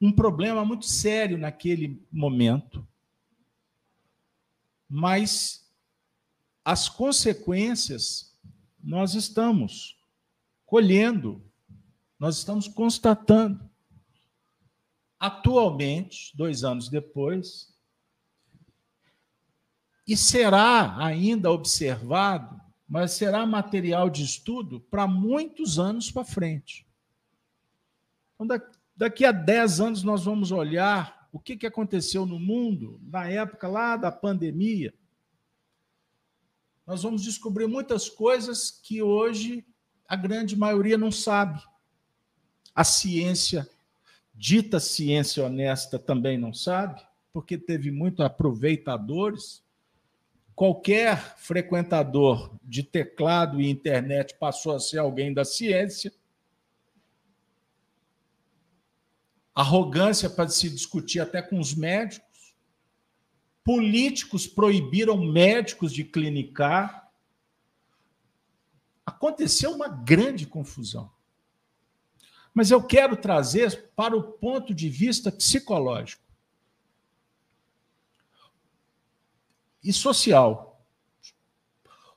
um 0.00 0.10
problema 0.10 0.64
muito 0.64 0.86
sério 0.86 1.38
naquele 1.38 2.04
momento. 2.10 2.84
Mas 4.88 5.70
as 6.64 6.88
consequências 6.88 8.36
nós 8.82 9.14
estamos 9.14 9.96
colhendo, 10.66 11.40
nós 12.18 12.38
estamos 12.38 12.66
constatando. 12.66 13.72
Atualmente, 15.24 16.36
dois 16.36 16.64
anos 16.64 16.90
depois, 16.90 17.74
e 20.06 20.18
será 20.18 21.02
ainda 21.02 21.50
observado, 21.50 22.60
mas 22.86 23.12
será 23.12 23.46
material 23.46 24.10
de 24.10 24.22
estudo 24.22 24.80
para 24.80 25.06
muitos 25.06 25.78
anos 25.78 26.10
para 26.10 26.26
frente. 26.26 26.86
Então, 28.34 28.46
daqui 28.94 29.24
a 29.24 29.32
10 29.32 29.80
anos, 29.80 30.02
nós 30.02 30.26
vamos 30.26 30.52
olhar 30.52 31.26
o 31.32 31.40
que, 31.40 31.66
aconteceu 31.66 32.26
no 32.26 32.38
mundo 32.38 33.00
na 33.02 33.26
época 33.26 33.66
lá 33.66 33.96
da 33.96 34.12
pandemia. 34.12 34.92
Nós 36.86 37.02
vamos 37.02 37.22
descobrir 37.22 37.66
muitas 37.66 38.10
coisas 38.10 38.70
que 38.70 39.00
hoje 39.00 39.66
a 40.06 40.16
grande 40.16 40.54
maioria 40.54 40.98
não 40.98 41.10
sabe. 41.10 41.62
A 42.74 42.84
ciência 42.84 43.66
dita 44.34 44.80
ciência 44.80 45.44
honesta 45.44 45.98
também 45.98 46.36
não 46.36 46.52
sabe, 46.52 47.00
porque 47.32 47.56
teve 47.56 47.90
muito 47.90 48.22
aproveitadores. 48.22 49.62
Qualquer 50.54 51.36
frequentador 51.36 52.56
de 52.62 52.82
teclado 52.82 53.60
e 53.60 53.70
internet 53.70 54.36
passou 54.38 54.74
a 54.74 54.80
ser 54.80 54.98
alguém 54.98 55.32
da 55.32 55.44
ciência. 55.44 56.12
Arrogância 59.54 60.28
para 60.28 60.48
se 60.48 60.68
discutir 60.68 61.20
até 61.20 61.40
com 61.40 61.58
os 61.58 61.74
médicos. 61.74 62.54
Políticos 63.62 64.46
proibiram 64.46 65.16
médicos 65.16 65.92
de 65.92 66.04
clinicar. 66.04 67.10
Aconteceu 69.06 69.72
uma 69.72 69.88
grande 69.88 70.46
confusão. 70.46 71.13
Mas 72.54 72.70
eu 72.70 72.80
quero 72.80 73.16
trazer 73.16 73.90
para 73.96 74.16
o 74.16 74.22
ponto 74.22 74.72
de 74.72 74.88
vista 74.88 75.32
psicológico 75.32 76.22
e 79.82 79.92
social. 79.92 80.80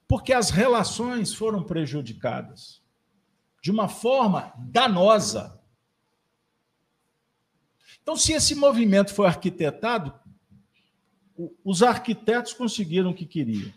Porque 0.08 0.32
as 0.32 0.52
relações 0.52 1.34
foram 1.34 1.64
prejudicadas 1.64 2.82
de 3.62 3.72
uma 3.72 3.90
forma 3.90 4.54
danosa. 4.58 5.60
Então, 8.02 8.16
se 8.16 8.32
esse 8.32 8.56
movimento 8.56 9.14
foi 9.14 9.28
arquitetado, 9.28 10.14
os 11.64 11.84
arquitetos 11.84 12.54
conseguiram 12.54 13.10
o 13.10 13.14
que 13.14 13.26
queriam. 13.26 13.74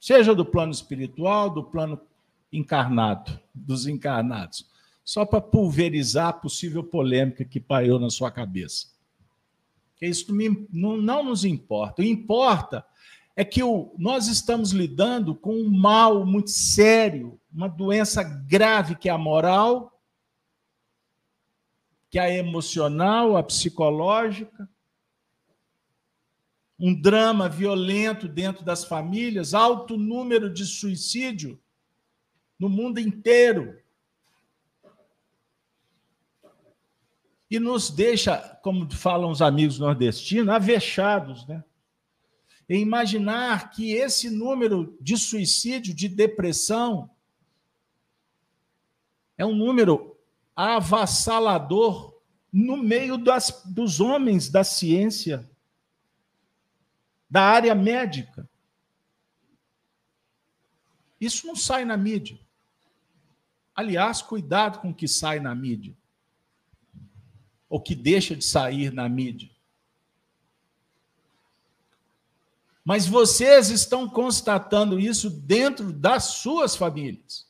Seja 0.00 0.34
do 0.34 0.44
plano 0.44 0.72
espiritual, 0.72 1.50
do 1.50 1.62
plano 1.62 2.00
encarnado, 2.52 3.38
dos 3.54 3.86
encarnados. 3.86 4.66
Só 5.06 5.24
para 5.24 5.40
pulverizar 5.40 6.26
a 6.26 6.32
possível 6.32 6.82
polêmica 6.82 7.44
que 7.44 7.60
pairou 7.60 8.00
na 8.00 8.10
sua 8.10 8.28
cabeça. 8.28 8.88
Que 9.94 10.04
isso 10.04 10.34
não, 10.72 10.96
não 10.96 11.22
nos 11.22 11.44
importa. 11.44 12.02
O 12.02 12.04
que 12.04 12.10
importa 12.10 12.84
é 13.36 13.44
que 13.44 13.62
o, 13.62 13.94
nós 13.96 14.26
estamos 14.26 14.72
lidando 14.72 15.32
com 15.32 15.54
um 15.54 15.70
mal 15.70 16.26
muito 16.26 16.50
sério, 16.50 17.40
uma 17.54 17.68
doença 17.68 18.24
grave 18.24 18.96
que 18.96 19.08
é 19.08 19.12
a 19.12 19.16
moral, 19.16 20.02
que 22.10 22.18
é 22.18 22.22
a 22.22 22.34
emocional, 22.34 23.36
a 23.36 23.44
psicológica, 23.44 24.68
um 26.76 26.92
drama 27.00 27.48
violento 27.48 28.26
dentro 28.26 28.64
das 28.64 28.84
famílias, 28.84 29.54
alto 29.54 29.96
número 29.96 30.52
de 30.52 30.66
suicídio 30.66 31.60
no 32.58 32.68
mundo 32.68 32.98
inteiro. 32.98 33.78
E 37.50 37.60
nos 37.60 37.90
deixa, 37.90 38.38
como 38.62 38.90
falam 38.92 39.30
os 39.30 39.40
amigos 39.40 39.78
nordestinos, 39.78 40.48
avechados, 40.48 41.46
né? 41.46 41.62
Em 42.68 42.82
imaginar 42.82 43.70
que 43.70 43.92
esse 43.92 44.28
número 44.28 44.96
de 45.00 45.16
suicídio, 45.16 45.94
de 45.94 46.08
depressão, 46.08 47.08
é 49.38 49.46
um 49.46 49.54
número 49.54 50.16
avassalador 50.56 52.16
no 52.52 52.76
meio 52.76 53.18
das, 53.18 53.62
dos 53.66 54.00
homens 54.00 54.48
da 54.48 54.64
ciência 54.64 55.48
da 57.28 57.42
área 57.42 57.74
médica. 57.74 58.48
Isso 61.20 61.46
não 61.46 61.54
sai 61.54 61.84
na 61.84 61.96
mídia. 61.96 62.38
Aliás, 63.74 64.22
cuidado 64.22 64.80
com 64.80 64.90
o 64.90 64.94
que 64.94 65.06
sai 65.06 65.38
na 65.38 65.54
mídia. 65.54 65.94
Ou 67.68 67.80
que 67.80 67.94
deixa 67.94 68.36
de 68.36 68.44
sair 68.44 68.92
na 68.92 69.08
mídia. 69.08 69.50
Mas 72.84 73.06
vocês 73.06 73.68
estão 73.68 74.08
constatando 74.08 75.00
isso 75.00 75.28
dentro 75.28 75.92
das 75.92 76.24
suas 76.24 76.76
famílias. 76.76 77.46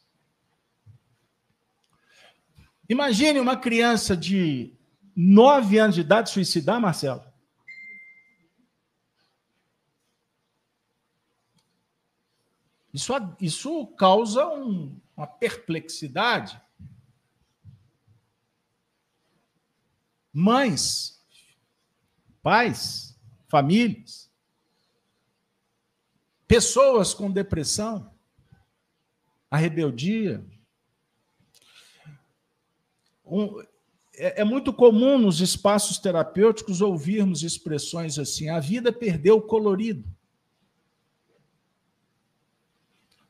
Imagine 2.89 3.41
uma 3.41 3.57
criança 3.57 4.17
de 4.17 4.73
nove 5.14 5.79
anos 5.79 5.95
de 5.95 6.01
idade 6.01 6.31
suicidar, 6.31 6.81
Marcelo. 6.81 7.23
Isso, 12.97 13.12
isso 13.39 13.87
causa 13.89 14.47
um, 14.47 14.99
uma 15.14 15.27
perplexidade. 15.27 16.59
Mães, 20.39 21.18
pais, 22.43 23.18
famílias, 23.49 24.30
pessoas 26.47 27.14
com 27.14 27.30
depressão, 27.30 28.12
a 29.51 29.57
rebeldia. 29.57 30.45
Um, 33.24 33.62
é, 34.12 34.43
é 34.43 34.45
muito 34.45 34.74
comum 34.74 35.16
nos 35.16 35.41
espaços 35.41 35.97
terapêuticos 35.97 36.82
ouvirmos 36.82 37.43
expressões 37.43 38.18
assim: 38.18 38.51
a 38.51 38.61
vida 38.61 38.93
perdeu 38.93 39.39
o 39.39 39.43
colorido. 39.43 40.07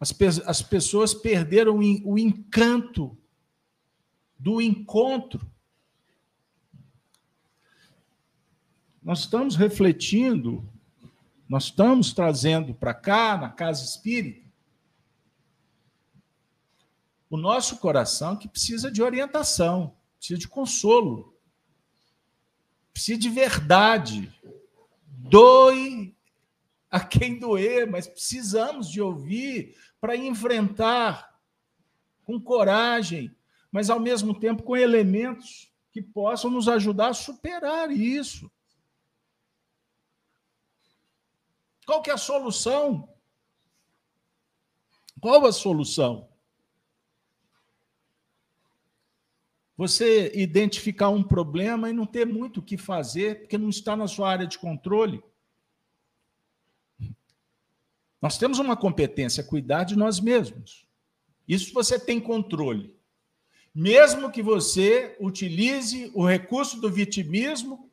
As, 0.00 0.10
pe 0.10 0.26
as 0.44 0.60
pessoas 0.60 1.14
perderam 1.14 1.78
o 1.78 2.18
encanto 2.18 3.16
do 4.36 4.60
encontro. 4.60 5.48
Nós 9.06 9.20
estamos 9.20 9.54
refletindo, 9.54 10.68
nós 11.48 11.66
estamos 11.66 12.12
trazendo 12.12 12.74
para 12.74 12.92
cá, 12.92 13.38
na 13.38 13.48
casa 13.48 13.84
espírita, 13.84 14.44
o 17.30 17.36
nosso 17.36 17.78
coração 17.78 18.34
que 18.34 18.48
precisa 18.48 18.90
de 18.90 19.00
orientação, 19.00 19.94
precisa 20.18 20.40
de 20.40 20.48
consolo, 20.48 21.38
precisa 22.92 23.16
de 23.16 23.28
verdade. 23.28 24.34
Doe 25.06 26.12
a 26.90 26.98
quem 26.98 27.38
doer, 27.38 27.88
mas 27.88 28.08
precisamos 28.08 28.90
de 28.90 29.00
ouvir 29.00 29.76
para 30.00 30.16
enfrentar 30.16 31.32
com 32.24 32.40
coragem, 32.40 33.32
mas 33.70 33.88
ao 33.88 34.00
mesmo 34.00 34.34
tempo 34.34 34.64
com 34.64 34.76
elementos 34.76 35.72
que 35.92 36.02
possam 36.02 36.50
nos 36.50 36.66
ajudar 36.66 37.10
a 37.10 37.14
superar 37.14 37.92
isso. 37.92 38.50
Qual 41.86 42.02
que 42.02 42.10
é 42.10 42.14
a 42.14 42.18
solução? 42.18 43.08
Qual 45.20 45.46
a 45.46 45.52
solução? 45.52 46.28
Você 49.76 50.32
identificar 50.34 51.10
um 51.10 51.22
problema 51.22 51.88
e 51.88 51.92
não 51.92 52.04
ter 52.04 52.26
muito 52.26 52.60
o 52.60 52.62
que 52.62 52.76
fazer, 52.76 53.40
porque 53.40 53.56
não 53.56 53.68
está 53.68 53.94
na 53.94 54.08
sua 54.08 54.28
área 54.28 54.46
de 54.46 54.58
controle. 54.58 55.22
Nós 58.20 58.36
temos 58.36 58.58
uma 58.58 58.76
competência, 58.76 59.44
cuidar 59.44 59.84
de 59.84 59.94
nós 59.94 60.18
mesmos. 60.18 60.88
Isso 61.46 61.72
você 61.72 62.00
tem 62.00 62.18
controle. 62.18 62.96
Mesmo 63.72 64.32
que 64.32 64.42
você 64.42 65.16
utilize 65.20 66.10
o 66.14 66.26
recurso 66.26 66.80
do 66.80 66.90
vitimismo 66.90 67.90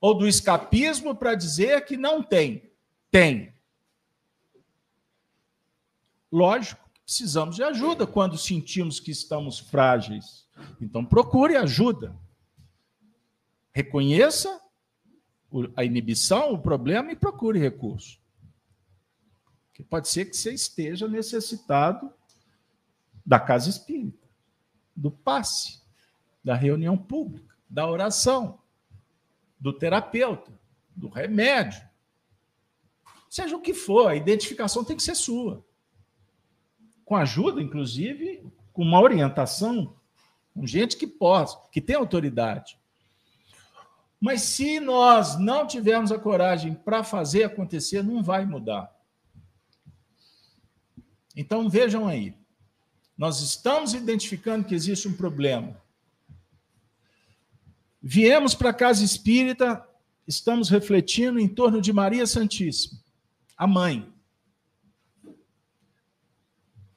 ou 0.00 0.12
do 0.12 0.28
escapismo 0.28 1.14
para 1.14 1.34
dizer 1.34 1.84
que 1.86 1.96
não 1.96 2.22
tem. 2.22 2.67
Tem. 3.10 3.54
Lógico, 6.30 6.88
precisamos 7.04 7.56
de 7.56 7.62
ajuda 7.62 8.06
quando 8.06 8.36
sentimos 8.36 9.00
que 9.00 9.10
estamos 9.10 9.58
frágeis. 9.58 10.46
Então 10.80 11.04
procure 11.04 11.56
ajuda. 11.56 12.14
Reconheça 13.72 14.60
a 15.76 15.84
inibição, 15.84 16.52
o 16.52 16.58
problema 16.58 17.12
e 17.12 17.16
procure 17.16 17.58
recurso. 17.58 18.20
Que 19.72 19.82
pode 19.82 20.08
ser 20.08 20.26
que 20.26 20.36
você 20.36 20.52
esteja 20.52 21.08
necessitado 21.08 22.12
da 23.24 23.38
casa 23.38 23.70
espírita, 23.70 24.26
do 24.94 25.10
passe, 25.10 25.80
da 26.42 26.54
reunião 26.54 26.96
pública, 26.96 27.54
da 27.68 27.86
oração, 27.86 28.60
do 29.58 29.72
terapeuta, 29.72 30.52
do 30.94 31.08
remédio. 31.08 31.86
Seja 33.28 33.56
o 33.56 33.60
que 33.60 33.74
for, 33.74 34.08
a 34.08 34.16
identificação 34.16 34.84
tem 34.84 34.96
que 34.96 35.02
ser 35.02 35.14
sua. 35.14 35.64
Com 37.04 37.16
ajuda, 37.16 37.62
inclusive, 37.62 38.42
com 38.72 38.82
uma 38.82 39.00
orientação, 39.00 39.94
com 40.54 40.66
gente 40.66 40.96
que 40.96 41.06
possa, 41.06 41.58
que 41.70 41.80
tem 41.80 41.96
autoridade. 41.96 42.78
Mas 44.20 44.42
se 44.42 44.80
nós 44.80 45.38
não 45.38 45.66
tivermos 45.66 46.10
a 46.10 46.18
coragem 46.18 46.74
para 46.74 47.04
fazer 47.04 47.44
acontecer, 47.44 48.02
não 48.02 48.22
vai 48.22 48.44
mudar. 48.44 48.92
Então 51.36 51.68
vejam 51.68 52.08
aí, 52.08 52.34
nós 53.16 53.40
estamos 53.40 53.94
identificando 53.94 54.66
que 54.66 54.74
existe 54.74 55.06
um 55.06 55.12
problema. 55.12 55.80
Viemos 58.02 58.54
para 58.54 58.70
a 58.70 58.74
casa 58.74 59.04
espírita, 59.04 59.86
estamos 60.26 60.68
refletindo 60.68 61.38
em 61.38 61.48
torno 61.48 61.80
de 61.80 61.92
Maria 61.92 62.26
Santíssima, 62.26 62.98
a 63.58 63.66
mãe. 63.66 64.14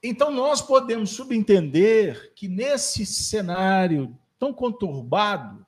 Então 0.03 0.31
nós 0.31 0.61
podemos 0.61 1.09
subentender 1.09 2.33
que 2.35 2.47
nesse 2.47 3.03
cenário 3.05 4.17
tão 4.37 4.53
conturbado, 4.53 5.65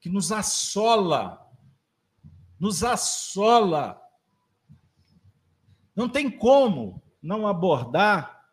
que 0.00 0.08
nos 0.08 0.30
assola, 0.30 1.50
nos 2.60 2.84
assola, 2.84 4.00
não 5.96 6.08
tem 6.08 6.30
como 6.30 7.02
não 7.20 7.46
abordar 7.46 8.46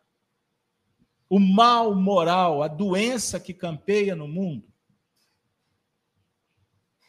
o 1.28 1.38
mal 1.38 1.94
moral, 1.94 2.62
a 2.62 2.68
doença 2.68 3.38
que 3.38 3.54
campeia 3.54 4.16
no 4.16 4.26
mundo, 4.26 4.66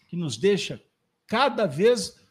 que 0.07 0.15
nos 0.15 0.37
deixa 0.37 0.81
cada 1.25 1.65
vez 1.65 2.26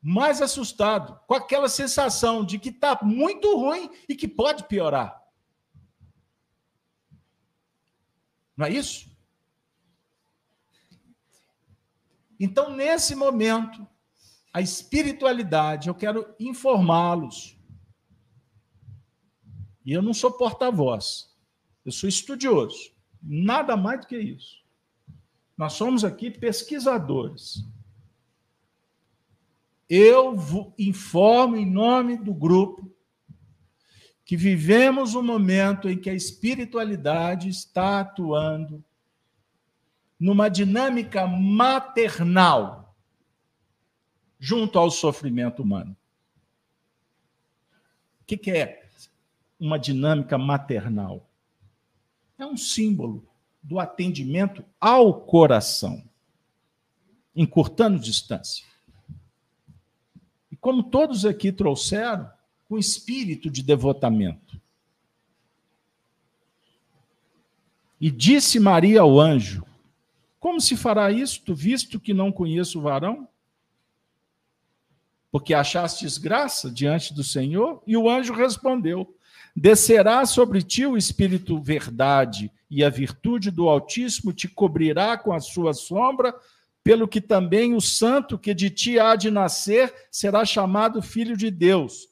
mais 0.00 0.40
assustado, 0.40 1.20
com 1.26 1.34
aquela 1.34 1.68
sensação 1.68 2.44
de 2.44 2.58
que 2.58 2.68
está 2.68 2.98
muito 3.02 3.56
ruim 3.56 3.90
e 4.08 4.14
que 4.14 4.28
pode 4.28 4.64
piorar. 4.64 5.22
Não 8.56 8.66
é 8.66 8.70
isso? 8.70 9.08
Então, 12.40 12.70
nesse 12.70 13.14
momento, 13.14 13.86
a 14.52 14.60
espiritualidade, 14.60 15.88
eu 15.88 15.94
quero 15.94 16.34
informá-los. 16.38 17.56
E 19.84 19.92
eu 19.92 20.02
não 20.02 20.12
sou 20.12 20.32
porta-voz, 20.32 21.34
eu 21.84 21.90
sou 21.90 22.08
estudioso, 22.08 22.92
nada 23.22 23.76
mais 23.76 24.00
do 24.00 24.06
que 24.06 24.18
isso. 24.18 24.62
Nós 25.56 25.72
somos 25.72 26.04
aqui 26.04 26.30
pesquisadores. 26.30 27.64
Eu 29.88 30.36
informo 30.78 31.56
em 31.56 31.64
nome 31.64 32.18
do 32.18 32.34
grupo 32.34 32.94
que 34.24 34.36
vivemos 34.36 35.14
um 35.14 35.22
momento 35.22 35.88
em 35.88 35.98
que 35.98 36.10
a 36.10 36.14
espiritualidade 36.14 37.48
está 37.48 38.00
atuando 38.00 38.84
numa 40.20 40.50
dinâmica 40.50 41.26
maternal 41.26 42.94
junto 44.38 44.78
ao 44.78 44.90
sofrimento 44.90 45.62
humano. 45.62 45.96
O 48.20 48.24
que 48.24 48.50
é 48.50 48.86
uma 49.58 49.78
dinâmica 49.78 50.36
maternal? 50.36 51.26
É 52.36 52.44
um 52.44 52.56
símbolo 52.56 53.26
do 53.62 53.80
atendimento 53.80 54.62
ao 54.78 55.22
coração, 55.22 56.04
encurtando 57.34 57.98
distância. 57.98 58.66
Como 60.60 60.82
todos 60.82 61.24
aqui 61.24 61.52
trouxeram, 61.52 62.30
com 62.68 62.78
espírito 62.78 63.50
de 63.50 63.62
devotamento. 63.62 64.60
E 68.00 68.10
disse 68.10 68.60
Maria 68.60 69.00
ao 69.00 69.18
anjo: 69.18 69.64
como 70.38 70.60
se 70.60 70.76
fará 70.76 71.10
isto, 71.10 71.54
visto 71.54 71.98
que 71.98 72.14
não 72.14 72.30
conheço 72.30 72.78
o 72.78 72.82
varão? 72.82 73.28
Porque 75.30 75.52
achastes 75.52 76.16
graça 76.16 76.70
diante 76.70 77.12
do 77.12 77.24
Senhor? 77.24 77.82
E 77.86 77.96
o 77.96 78.08
anjo 78.08 78.32
respondeu: 78.32 79.14
Descerá 79.54 80.24
sobre 80.26 80.62
ti 80.62 80.86
o 80.86 80.96
Espírito 80.96 81.60
verdade, 81.60 82.52
e 82.70 82.84
a 82.84 82.88
virtude 82.88 83.50
do 83.50 83.68
Altíssimo 83.68 84.32
te 84.32 84.46
cobrirá 84.46 85.18
com 85.18 85.32
a 85.32 85.40
sua 85.40 85.74
sombra, 85.74 86.34
pelo 86.88 87.06
que 87.06 87.20
também 87.20 87.74
o 87.74 87.82
santo 87.82 88.38
que 88.38 88.54
de 88.54 88.70
ti 88.70 88.98
há 88.98 89.14
de 89.14 89.30
nascer 89.30 89.94
será 90.10 90.42
chamado 90.42 91.02
filho 91.02 91.36
de 91.36 91.50
Deus. 91.50 92.08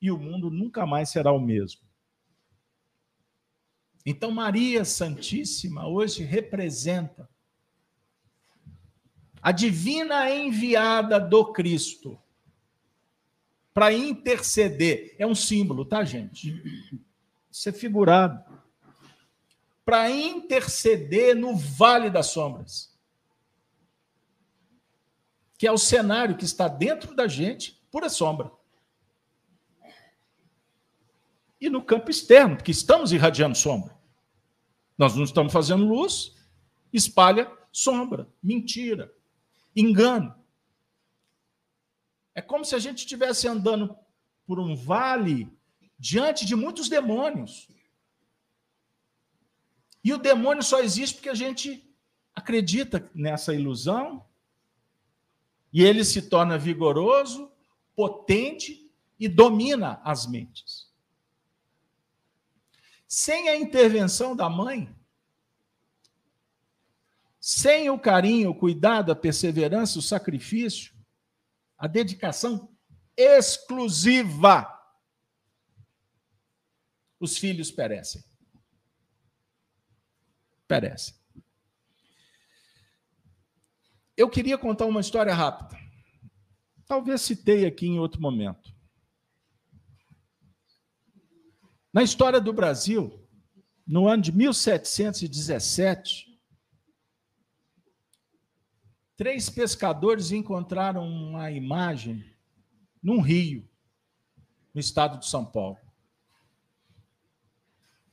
E 0.00 0.10
o 0.10 0.16
mundo 0.16 0.48
nunca 0.50 0.86
mais 0.86 1.10
será 1.10 1.30
o 1.30 1.38
mesmo. 1.38 1.82
Então, 4.06 4.30
Maria 4.30 4.82
Santíssima 4.82 5.86
hoje 5.86 6.22
representa 6.22 7.28
a 9.42 9.52
divina 9.52 10.34
enviada 10.34 11.20
do 11.20 11.52
Cristo 11.52 12.18
para 13.74 13.92
interceder. 13.92 15.14
É 15.18 15.26
um 15.26 15.34
símbolo, 15.34 15.84
tá, 15.84 16.02
gente? 16.02 16.50
Isso 17.50 17.68
é 17.68 17.72
figurado. 17.72 18.42
Para 19.84 20.10
interceder 20.10 21.36
no 21.36 21.54
Vale 21.54 22.08
das 22.08 22.28
Sombras. 22.28 22.91
Que 25.62 25.66
é 25.68 25.70
o 25.70 25.78
cenário 25.78 26.36
que 26.36 26.44
está 26.44 26.66
dentro 26.66 27.14
da 27.14 27.28
gente, 27.28 27.80
pura 27.88 28.08
sombra. 28.08 28.50
E 31.60 31.70
no 31.70 31.80
campo 31.80 32.10
externo, 32.10 32.56
porque 32.56 32.72
estamos 32.72 33.12
irradiando 33.12 33.56
sombra. 33.56 33.96
Nós 34.98 35.14
não 35.14 35.22
estamos 35.22 35.52
fazendo 35.52 35.86
luz, 35.86 36.34
espalha 36.92 37.48
sombra, 37.70 38.28
mentira, 38.42 39.14
engano. 39.76 40.34
É 42.34 42.42
como 42.42 42.64
se 42.64 42.74
a 42.74 42.80
gente 42.80 42.98
estivesse 42.98 43.46
andando 43.46 43.96
por 44.44 44.58
um 44.58 44.74
vale 44.74 45.48
diante 45.96 46.44
de 46.44 46.56
muitos 46.56 46.88
demônios. 46.88 47.68
E 50.02 50.12
o 50.12 50.18
demônio 50.18 50.64
só 50.64 50.80
existe 50.80 51.14
porque 51.14 51.28
a 51.28 51.34
gente 51.34 51.88
acredita 52.34 53.08
nessa 53.14 53.54
ilusão. 53.54 54.26
E 55.72 55.82
ele 55.82 56.04
se 56.04 56.22
torna 56.22 56.58
vigoroso, 56.58 57.50
potente 57.94 58.90
e 59.18 59.28
domina 59.28 60.00
as 60.04 60.26
mentes. 60.26 60.90
Sem 63.06 63.48
a 63.48 63.56
intervenção 63.56 64.34
da 64.34 64.48
mãe, 64.48 64.94
sem 67.40 67.90
o 67.90 67.98
carinho, 67.98 68.50
o 68.50 68.54
cuidado, 68.54 69.10
a 69.10 69.16
perseverança, 69.16 69.98
o 69.98 70.02
sacrifício, 70.02 70.94
a 71.76 71.86
dedicação 71.86 72.72
exclusiva, 73.16 74.68
os 77.18 77.36
filhos 77.36 77.70
perecem. 77.70 78.22
Perecem. 80.66 81.21
Eu 84.22 84.30
queria 84.30 84.56
contar 84.56 84.86
uma 84.86 85.00
história 85.00 85.34
rápida. 85.34 85.76
Talvez 86.86 87.22
citei 87.22 87.66
aqui 87.66 87.88
em 87.88 87.98
outro 87.98 88.22
momento. 88.22 88.72
Na 91.92 92.04
história 92.04 92.40
do 92.40 92.52
Brasil, 92.52 93.20
no 93.84 94.06
ano 94.06 94.22
de 94.22 94.30
1717, 94.30 96.30
Três 99.16 99.50
pescadores 99.50 100.30
encontraram 100.30 101.04
uma 101.06 101.50
imagem 101.50 102.24
num 103.02 103.20
rio, 103.20 103.68
no 104.72 104.80
estado 104.80 105.18
de 105.18 105.26
São 105.26 105.44
Paulo. 105.44 105.78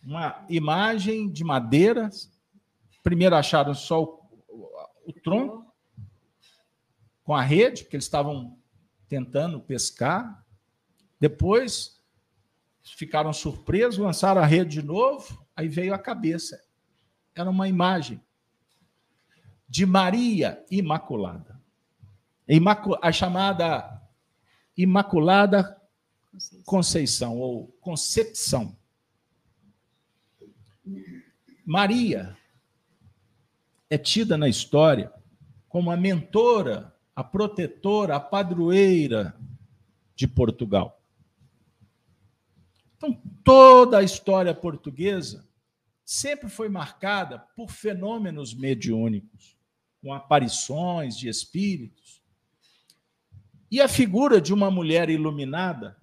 Uma 0.03 0.43
imagem 0.49 1.31
de 1.31 1.43
madeira. 1.43 2.09
Primeiro 3.01 3.35
acharam 3.35 3.75
só 3.75 4.03
o, 4.03 4.19
o 5.05 5.13
tronco 5.13 5.68
com 7.29 7.35
a 7.35 7.43
rede, 7.43 7.83
porque 7.83 7.95
eles 7.95 8.05
estavam 8.05 8.57
tentando 9.07 9.61
pescar. 9.61 10.43
Depois 11.19 12.01
ficaram 12.81 13.31
surpresos, 13.31 13.99
lançaram 13.99 14.41
a 14.41 14.47
rede 14.47 14.81
de 14.81 14.83
novo, 14.83 15.45
aí 15.55 15.67
veio 15.67 15.93
a 15.93 15.99
cabeça. 15.99 16.59
Era 17.35 17.47
uma 17.47 17.67
imagem 17.67 18.19
de 19.67 19.85
Maria 19.85 20.65
Imaculada. 20.71 21.61
A 22.99 23.11
chamada 23.11 24.01
Imaculada 24.75 25.79
Conceição, 26.65 27.37
ou 27.37 27.67
Concepção. 27.79 28.75
Maria 31.63 32.35
é 33.87 33.99
tida 33.99 34.35
na 34.35 34.49
história 34.49 35.13
como 35.67 35.91
a 35.91 35.95
mentora, 35.95 36.91
a 37.19 37.23
protetora, 37.23 38.15
a 38.15 38.19
padroeira 38.19 39.37
de 40.15 40.25
Portugal. 40.25 41.03
Então, 42.95 43.13
toda 43.43 43.97
a 43.97 44.03
história 44.03 44.55
portuguesa 44.55 45.45
sempre 46.05 46.47
foi 46.47 46.69
marcada 46.69 47.39
por 47.57 47.71
fenômenos 47.71 48.53
mediúnicos 48.53 49.57
com 50.01 50.13
aparições 50.13 51.17
de 51.17 51.27
espíritos. 51.27 52.21
E 53.69 53.81
a 53.81 53.89
figura 53.89 54.39
de 54.39 54.53
uma 54.53 54.71
mulher 54.71 55.09
iluminada, 55.09 55.97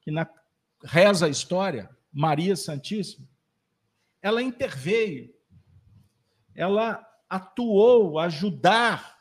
que 0.00 0.10
na, 0.10 0.28
reza 0.82 1.26
a 1.26 1.30
história, 1.30 1.88
Maria 2.12 2.56
Santíssima, 2.56 3.28
ela 4.20 4.42
interveio, 4.42 5.32
ela 6.52 7.00
atuou 7.30 8.18
ajudar 8.18 9.11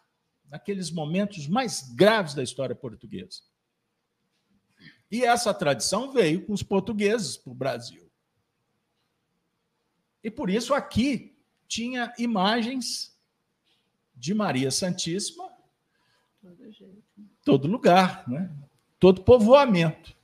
naqueles 0.51 0.91
momentos 0.91 1.47
mais 1.47 1.93
graves 1.93 2.33
da 2.33 2.43
história 2.43 2.75
portuguesa. 2.75 3.41
E 5.09 5.23
essa 5.23 5.53
tradição 5.53 6.11
veio 6.11 6.45
com 6.45 6.51
os 6.51 6.61
portugueses 6.61 7.37
para 7.37 7.51
o 7.51 7.55
Brasil. 7.55 8.11
E 10.21 10.29
por 10.29 10.49
isso 10.49 10.73
aqui 10.73 11.33
tinha 11.67 12.13
imagens 12.19 13.17
de 14.13 14.33
Maria 14.33 14.69
Santíssima, 14.69 15.49
todo 17.45 17.67
lugar, 17.67 18.27
né? 18.27 18.51
todo 18.99 19.23
povoamento. 19.23 20.15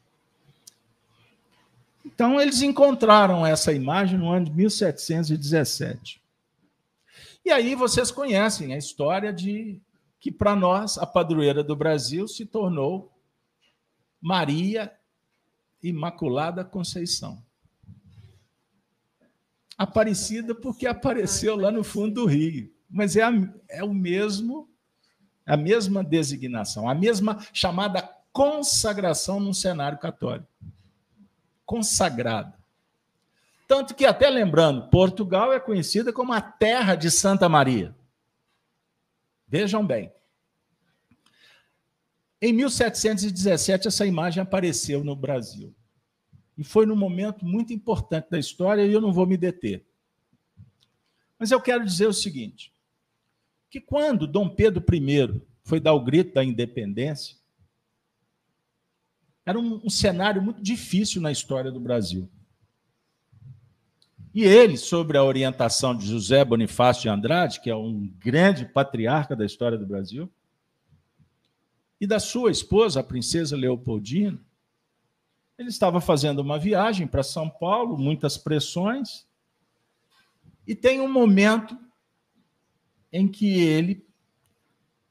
Então, 2.06 2.40
eles 2.40 2.62
encontraram 2.62 3.46
essa 3.46 3.72
imagem 3.72 4.20
no 4.20 4.30
ano 4.30 4.46
de 4.46 4.52
1717. 4.52 6.22
E 7.46 7.52
aí 7.52 7.76
vocês 7.76 8.12
conhecem 8.12 8.74
a 8.74 8.78
história 8.78 9.32
de 9.32 9.82
que, 10.20 10.32
para 10.32 10.56
nós, 10.56 10.98
a 10.98 11.06
padroeira 11.06 11.64
do 11.64 11.76
Brasil 11.76 12.28
se 12.28 12.46
tornou 12.46 13.12
Maria 14.22 14.92
Imaculada 15.82 16.66
Conceição. 16.66 17.44
Aparecida 19.78 20.56
porque 20.56 20.88
apareceu 20.88 21.56
lá 21.56 21.72
no 21.72 21.84
fundo 21.84 22.22
do 22.22 22.26
rio. 22.26 22.74
Mas 22.90 23.16
é, 23.16 23.24
a, 23.24 23.32
é 23.70 23.84
o 23.84 23.94
mesmo, 23.94 24.68
a 25.46 25.56
mesma 25.56 26.04
designação, 26.04 26.90
a 26.90 26.96
mesma 26.96 27.46
chamada 27.54 28.02
consagração 28.32 29.40
num 29.40 29.54
cenário 29.54 29.98
católico. 29.98 30.48
Consagrada. 31.66 32.58
Tanto 33.68 33.94
que, 33.94 34.06
até 34.06 34.30
lembrando, 34.30 34.90
Portugal 34.90 35.52
é 35.52 35.60
conhecida 35.60 36.14
como 36.14 36.32
a 36.32 36.40
terra 36.40 36.96
de 36.96 37.12
Santa 37.12 37.50
Maria. 37.50 37.94
Vejam 39.48 39.86
bem. 39.86 40.12
Em 42.42 42.54
1717, 42.54 43.88
essa 43.88 44.06
imagem 44.06 44.44
apareceu 44.44 45.04
no 45.04 45.16
Brasil. 45.16 45.74
E 46.58 46.64
foi 46.64 46.86
num 46.86 46.96
momento 46.96 47.46
muito 47.46 47.72
importante 47.72 48.30
da 48.30 48.38
história 48.38 48.86
e 48.86 48.92
eu 48.92 49.02
não 49.02 49.14
vou 49.14 49.26
me 49.26 49.38
deter. 49.38 49.86
Mas 51.40 51.52
eu 51.52 51.62
quero 51.62 51.86
dizer 51.86 52.08
o 52.08 52.14
seguinte: 52.14 52.74
que 53.70 53.80
quando 53.80 54.28
Dom 54.28 54.50
Pedro 54.50 54.84
I 54.94 55.42
foi 55.64 55.80
dar 55.80 55.94
o 55.94 56.04
grito 56.04 56.34
da 56.34 56.44
independência, 56.44 57.38
era 59.46 59.58
um, 59.58 59.82
um 59.86 59.90
cenário 59.90 60.42
muito 60.42 60.62
difícil 60.62 61.22
na 61.22 61.32
história 61.32 61.72
do 61.72 61.80
Brasil. 61.80 62.30
E 64.34 64.44
ele, 64.44 64.78
sobre 64.78 65.18
a 65.18 65.24
orientação 65.24 65.96
de 65.96 66.06
José 66.06 66.44
Bonifácio 66.46 67.04
de 67.04 67.10
Andrade, 67.10 67.60
que 67.60 67.70
é 67.70 67.76
um 67.76 68.08
grande 68.20 68.66
patriarca 68.66 69.36
da 69.36 69.46
história 69.46 69.78
do 69.78 69.86
Brasil, 69.86 70.30
e 72.00 72.06
da 72.06 72.20
sua 72.20 72.52
esposa, 72.52 73.00
a 73.00 73.04
princesa 73.04 73.56
Leopoldina, 73.56 74.40
ele 75.58 75.70
estava 75.70 76.00
fazendo 76.00 76.40
uma 76.40 76.60
viagem 76.60 77.08
para 77.08 77.24
São 77.24 77.50
Paulo, 77.50 77.98
muitas 77.98 78.38
pressões, 78.38 79.26
e 80.68 80.76
tem 80.76 81.02
um 81.02 81.12
momento 81.12 81.76
em 83.12 83.28
que 83.28 83.60
ele 83.60 84.06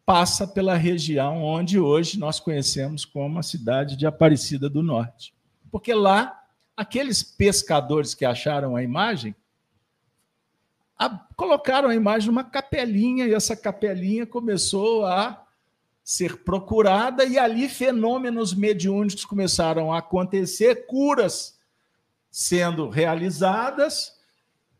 passa 0.04 0.46
pela 0.46 0.76
região 0.76 1.42
onde 1.42 1.80
hoje 1.80 2.16
nós 2.16 2.38
conhecemos 2.38 3.04
como 3.04 3.40
a 3.40 3.42
cidade 3.42 3.96
de 3.96 4.06
Aparecida 4.06 4.70
do 4.70 4.82
Norte. 4.82 5.34
Porque 5.68 5.92
lá, 5.92 6.35
aqueles 6.76 7.22
pescadores 7.22 8.14
que 8.14 8.24
acharam 8.24 8.76
a 8.76 8.82
imagem 8.82 9.34
a, 10.98 11.10
colocaram 11.36 11.88
a 11.88 11.94
imagem 11.94 12.28
numa 12.28 12.44
capelinha 12.44 13.26
e 13.26 13.34
essa 13.34 13.56
capelinha 13.56 14.26
começou 14.26 15.04
a 15.04 15.44
ser 16.02 16.44
procurada 16.44 17.24
e 17.24 17.38
ali 17.38 17.68
fenômenos 17.68 18.54
mediúnicos 18.54 19.24
começaram 19.24 19.92
a 19.92 19.98
acontecer, 19.98 20.86
curas 20.86 21.58
sendo 22.30 22.88
realizadas, 22.88 24.16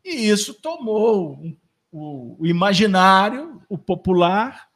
e 0.03 0.29
isso 0.29 0.53
tomou 0.53 1.39
o, 1.91 2.37
o 2.39 2.47
imaginário, 2.47 3.61
o 3.67 3.77
popular, 3.77 4.69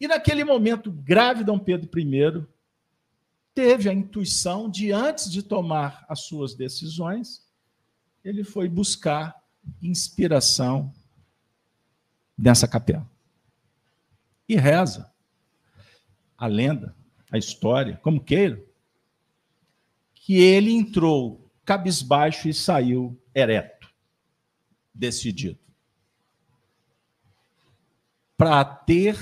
e 0.00 0.08
naquele 0.08 0.42
momento 0.42 0.90
grave, 0.90 1.44
Dom 1.44 1.58
Pedro 1.58 1.88
I 1.98 2.46
teve 3.54 3.88
a 3.88 3.92
intuição 3.92 4.68
de, 4.68 4.92
antes 4.92 5.30
de 5.30 5.42
tomar 5.42 6.04
as 6.08 6.20
suas 6.20 6.54
decisões, 6.54 7.46
ele 8.24 8.44
foi 8.44 8.68
buscar 8.68 9.42
inspiração 9.80 10.92
nessa 12.36 12.66
capela. 12.66 13.08
E 14.48 14.56
reza 14.56 15.10
a 16.36 16.46
lenda, 16.46 16.94
a 17.30 17.38
história, 17.38 17.98
como 18.02 18.22
queira, 18.22 18.60
que 20.14 20.34
ele 20.34 20.72
entrou 20.72 21.48
cabisbaixo 21.64 22.48
e 22.48 22.54
saiu 22.54 23.20
ereto, 23.34 23.92
decidido. 24.92 25.58
Para 28.36 28.64
ter 28.64 29.16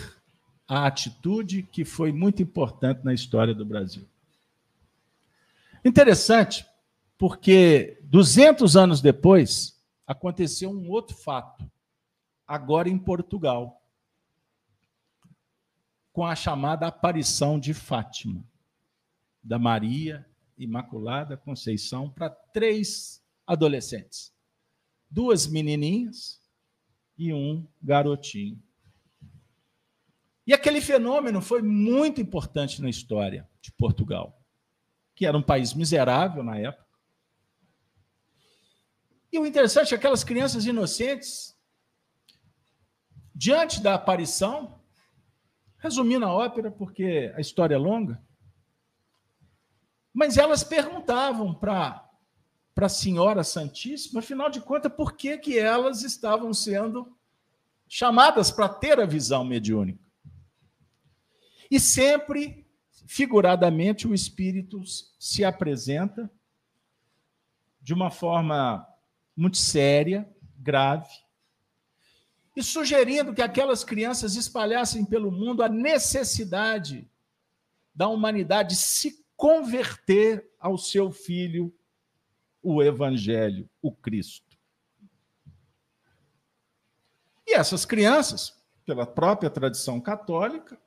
a 0.66 0.87
atitude 0.87 1.62
que 1.62 1.85
foi 1.85 2.12
muito 2.12 2.43
importante 2.43 3.05
na 3.05 3.12
história 3.12 3.55
do 3.55 3.64
Brasil. 3.64 4.09
Interessante, 5.85 6.66
porque 7.16 7.99
200 8.05 8.76
anos 8.76 9.01
depois 9.01 9.81
aconteceu 10.07 10.70
um 10.70 10.91
outro 10.91 11.16
fato, 11.16 11.70
agora 12.47 12.89
em 12.89 12.99
Portugal 12.99 13.81
com 16.12 16.24
a 16.26 16.35
chamada 16.35 16.87
aparição 16.87 17.59
de 17.59 17.72
Fátima, 17.72 18.45
da 19.43 19.59
Maria 19.59 20.26
Imaculada 20.59 21.37
Conceição, 21.37 22.11
para 22.11 22.28
três 22.28 23.22
adolescentes: 23.47 24.33
duas 25.09 25.47
menininhas 25.47 26.41
e 27.16 27.33
um 27.33 27.66
garotinho. 27.83 28.61
E 30.47 30.53
aquele 30.53 30.81
fenômeno 30.81 31.41
foi 31.41 31.62
muito 31.62 32.20
importante 32.20 32.83
na 32.83 32.91
história 32.91 33.49
de 33.61 33.70
Portugal, 33.72 34.39
que 35.20 35.26
era 35.26 35.36
um 35.36 35.42
país 35.42 35.74
miserável 35.74 36.42
na 36.42 36.56
época. 36.56 36.86
E 39.30 39.38
o 39.38 39.44
interessante 39.44 39.88
é 39.88 39.90
que 39.90 39.94
aquelas 39.96 40.24
crianças 40.24 40.64
inocentes, 40.64 41.54
diante 43.34 43.82
da 43.82 43.92
aparição, 43.92 44.80
Resumindo 45.76 46.26
a 46.26 46.32
ópera, 46.32 46.70
porque 46.70 47.32
a 47.34 47.40
história 47.40 47.74
é 47.74 47.78
longa. 47.78 48.22
Mas 50.12 50.36
elas 50.36 50.62
perguntavam 50.62 51.54
para 51.54 52.06
a 52.76 52.88
Senhora 52.88 53.42
Santíssima, 53.42 54.20
afinal 54.20 54.50
de 54.50 54.60
contas, 54.60 54.92
por 54.92 55.14
que, 55.14 55.38
que 55.38 55.58
elas 55.58 56.02
estavam 56.02 56.52
sendo 56.52 57.16
chamadas 57.88 58.50
para 58.50 58.68
ter 58.68 59.00
a 59.00 59.06
visão 59.06 59.42
mediúnica. 59.42 60.04
E 61.70 61.80
sempre, 61.80 62.59
figuradamente, 63.11 64.06
o 64.06 64.14
Espírito 64.14 64.80
se 65.18 65.44
apresenta 65.44 66.30
de 67.82 67.92
uma 67.92 68.08
forma 68.08 68.86
muito 69.36 69.56
séria, 69.56 70.32
grave, 70.56 71.12
e 72.54 72.62
sugerindo 72.62 73.34
que 73.34 73.42
aquelas 73.42 73.82
crianças 73.82 74.36
espalhassem 74.36 75.04
pelo 75.04 75.32
mundo 75.32 75.61
a 75.61 75.68
necessidade 75.68 77.11
da 77.92 78.06
humanidade 78.06 78.76
se 78.76 79.26
converter 79.36 80.48
ao 80.61 80.78
seu 80.78 81.11
filho, 81.11 81.74
o 82.62 82.80
Evangelho, 82.80 83.68
o 83.82 83.90
Cristo. 83.90 84.56
E 87.44 87.54
essas 87.54 87.84
crianças, 87.84 88.56
pela 88.86 89.04
própria 89.04 89.50
tradição 89.50 90.00
católica, 90.00 90.78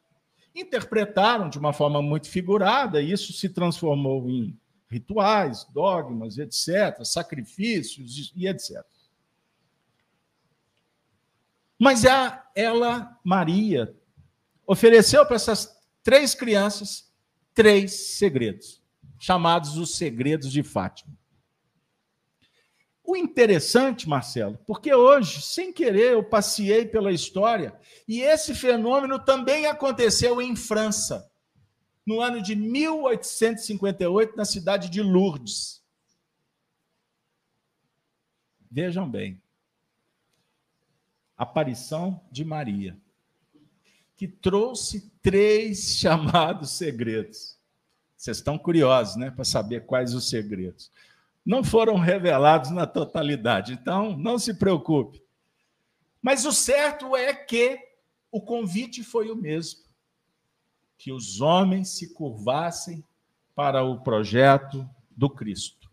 interpretaram 0.56 1.49
de 1.49 1.58
uma 1.58 1.74
forma 1.74 2.01
muito 2.01 2.30
figurada, 2.30 3.01
e 3.01 3.12
isso 3.12 3.34
se 3.34 3.49
transformou 3.49 4.30
em 4.30 4.58
rituais, 4.89 5.66
dogmas, 5.74 6.38
etc., 6.38 7.04
sacrifícios 7.04 8.32
e 8.36 8.47
etc. 8.47 8.84
Mas 11.80 12.06
a, 12.06 12.49
ela, 12.56 13.20
Maria, 13.24 13.95
ofereceu 14.66 15.26
para 15.26 15.36
essas 15.36 15.76
três 16.04 16.36
crianças 16.36 17.12
três 17.54 18.16
segredos, 18.18 18.82
chamados 19.20 19.78
os 19.78 19.95
segredos 19.95 20.51
de 20.51 20.64
Fátima. 20.64 21.16
O 23.04 23.18
interessante, 23.18 24.08
Marcelo, 24.08 24.58
porque 24.66 24.93
hoje, 24.93 25.41
sem 25.41 25.74
querer, 25.74 26.14
eu 26.14 26.24
passei 26.24 26.86
pela 26.86 27.12
história 27.12 27.78
e 28.08 28.22
esse 28.22 28.56
fenômeno 28.56 29.20
também 29.20 29.66
aconteceu 29.66 30.41
em 30.41 30.56
França, 30.56 31.30
no 32.06 32.22
ano 32.22 32.41
de 32.41 32.56
1858, 32.56 34.38
na 34.38 34.45
cidade 34.45 34.89
de 34.89 35.01
Lourdes. 35.01 35.84
Vejam 38.72 39.10
bem, 39.10 39.41
aparição 41.38 42.26
de 42.32 42.45
Maria, 42.45 42.97
que 44.16 44.28
trouxe 44.28 45.12
três 45.22 45.95
chamados 45.99 46.72
segredos. 46.72 47.60
Vocês 48.16 48.38
estão 48.38 48.58
curiosos, 48.58 49.18
né, 49.18 49.30
para 49.30 49.43
saber 49.43 49.86
quais 49.86 50.14
os 50.14 50.30
segredos. 50.30 50.89
Não 51.46 51.64
foram 51.64 51.98
revelados 51.98 52.72
na 52.72 52.88
totalidade, 52.88 53.74
então 53.74 54.18
não 54.18 54.39
se 54.39 54.54
preocupe. 54.54 55.22
Mas 56.22 56.46
o 56.46 56.54
certo 56.54 57.16
é 57.16 57.34
que 57.34 57.80
o 58.32 58.41
convite 58.41 59.04
foi 59.04 59.30
o 59.30 59.36
mesmo: 59.36 59.82
que 60.98 61.12
os 61.12 61.41
homens 61.41 61.89
se 61.89 62.14
curvassem 62.14 63.04
para 63.54 63.84
o 63.84 64.02
projeto 64.02 64.89
do 65.12 65.30
Cristo. 65.30 65.84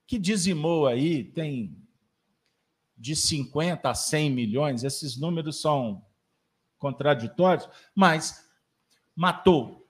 que 0.08 0.18
dizimou 0.18 0.88
aí, 0.88 1.24
tem 1.24 1.78
de 2.98 3.16
50 3.16 3.90
a 3.90 3.94
100 3.94 4.30
milhões, 4.32 4.84
esses 4.84 5.18
números 5.18 5.60
são 5.60 6.06
contraditórios, 6.78 7.68
mas 7.94 8.50
matou, 9.16 9.90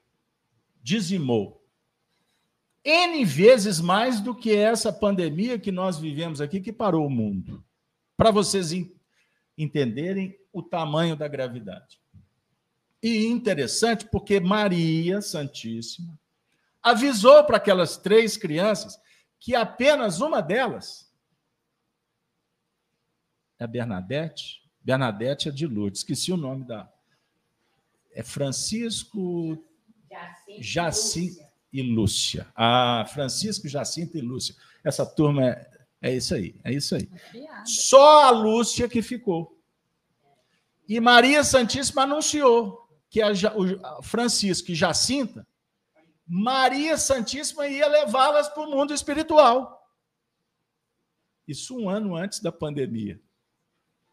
dizimou. 0.82 1.64
N 2.84 3.26
vezes 3.26 3.80
mais 3.80 4.22
do 4.22 4.34
que 4.34 4.56
essa 4.56 4.94
pandemia 4.94 5.60
que 5.60 5.72
nós 5.72 5.98
vivemos 5.98 6.40
aqui, 6.40 6.62
que 6.62 6.72
parou 6.72 7.06
o 7.06 7.10
mundo. 7.10 7.64
Para 8.16 8.32
vocês 8.32 8.72
entenderem 9.58 10.38
o 10.52 10.62
tamanho 10.62 11.16
da 11.16 11.28
gravidade. 11.28 12.00
E 13.02 13.26
interessante 13.26 14.06
porque 14.06 14.40
Maria 14.40 15.22
Santíssima 15.22 16.20
avisou 16.82 17.44
para 17.44 17.58
aquelas 17.58 17.98
três 17.98 18.38
crianças 18.38 19.00
que 19.40 19.56
apenas 19.56 20.22
uma 20.22 20.42
delas 20.42 21.12
é 23.60 23.66
Bernadette. 23.68 24.64
Bernadette 24.82 25.50
é 25.50 25.52
de 25.52 25.66
Lourdes, 25.66 26.02
esqueci 26.02 26.32
o 26.32 26.38
nome 26.38 26.66
da. 26.66 26.92
É 28.12 28.24
Francisco 28.24 29.64
Jacinto 30.60 31.44
e 31.72 31.82
Lúcia. 31.82 32.48
Ah, 32.56 33.06
Francisco, 33.14 33.68
Jacinto 33.68 34.18
e 34.18 34.22
Lúcia. 34.22 34.56
Essa 34.84 35.06
turma 35.06 35.46
é, 35.46 35.75
é 36.02 36.14
isso 36.14 36.36
aí, 36.36 36.56
é 36.64 36.74
isso 36.74 36.96
aí. 36.96 37.10
Só 37.66 38.26
a 38.26 38.30
Lúcia 38.30 38.88
que 38.88 39.02
ficou. 39.02 39.60
E 40.88 41.00
Maria 41.00 41.44
Santíssima 41.44 42.04
anunciou 42.04 42.88
que 43.10 43.22
a, 43.22 43.32
o 43.56 44.04
Francisco 44.04 44.72
e 44.72 44.76
Jacinta, 44.76 45.48
Maria 46.28 46.98
Santíssima 46.98 47.68
ia 47.68 47.88
levá-las 47.88 48.50
para 48.50 48.64
o 48.64 48.70
mundo 48.70 48.94
espiritual. 48.94 49.82
Isso 51.48 51.78
um 51.78 51.90
ano 51.90 52.16
antes 52.16 52.40
da 52.40 52.52
pandemia. 52.52 53.22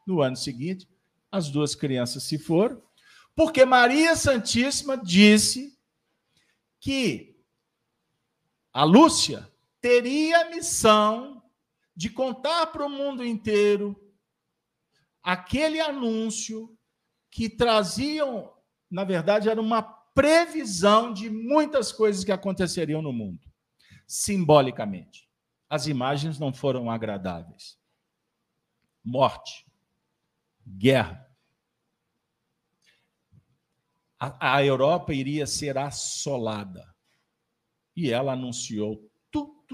No 0.07 0.21
ano 0.21 0.37
seguinte, 0.37 0.89
as 1.31 1.49
duas 1.49 1.75
crianças 1.75 2.25
se 2.25 2.39
foram, 2.39 2.83
porque 3.35 3.65
Maria 3.65 4.15
Santíssima 4.15 4.97
disse 4.97 5.79
que 6.79 7.35
a 8.73 8.85
Lúcia 8.85 9.51
teria 9.81 10.43
a 10.43 10.51
missão 10.51 11.32
de 11.95 12.11
contar 12.11 12.67
para 12.69 12.85
o 12.85 12.91
mundo 12.91 13.25
inteiro 13.25 13.97
aquele 15.23 15.81
anúncio 15.81 16.77
que 17.31 17.49
traziam, 17.49 18.53
na 18.91 19.05
verdade, 19.05 19.49
era 19.49 19.61
uma 19.61 19.83
previsão 19.83 21.13
de 21.13 21.31
muitas 21.31 21.93
coisas 21.93 22.25
que 22.25 22.33
aconteceriam 22.33 23.01
no 23.01 23.13
mundo, 23.13 23.41
simbolicamente. 24.07 25.29
As 25.69 25.87
imagens 25.87 26.39
não 26.39 26.53
foram 26.53 26.91
agradáveis. 26.91 27.79
Morte, 29.03 29.67
guerra. 30.67 31.27
A, 34.19 34.57
a 34.57 34.65
Europa 34.65 35.15
iria 35.15 35.47
ser 35.47 35.79
assolada. 35.79 36.95
E 37.97 38.11
ela 38.11 38.33
anunciou 38.33 39.11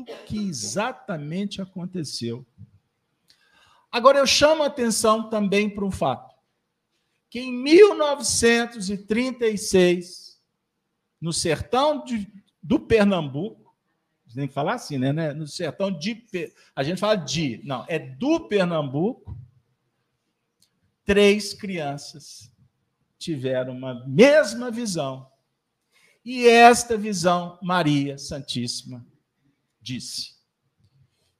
tudo 0.05 0.25
que 0.25 0.49
exatamente 0.49 1.61
aconteceu. 1.61 2.47
Agora, 3.91 4.19
eu 4.19 4.27
chamo 4.27 4.63
a 4.63 4.67
atenção 4.67 5.31
também 5.31 5.69
para 5.69 5.85
um 5.85 5.91
fato: 5.91 6.33
que 7.31 7.41
em 7.41 7.53
1936, 7.53 10.41
no 11.21 11.33
sertão 11.33 12.05
de, 12.05 12.33
do 12.63 12.79
Pernambuco, 12.79 13.75
tem 14.35 14.47
que 14.47 14.55
falar 14.55 14.75
assim, 14.75 14.99
né, 14.99 15.11
né? 15.13 15.33
No 15.33 15.47
sertão 15.47 15.91
de. 15.91 16.23
A 16.77 16.83
gente 16.83 17.01
fala 17.01 17.17
de, 17.17 17.63
não, 17.65 17.87
é 17.89 17.99
do 17.99 18.47
Pernambuco, 18.47 19.35
três 21.05 21.55
crianças 21.55 22.53
tiveram 23.19 23.73
uma 23.73 24.07
mesma 24.07 24.71
visão. 24.71 25.27
E 26.25 26.47
esta 26.47 26.97
visão, 26.97 27.59
Maria 27.63 28.17
Santíssima 28.19 29.05
disse 29.89 30.35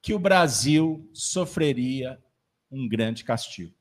que 0.01 0.15
o 0.15 0.19
Brasil 0.19 1.09
sofreria 1.13 2.23
um 2.71 2.89
grande 2.89 3.23
castigo. 3.25 3.75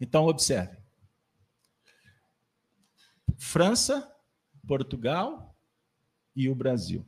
Então, 0.00 0.26
observe: 0.26 0.76
França, 3.36 4.12
Portugal 4.66 5.56
e 6.34 6.48
o 6.48 6.54
Brasil. 6.54 7.06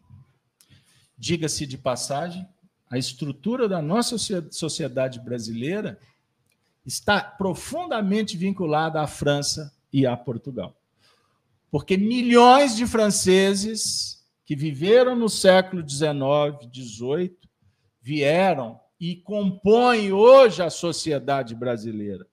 Diga-se 1.18 1.66
de 1.66 1.76
passagem, 1.76 2.46
a 2.88 2.96
estrutura 2.96 3.68
da 3.68 3.82
nossa 3.82 4.16
sociedade 4.50 5.18
brasileira 5.18 5.98
está 6.84 7.20
profundamente 7.20 8.36
vinculada 8.36 9.00
à 9.00 9.06
França 9.08 9.74
e 9.92 10.06
a 10.06 10.16
Portugal. 10.16 10.80
Porque 11.70 11.96
milhões 11.96 12.76
de 12.76 12.86
franceses 12.86 14.15
que 14.46 14.54
viveram 14.54 15.16
no 15.16 15.28
século 15.28 15.86
XIX, 15.86 16.72
XVIII, 16.72 17.36
vieram 18.00 18.80
e 18.98 19.16
compõem 19.16 20.12
hoje 20.12 20.62
a 20.62 20.70
sociedade 20.70 21.52
brasileira. 21.52 22.24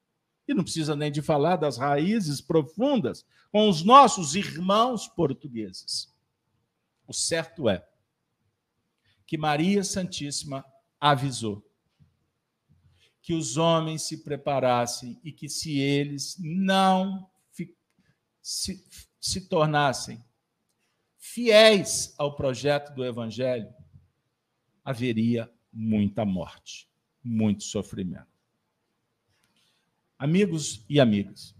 E 0.47 0.53
não 0.53 0.63
precisa 0.63 0.95
nem 0.95 1.11
de 1.11 1.23
falar 1.23 1.55
das 1.55 1.75
raízes 1.75 2.39
profundas 2.39 3.25
com 3.51 3.67
os 3.67 3.83
nossos 3.83 4.35
irmãos 4.35 5.07
portugueses. 5.07 6.13
O 7.07 7.13
certo 7.13 7.67
é 7.67 7.83
que 9.25 9.35
Maria 9.35 9.83
Santíssima 9.83 10.63
avisou 11.01 11.67
que 13.23 13.33
os 13.33 13.57
homens 13.57 14.03
se 14.03 14.23
preparassem 14.23 15.19
e 15.23 15.31
que 15.31 15.49
se 15.49 15.79
eles 15.79 16.37
não 16.39 17.27
se, 18.39 18.85
se 19.19 19.47
tornassem 19.47 20.23
fiéis 21.23 22.13
ao 22.17 22.35
projeto 22.35 22.93
do 22.93 23.05
Evangelho, 23.05 23.73
haveria 24.83 25.49
muita 25.71 26.25
morte, 26.25 26.89
muito 27.23 27.63
sofrimento. 27.63 28.27
Amigos 30.19 30.85
e 30.89 30.99
amigas, 30.99 31.55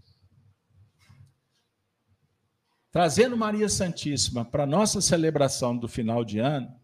trazendo 2.92 3.38
Maria 3.38 3.68
Santíssima 3.70 4.44
para 4.44 4.64
a 4.64 4.66
nossa 4.66 5.00
celebração 5.00 5.74
do 5.74 5.88
final 5.88 6.22
de 6.26 6.38
ano, 6.38 6.78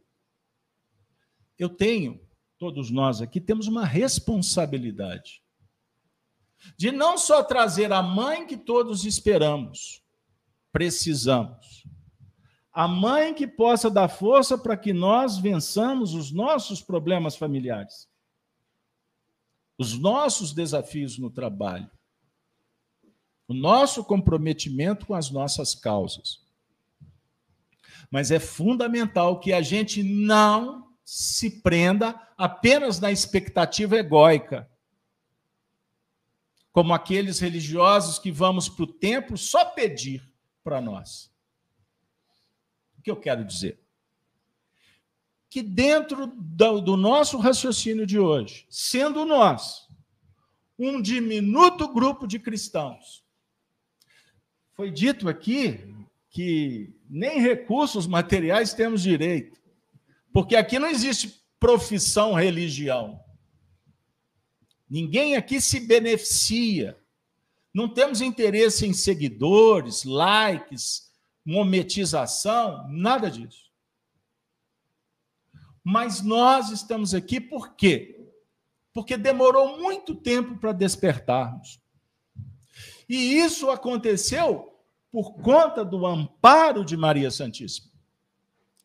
eu 1.58 1.68
tenho, 1.68 2.18
todos 2.56 2.90
nós 2.90 3.20
aqui, 3.20 3.42
temos 3.42 3.66
uma 3.68 3.84
responsabilidade 3.84 5.42
de 6.78 6.90
não 6.90 7.18
só 7.18 7.42
trazer 7.42 7.92
a 7.92 8.02
mãe 8.02 8.46
que 8.46 8.56
todos 8.56 9.04
esperamos, 9.04 10.02
precisamos, 10.72 11.84
a 12.72 12.86
mãe 12.86 13.34
que 13.34 13.46
possa 13.46 13.90
dar 13.90 14.08
força 14.08 14.56
para 14.56 14.76
que 14.76 14.92
nós 14.92 15.38
vençamos 15.38 16.14
os 16.14 16.30
nossos 16.30 16.80
problemas 16.80 17.36
familiares, 17.36 18.08
os 19.76 19.98
nossos 19.98 20.52
desafios 20.52 21.18
no 21.18 21.30
trabalho, 21.30 21.90
o 23.48 23.54
nosso 23.54 24.04
comprometimento 24.04 25.06
com 25.06 25.14
as 25.14 25.30
nossas 25.30 25.74
causas. 25.74 26.46
Mas 28.10 28.30
é 28.30 28.38
fundamental 28.38 29.40
que 29.40 29.52
a 29.52 29.62
gente 29.62 30.02
não 30.02 30.88
se 31.04 31.60
prenda 31.60 32.14
apenas 32.36 33.00
na 33.00 33.10
expectativa 33.10 33.96
egóica. 33.96 34.70
Como 36.70 36.94
aqueles 36.94 37.40
religiosos 37.40 38.18
que 38.18 38.30
vamos 38.30 38.68
para 38.68 38.84
o 38.84 38.92
templo 38.92 39.36
só 39.36 39.64
pedir 39.64 40.22
para 40.62 40.80
nós. 40.80 41.29
O 43.00 43.02
que 43.02 43.10
eu 43.10 43.16
quero 43.16 43.42
dizer? 43.42 43.80
Que 45.48 45.62
dentro 45.62 46.26
do, 46.26 46.98
nosso 46.98 47.38
raciocínio 47.38 48.06
de 48.06 48.18
hoje, 48.18 48.66
sendo 48.68 49.24
nós 49.24 49.88
um 50.78 51.00
diminuto 51.00 51.88
grupo 51.88 52.26
de 52.26 52.38
cristãos, 52.38 53.24
foi 54.74 54.90
dito 54.90 55.30
aqui 55.30 55.80
que 56.28 56.94
nem 57.08 57.40
recursos 57.40 58.06
materiais 58.06 58.74
temos 58.74 59.02
direito. 59.02 59.58
Porque 60.30 60.54
aqui 60.54 60.78
não 60.78 60.88
existe 60.88 61.42
profissão 61.58 62.34
religião. 62.34 63.18
Ninguém 64.88 65.36
aqui 65.36 65.58
se 65.58 65.80
beneficia. 65.80 66.98
Não 67.72 67.88
temos 67.88 68.20
interesse 68.20 68.86
em 68.86 68.92
seguidores, 68.92 70.04
likes, 70.04 71.09
mometização, 71.50 72.86
nada 72.88 73.28
disso. 73.28 73.72
Mas 75.82 76.22
nós 76.22 76.70
estamos 76.70 77.12
aqui 77.12 77.40
por 77.40 77.74
quê? 77.74 78.24
Porque 78.92 79.16
demorou 79.16 79.76
muito 79.76 80.14
tempo 80.14 80.56
para 80.58 80.70
despertarmos. 80.70 81.80
E 83.08 83.36
isso 83.38 83.68
aconteceu 83.68 84.80
por 85.10 85.34
conta 85.42 85.84
do 85.84 86.06
amparo 86.06 86.84
de 86.84 86.96
Maria 86.96 87.32
Santíssima 87.32 87.90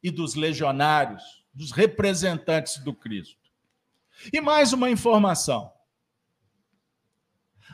e 0.01 0.09
dos 0.09 0.33
legionários, 0.33 1.45
dos 1.53 1.71
representantes 1.71 2.79
do 2.79 2.95
Cristo. 2.95 3.51
E 4.33 4.41
mais 4.41 4.73
uma 4.73 4.89
informação. 4.89 5.71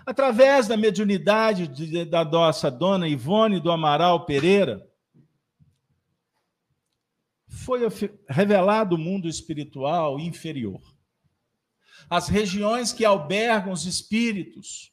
Através 0.05 0.67
da 0.67 0.75
mediunidade 0.75 1.67
de, 1.67 2.05
da 2.05 2.25
nossa 2.25 2.71
dona 2.71 3.07
Ivone 3.07 3.59
do 3.59 3.71
Amaral 3.71 4.25
Pereira, 4.25 4.87
foi 7.47 7.81
revelado 8.27 8.95
o 8.95 8.99
mundo 8.99 9.27
espiritual 9.27 10.19
inferior. 10.19 10.81
As 12.09 12.27
regiões 12.27 12.91
que 12.91 13.05
albergam 13.05 13.71
os 13.71 13.85
espíritos 13.85 14.91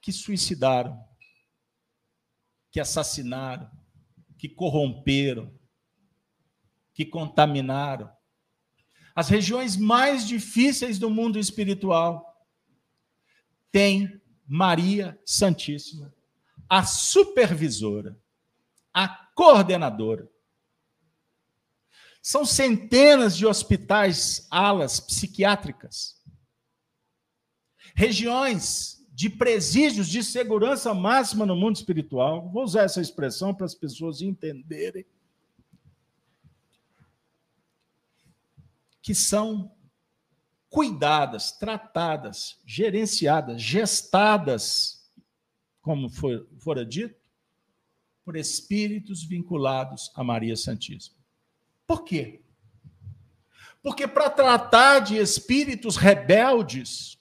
que 0.00 0.12
suicidaram, 0.12 1.02
que 2.70 2.80
assassinaram, 2.80 3.70
que 4.36 4.48
corromperam, 4.48 5.58
que 6.92 7.06
contaminaram. 7.06 8.10
As 9.14 9.28
regiões 9.28 9.76
mais 9.76 10.26
difíceis 10.26 10.98
do 10.98 11.08
mundo 11.08 11.38
espiritual 11.38 12.34
tem 13.70 14.20
Maria 14.46 15.18
Santíssima, 15.24 16.12
a 16.68 16.84
supervisora, 16.84 18.18
a 18.92 19.08
coordenadora. 19.08 20.28
São 22.20 22.44
centenas 22.44 23.36
de 23.36 23.46
hospitais, 23.46 24.46
alas 24.50 24.98
psiquiátricas, 24.98 26.20
regiões 27.94 28.94
de 29.12 29.30
presídios 29.30 30.08
de 30.08 30.24
segurança 30.24 30.92
máxima 30.92 31.46
no 31.46 31.54
mundo 31.54 31.76
espiritual. 31.76 32.50
Vou 32.50 32.64
usar 32.64 32.82
essa 32.82 33.00
expressão 33.00 33.54
para 33.54 33.66
as 33.66 33.74
pessoas 33.74 34.20
entenderem. 34.20 35.06
Que 39.04 39.14
são 39.14 39.70
cuidadas, 40.70 41.52
tratadas, 41.52 42.58
gerenciadas, 42.64 43.62
gestadas, 43.62 45.08
como 45.80 46.08
for, 46.08 46.48
fora 46.58 46.84
dito, 46.84 47.20
por 48.24 48.34
espíritos 48.34 49.22
vinculados 49.22 50.10
a 50.14 50.24
Maria 50.24 50.56
Santíssima. 50.56 51.18
Por 51.86 52.02
quê? 52.02 52.42
Porque 53.82 54.08
para 54.08 54.30
tratar 54.30 55.00
de 55.00 55.16
espíritos 55.18 55.96
rebeldes, 55.96 57.18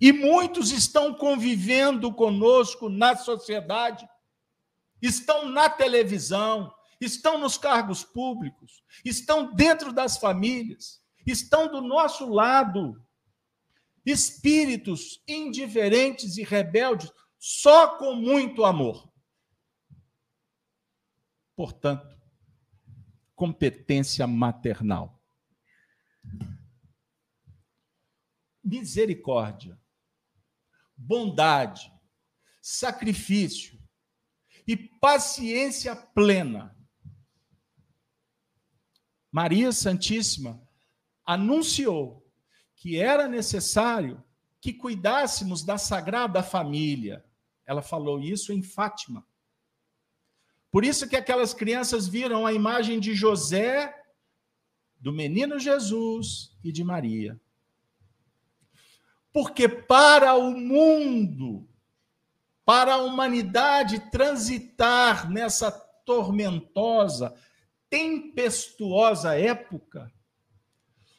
e 0.00 0.12
muitos 0.12 0.70
estão 0.70 1.12
convivendo 1.12 2.12
conosco 2.12 2.88
na 2.88 3.16
sociedade, 3.16 4.08
estão 5.02 5.48
na 5.48 5.68
televisão, 5.68 6.72
estão 7.00 7.38
nos 7.38 7.56
cargos 7.56 8.04
públicos, 8.04 8.82
estão 9.04 9.54
dentro 9.54 9.92
das 9.92 10.18
famílias, 10.18 11.02
estão 11.26 11.70
do 11.70 11.80
nosso 11.80 12.28
lado. 12.28 13.04
Espíritos 14.04 15.22
indiferentes 15.28 16.38
e 16.38 16.42
rebeldes, 16.42 17.12
só 17.38 17.98
com 17.98 18.14
muito 18.14 18.64
amor. 18.64 19.12
Portanto, 21.54 22.16
competência 23.34 24.26
maternal. 24.26 25.22
Misericórdia 28.64 29.78
bondade, 30.98 31.92
sacrifício 32.60 33.80
e 34.66 34.76
paciência 34.76 35.94
plena. 35.94 36.76
Maria 39.30 39.72
Santíssima 39.72 40.60
anunciou 41.24 42.26
que 42.74 42.98
era 42.98 43.28
necessário 43.28 44.22
que 44.60 44.72
cuidássemos 44.72 45.62
da 45.62 45.76
Sagrada 45.78 46.42
Família. 46.42 47.24
Ela 47.66 47.82
falou 47.82 48.20
isso 48.20 48.52
em 48.52 48.62
Fátima. 48.62 49.26
Por 50.70 50.84
isso 50.84 51.08
que 51.08 51.16
aquelas 51.16 51.54
crianças 51.54 52.06
viram 52.06 52.46
a 52.46 52.52
imagem 52.52 53.00
de 53.00 53.14
José, 53.14 53.94
do 54.98 55.12
menino 55.12 55.58
Jesus 55.58 56.56
e 56.62 56.72
de 56.72 56.82
Maria. 56.82 57.40
Porque 59.32 59.68
para 59.68 60.34
o 60.34 60.50
mundo, 60.52 61.68
para 62.64 62.94
a 62.94 63.02
humanidade 63.02 64.10
transitar 64.10 65.30
nessa 65.30 65.70
tormentosa, 66.04 67.34
tempestuosa 67.90 69.38
época, 69.38 70.12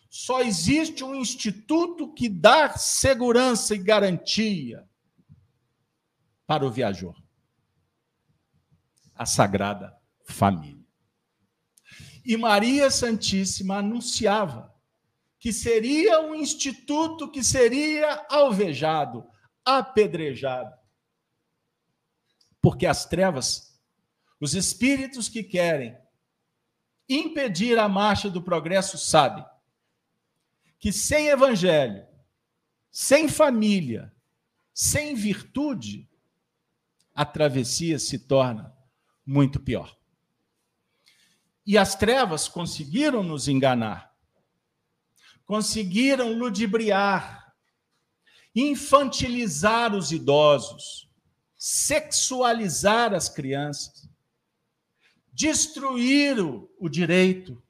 só 0.09 0.41
existe 0.41 1.03
um 1.03 1.13
instituto 1.13 2.11
que 2.13 2.27
dá 2.27 2.75
segurança 2.77 3.75
e 3.75 3.77
garantia 3.77 4.87
para 6.47 6.65
o 6.65 6.71
viajor: 6.71 7.15
a 9.13 9.25
Sagrada 9.25 9.95
Família. 10.23 10.79
E 12.25 12.35
Maria 12.37 12.89
Santíssima 12.89 13.77
anunciava 13.77 14.73
que 15.39 15.53
seria 15.53 16.19
um 16.21 16.35
instituto 16.35 17.31
que 17.31 17.43
seria 17.43 18.25
alvejado, 18.29 19.25
apedrejado. 19.63 20.75
Porque 22.61 22.85
as 22.85 23.05
trevas, 23.05 23.79
os 24.39 24.53
espíritos 24.53 25.29
que 25.29 25.43
querem 25.43 25.97
impedir 27.09 27.77
a 27.79 27.89
marcha 27.89 28.29
do 28.29 28.41
progresso, 28.41 28.97
sabem 28.97 29.43
que 30.77 30.93
sem 30.93 31.27
evangelho, 31.27 32.05
sem 32.91 33.27
família, 33.27 34.13
sem 34.73 35.15
virtude, 35.15 36.07
a 37.13 37.25
travessia 37.25 37.99
se 37.99 38.19
torna 38.19 38.73
muito 39.25 39.59
pior. 39.59 39.97
E 41.65 41.77
as 41.77 41.95
trevas 41.95 42.47
conseguiram 42.47 43.21
nos 43.23 43.47
enganar 43.47 44.09
conseguiram 45.49 46.33
ludibriar, 46.33 47.55
infantilizar 48.53 49.95
os 49.95 50.11
idosos, 50.11 51.09
sexualizar 51.57 53.15
as 53.15 53.29
crianças, 53.29 54.07
destruir 55.39 56.35
o 56.77 56.89
direito, 56.89 57.63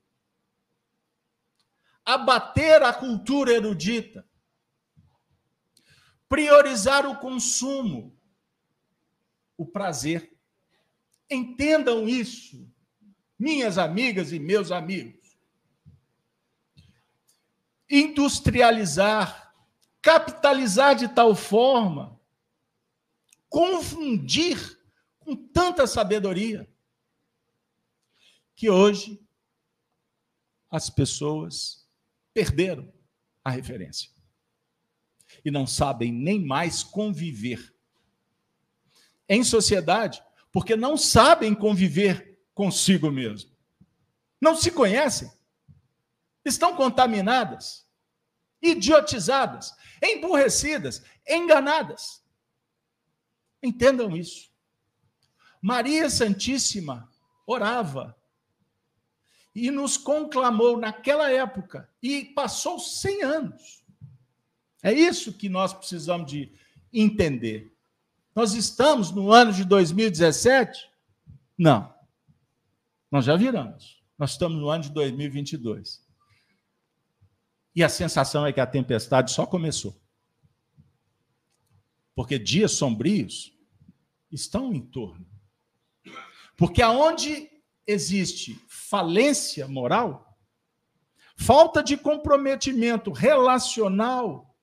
abater 2.04 2.82
a 2.82 2.92
cultura 2.92 3.54
erudita, 3.54 4.28
priorizar 6.28 7.06
o 7.06 7.20
consumo, 7.20 8.20
o 9.56 9.68
prazer. 9.68 10.36
Entendam 11.30 12.10
isso, 12.10 12.68
minhas 13.38 13.78
amigas 13.78 14.32
e 14.32 14.40
meus 14.40 14.72
amigos 14.72 15.20
industrializar, 17.88 19.54
capitalizar 20.02 20.96
de 20.96 21.08
tal 21.08 21.36
forma, 21.36 22.20
confundir 23.48 24.80
com 25.20 25.36
tanta 25.36 25.88
sabedoria, 25.88 26.68
que 28.60 28.70
hoje 28.70 29.26
as 30.70 30.90
pessoas 30.90 31.88
perderam 32.34 32.92
a 33.42 33.50
referência 33.50 34.12
e 35.46 35.50
não 35.50 35.66
sabem 35.66 36.12
nem 36.12 36.46
mais 36.46 36.84
conviver 36.84 37.74
em 39.30 39.46
sociedade, 39.46 40.22
porque 40.52 40.76
não 40.76 40.98
sabem 40.98 41.56
conviver 41.56 42.38
consigo 42.54 43.10
mesmo. 43.10 43.50
Não 44.42 44.58
se 44.58 44.72
conhecem 44.72 45.32
estão 46.44 46.76
contaminadas, 46.76 47.88
idiotizadas, 48.62 49.74
emburrecidas, 50.04 51.02
enganadas. 51.26 52.22
Entendam 53.64 54.18
isso. 54.18 54.52
Maria 55.62 56.10
Santíssima 56.10 57.10
orava 57.48 58.19
e 59.66 59.72
nos 59.72 59.98
conclamou 59.98 60.78
naquela 60.78 61.32
época 61.32 61.90
e 62.02 62.26
passou 62.26 62.80
100 62.80 63.24
anos. 63.24 63.84
É 64.82 64.94
isso 64.94 65.34
que 65.34 65.50
nós 65.50 65.74
precisamos 65.74 66.30
de 66.32 66.52
entender. 66.94 67.76
Nós 68.34 68.54
estamos 68.54 69.12
no 69.12 69.32
ano 69.32 69.52
de 69.52 69.66
2017? 69.66 70.90
Não. 71.58 71.94
Nós 73.12 73.26
já 73.26 73.36
viramos. 73.36 74.02
Nós 74.18 74.32
estamos 74.32 74.58
no 74.58 74.70
ano 74.70 74.84
de 74.84 74.92
2022. 74.92 76.02
E 77.76 77.84
a 77.84 77.90
sensação 77.90 78.46
é 78.46 78.54
que 78.54 78.60
a 78.60 78.68
tempestade 78.68 79.32
só 79.32 79.46
começou. 79.46 80.00
Porque 82.16 82.40
dias 82.40 82.72
sombrios 82.72 83.54
estão 84.32 84.74
em 84.74 84.82
torno. 84.82 85.26
Porque 86.58 86.82
aonde 86.82 87.50
existe 87.90 88.56
falência 88.68 89.68
moral, 89.68 90.38
falta 91.36 91.84
de 91.84 91.98
comprometimento 91.98 93.12
relacional, 93.12 94.56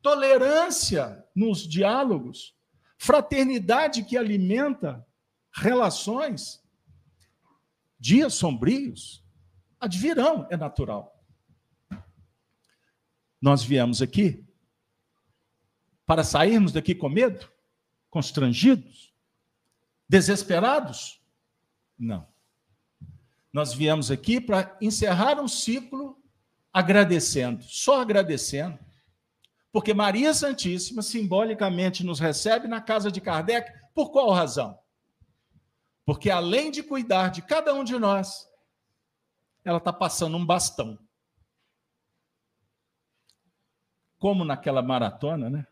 tolerância 0.00 1.24
nos 1.34 1.66
diálogos, 1.66 2.54
fraternidade 2.98 4.04
que 4.04 4.16
alimenta 4.16 5.04
relações, 5.54 6.62
dias 7.98 8.34
sombrios? 8.34 9.24
Advirão, 9.80 10.46
é 10.50 10.56
natural. 10.56 11.12
Nós 13.40 13.64
viemos 13.64 14.00
aqui 14.00 14.46
para 16.06 16.22
sairmos 16.22 16.72
daqui 16.72 16.94
com 16.94 17.08
medo, 17.08 17.50
constrangidos, 18.08 19.12
desesperados? 20.08 21.20
Não. 21.98 22.31
Nós 23.52 23.74
viemos 23.74 24.10
aqui 24.10 24.40
para 24.40 24.76
encerrar 24.80 25.40
um 25.40 25.48
ciclo 25.48 26.16
agradecendo, 26.72 27.62
só 27.64 28.00
agradecendo 28.00 28.78
porque 29.72 29.94
Maria 29.94 30.34
Santíssima 30.34 31.00
simbolicamente 31.00 32.04
nos 32.04 32.20
recebe 32.20 32.68
na 32.68 32.80
casa 32.80 33.10
de 33.10 33.22
Kardec, 33.22 33.72
por 33.94 34.10
qual 34.10 34.30
razão? 34.30 34.78
Porque 36.04 36.30
além 36.30 36.70
de 36.70 36.82
cuidar 36.82 37.30
de 37.30 37.40
cada 37.40 37.72
um 37.72 37.82
de 37.82 37.98
nós, 37.98 38.46
ela 39.64 39.78
está 39.78 39.92
passando 39.92 40.36
um 40.36 40.44
bastão. 40.44 40.98
Como 44.18 44.44
naquela 44.44 44.82
maratona, 44.82 45.48
né? 45.48 45.66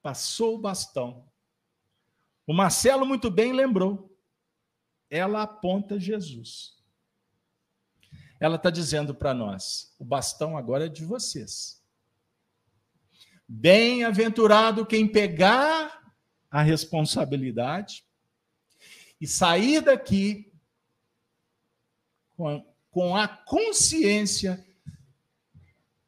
Passou 0.00 0.54
o 0.54 0.60
bastão. 0.60 1.28
O 2.46 2.54
Marcelo 2.54 3.04
muito 3.04 3.30
bem 3.30 3.52
lembrou. 3.52 4.16
Ela 5.10 5.42
aponta 5.42 5.98
Jesus. 5.98 6.77
Ela 8.40 8.56
está 8.56 8.70
dizendo 8.70 9.14
para 9.14 9.34
nós: 9.34 9.94
o 9.98 10.04
bastão 10.04 10.56
agora 10.56 10.86
é 10.86 10.88
de 10.88 11.04
vocês. 11.04 11.82
Bem-aventurado 13.46 14.84
quem 14.84 15.08
pegar 15.08 16.12
a 16.50 16.62
responsabilidade 16.62 18.04
e 19.20 19.26
sair 19.26 19.80
daqui 19.80 20.52
com 22.36 22.48
a, 22.48 22.62
com 22.90 23.16
a 23.16 23.26
consciência 23.26 24.64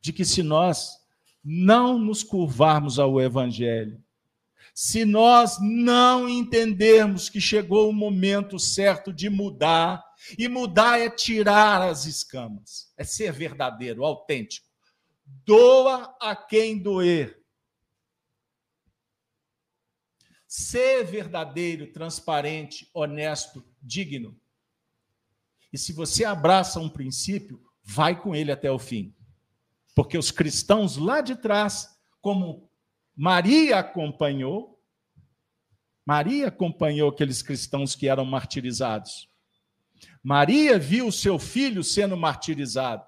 de 0.01 0.13
que 0.13 0.25
se 0.25 0.43
nós 0.43 0.99
não 1.43 1.99
nos 1.99 2.23
curvarmos 2.23 2.99
ao 2.99 3.21
Evangelho, 3.21 4.03
se 4.75 5.05
nós 5.05 5.59
não 5.61 6.29
entendermos 6.29 7.29
que 7.29 7.41
chegou 7.41 7.91
o 7.91 7.93
momento 7.93 8.59
certo 8.59 9.13
de 9.13 9.29
mudar, 9.29 10.05
e 10.39 10.49
mudar 10.49 11.01
é 11.01 11.09
tirar 11.11 11.83
as 11.83 12.07
escamas, 12.07 12.93
é 12.97 13.05
ser 13.05 13.33
verdadeiro, 13.33 14.05
autêntico 14.05 14.71
doa 15.45 16.17
a 16.21 16.35
quem 16.35 16.79
doer. 16.79 17.41
Ser 20.47 21.05
verdadeiro, 21.05 21.93
transparente, 21.93 22.91
honesto, 22.93 23.65
digno. 23.81 24.39
E 25.73 25.79
se 25.79 25.93
você 25.93 26.25
abraça 26.25 26.81
um 26.81 26.89
princípio, 26.89 27.63
vai 27.83 28.21
com 28.21 28.35
ele 28.35 28.51
até 28.51 28.71
o 28.71 28.79
fim. 28.79 29.15
Porque 29.95 30.19
os 30.19 30.31
cristãos 30.31 30.97
lá 30.97 31.21
de 31.21 31.37
trás, 31.37 31.89
como 32.21 32.69
Maria 33.15 33.79
acompanhou, 33.79 34.81
Maria 36.05 36.49
acompanhou 36.49 37.11
aqueles 37.11 37.43
cristãos 37.43 37.95
que 37.95 38.09
eram 38.09 38.25
martirizados. 38.25 39.30
Maria 40.23 40.79
viu 40.79 41.07
o 41.09 41.13
seu 41.13 41.39
filho 41.39 41.83
sendo 41.83 42.17
martirizado. 42.17 43.05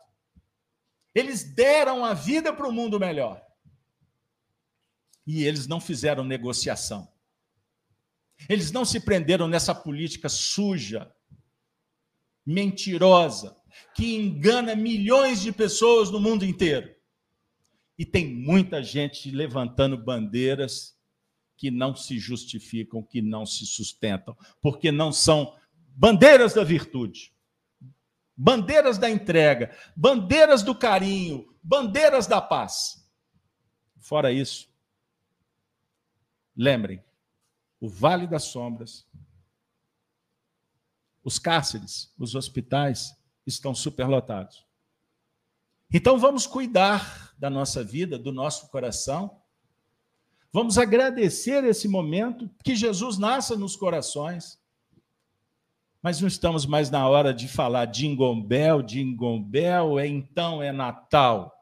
Eles 1.15 1.45
deram 1.45 2.05
a 2.05 2.15
vida 2.15 2.53
para 2.53 2.67
o 2.67 2.73
mundo 2.73 2.99
melhor. 2.99 3.43
E 5.27 5.45
eles 5.45 5.67
não 5.67 5.81
fizeram 5.81 6.25
negociação. 6.25 7.13
Eles 8.49 8.73
não 8.73 8.85
se 8.85 8.99
prenderam 9.01 9.47
nessa 9.47 9.75
política 9.75 10.29
suja, 10.29 11.13
mentirosa, 12.45 13.57
que 13.95 14.15
engana 14.15 14.75
milhões 14.75 15.41
de 15.41 15.53
pessoas 15.53 16.11
no 16.11 16.19
mundo 16.19 16.45
inteiro. 16.45 16.95
E 17.99 18.05
tem 18.05 18.27
muita 18.27 18.83
gente 18.83 19.31
levantando 19.31 19.97
bandeiras 19.97 20.97
que 21.57 21.71
não 21.71 21.95
se 21.95 22.19
justificam, 22.19 23.03
que 23.03 23.23
não 23.23 23.47
se 23.47 23.65
sustentam, 23.65 24.37
porque 24.61 24.91
não 24.91 25.13
são 25.13 25.57
bandeiras 25.97 26.55
da 26.55 26.65
virtude 26.65 27.33
bandeiras 28.37 28.99
da 28.99 29.09
entrega, 29.09 29.77
bandeiras 29.95 30.63
do 30.63 30.75
carinho, 30.75 31.55
bandeiras 31.63 32.27
da 32.27 32.41
paz. 32.41 33.09
Fora 34.01 34.33
isso, 34.33 34.69
lembrem, 36.57 37.03
o 37.81 37.89
Vale 37.89 38.27
das 38.27 38.45
Sombras, 38.45 39.07
os 41.23 41.39
cárceres, 41.39 42.13
os 42.19 42.35
hospitais 42.35 43.17
estão 43.47 43.75
superlotados. 43.75 44.67
Então 45.93 46.19
vamos 46.19 46.47
cuidar 46.47 47.33
da 47.39 47.49
nossa 47.49 47.85
vida, 47.85 48.19
do 48.19 48.33
nosso 48.33 48.69
coração. 48.71 49.41
Vamos 50.53 50.79
agradecer 50.79 51.63
esse 51.65 51.87
momento 51.87 52.51
que 52.65 52.75
Jesus 52.75 53.19
nasça 53.19 53.57
nos 53.57 53.77
corações. 53.77 54.61
Mas 56.03 56.21
não 56.21 56.27
estamos 56.27 56.67
mais 56.67 56.91
na 56.91 57.09
hora 57.09 57.33
de 57.33 57.47
falar 57.47 57.85
Jingle 57.85 58.43
Bell, 58.43 60.01
é 60.01 60.09
então 60.09 60.61
é 60.61 60.73
Natal. 60.73 61.57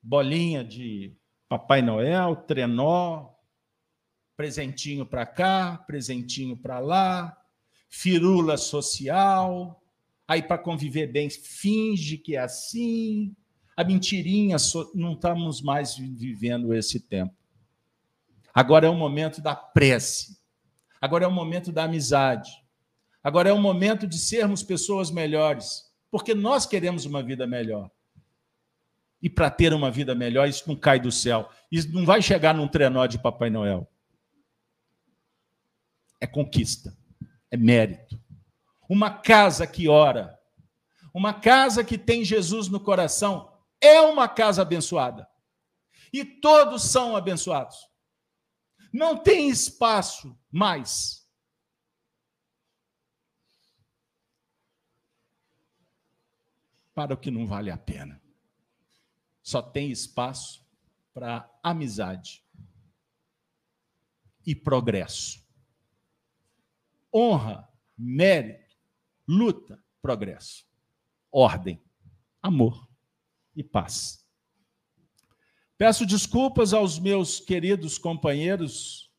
Bolinha 0.00 0.64
de 0.64 1.16
Papai 1.48 1.82
Noel, 1.82 2.36
trenó, 2.36 3.28
presentinho 4.36 5.04
para 5.04 5.26
cá, 5.26 5.76
presentinho 5.84 6.56
para 6.56 6.78
lá, 6.78 7.36
firula 7.88 8.56
social, 8.56 9.82
aí 10.26 10.42
para 10.42 10.58
conviver 10.58 11.08
bem 11.08 11.28
finge 11.28 12.16
que 12.18 12.36
é 12.36 12.38
assim, 12.40 13.34
a 13.76 13.82
mentirinha, 13.82 14.58
não 14.94 15.14
estamos 15.14 15.60
mais 15.60 15.96
vivendo 15.96 16.72
esse 16.72 17.00
tempo. 17.00 17.34
Agora 18.54 18.86
é 18.86 18.90
o 18.90 18.94
momento 18.94 19.42
da 19.42 19.56
prece 19.56 20.41
Agora 21.02 21.24
é 21.24 21.26
o 21.26 21.32
momento 21.32 21.72
da 21.72 21.82
amizade. 21.82 22.48
Agora 23.24 23.48
é 23.48 23.52
o 23.52 23.58
momento 23.58 24.06
de 24.06 24.16
sermos 24.16 24.62
pessoas 24.62 25.10
melhores, 25.10 25.92
porque 26.12 26.32
nós 26.32 26.64
queremos 26.64 27.04
uma 27.04 27.20
vida 27.24 27.44
melhor. 27.44 27.90
E 29.20 29.28
para 29.28 29.50
ter 29.50 29.74
uma 29.74 29.90
vida 29.90 30.14
melhor, 30.14 30.48
isso 30.48 30.62
não 30.68 30.76
cai 30.76 31.00
do 31.00 31.10
céu. 31.10 31.50
Isso 31.72 31.92
não 31.92 32.06
vai 32.06 32.22
chegar 32.22 32.54
num 32.54 32.68
trenó 32.68 33.04
de 33.06 33.18
Papai 33.18 33.50
Noel. 33.50 33.90
É 36.20 36.26
conquista, 36.26 36.96
é 37.50 37.56
mérito. 37.56 38.16
Uma 38.88 39.10
casa 39.10 39.66
que 39.66 39.88
ora, 39.88 40.38
uma 41.12 41.34
casa 41.34 41.82
que 41.82 41.98
tem 41.98 42.24
Jesus 42.24 42.68
no 42.68 42.78
coração, 42.78 43.52
é 43.80 44.00
uma 44.00 44.28
casa 44.28 44.62
abençoada. 44.62 45.26
E 46.12 46.24
todos 46.24 46.84
são 46.84 47.16
abençoados. 47.16 47.91
Não 48.92 49.16
tem 49.16 49.48
espaço 49.48 50.38
mais. 50.50 51.26
Para 56.94 57.14
o 57.14 57.16
que 57.16 57.30
não 57.30 57.46
vale 57.46 57.70
a 57.70 57.78
pena. 57.78 58.22
Só 59.42 59.62
tem 59.62 59.90
espaço 59.90 60.64
para 61.14 61.50
amizade 61.62 62.44
e 64.46 64.54
progresso. 64.54 65.42
Honra, 67.14 67.68
mérito, 67.96 68.76
luta, 69.26 69.82
progresso. 70.00 70.66
Ordem, 71.30 71.82
amor 72.42 72.88
e 73.56 73.64
paz. 73.64 74.21
Peço 75.82 76.06
desculpas 76.06 76.72
aos 76.72 77.00
meus 77.00 77.40
queridos 77.40 77.98
companheiros, 77.98 79.12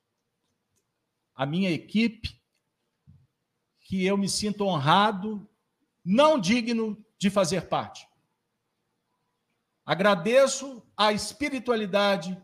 à 1.35 1.45
minha 1.45 1.69
equipe, 1.69 2.41
que 3.81 4.05
eu 4.05 4.17
me 4.17 4.29
sinto 4.29 4.63
honrado 4.63 5.45
não 6.05 6.39
digno 6.39 7.05
de 7.19 7.29
fazer 7.29 7.67
parte. 7.67 8.07
Agradeço 9.85 10.81
à 10.95 11.11
espiritualidade, 11.11 12.41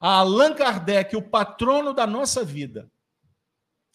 a 0.00 0.14
Allan 0.16 0.52
Kardec, 0.52 1.14
o 1.14 1.30
patrono 1.30 1.94
da 1.94 2.08
nossa 2.08 2.44
vida, 2.44 2.90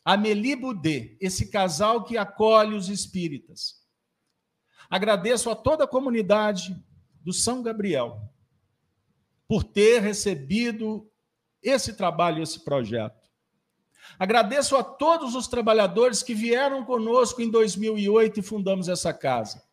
a 0.05 0.15
Meli 0.15 0.55
Boudet, 0.55 1.17
esse 1.19 1.51
casal 1.51 2.05
que 2.05 2.17
acolhe 2.17 2.75
os 2.75 2.87
espíritas. 2.87 3.85
Agradeço 4.89 5.49
a 5.49 5.55
toda 5.55 5.83
a 5.83 5.87
comunidade 5.87 6.81
do 7.21 7.33
São 7.33 7.61
Gabriel 7.61 8.33
por 9.47 9.63
ter 9.63 10.01
recebido 10.01 11.09
esse 11.61 11.93
trabalho, 11.93 12.41
esse 12.41 12.63
projeto. 12.63 13.29
Agradeço 14.19 14.75
a 14.75 14.83
todos 14.83 15.35
os 15.35 15.47
trabalhadores 15.47 16.21
que 16.21 16.33
vieram 16.33 16.85
conosco 16.85 17.41
em 17.41 17.49
2008 17.49 18.39
e 18.39 18.43
fundamos 18.43 18.87
essa 18.87 19.13
casa, 19.13 19.63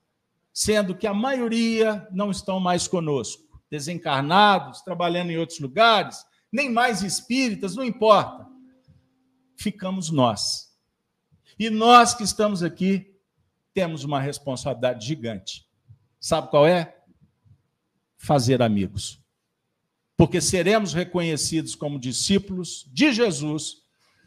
sendo 0.53 0.97
que 0.97 1.07
a 1.07 1.15
maioria 1.15 2.09
não 2.11 2.31
estão 2.31 2.59
mais 2.59 2.89
conosco, 2.89 3.43
desencarnados, 3.71 4.81
trabalhando 4.81 5.31
em 5.31 5.39
outros 5.39 5.61
lugares, 5.61 6.25
nem 6.51 6.71
mais 6.71 7.03
espíritas, 7.03 7.77
não 7.77 7.85
importa. 7.85 8.47
Ficamos 9.57 10.11
nós. 10.11 10.73
E 11.59 11.71
nós 11.71 12.15
que 12.15 12.25
estamos 12.25 12.63
aqui 12.63 13.15
temos 13.73 14.03
uma 14.03 14.21
responsabilidade 14.21 15.07
gigante. 15.07 15.67
Sabe 16.19 16.49
qual 16.51 16.67
é? 16.67 16.97
Fazer 18.17 18.63
amigos 18.63 19.22
porque 20.23 20.41
seremos 20.41 20.93
reconhecidos 20.93 21.75
como 21.75 21.99
discípulos 21.99 22.89
de 22.93 23.13
Jesus 23.13 23.83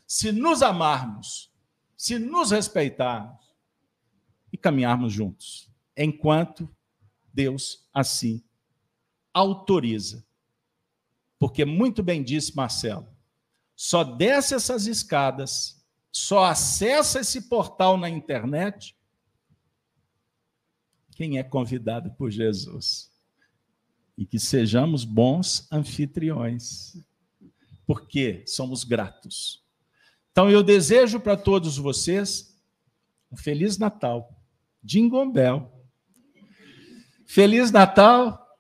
se 0.06 0.30
nos 0.30 0.62
amarmos, 0.62 1.50
se 1.96 2.20
nos 2.20 2.52
respeitarmos 2.52 3.56
e 4.52 4.58
caminharmos 4.58 5.14
juntos, 5.14 5.72
enquanto 5.96 6.70
Deus 7.34 7.88
assim 7.94 8.44
autoriza. 9.34 10.28
Porque 11.40 11.64
muito 11.64 12.04
bem 12.04 12.22
disse 12.22 12.54
Marcelo, 12.54 13.08
só 13.74 14.04
desce 14.04 14.54
essas 14.54 14.88
escadas, 14.88 15.82
só 16.12 16.44
acessa 16.44 17.22
esse 17.22 17.48
portal 17.48 17.96
na 17.96 18.10
internet 18.10 18.98
quem 21.16 21.38
é 21.38 21.44
convidado 21.44 22.12
por 22.16 22.30
Jesus 22.30 23.15
e 24.18 24.26
que 24.26 24.40
sejamos 24.40 25.04
bons 25.04 25.68
anfitriões, 25.72 26.98
porque 27.86 28.44
somos 28.48 28.84
gratos. 28.84 29.64
Então 30.32 30.50
eu 30.50 30.64
desejo 30.64 31.20
para 31.20 31.38
todos 31.38 31.78
vocês 31.78 32.56
um 33.32 33.38
feliz 33.38 33.78
Natal, 33.78 34.30
Jingle 34.84 35.32
Bell. 35.32 35.72
Feliz 37.26 37.72
Natal, 37.72 38.58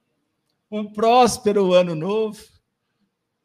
um 0.69 0.91
próspero 0.91 1.73
ano 1.73 1.95
novo, 1.95 2.43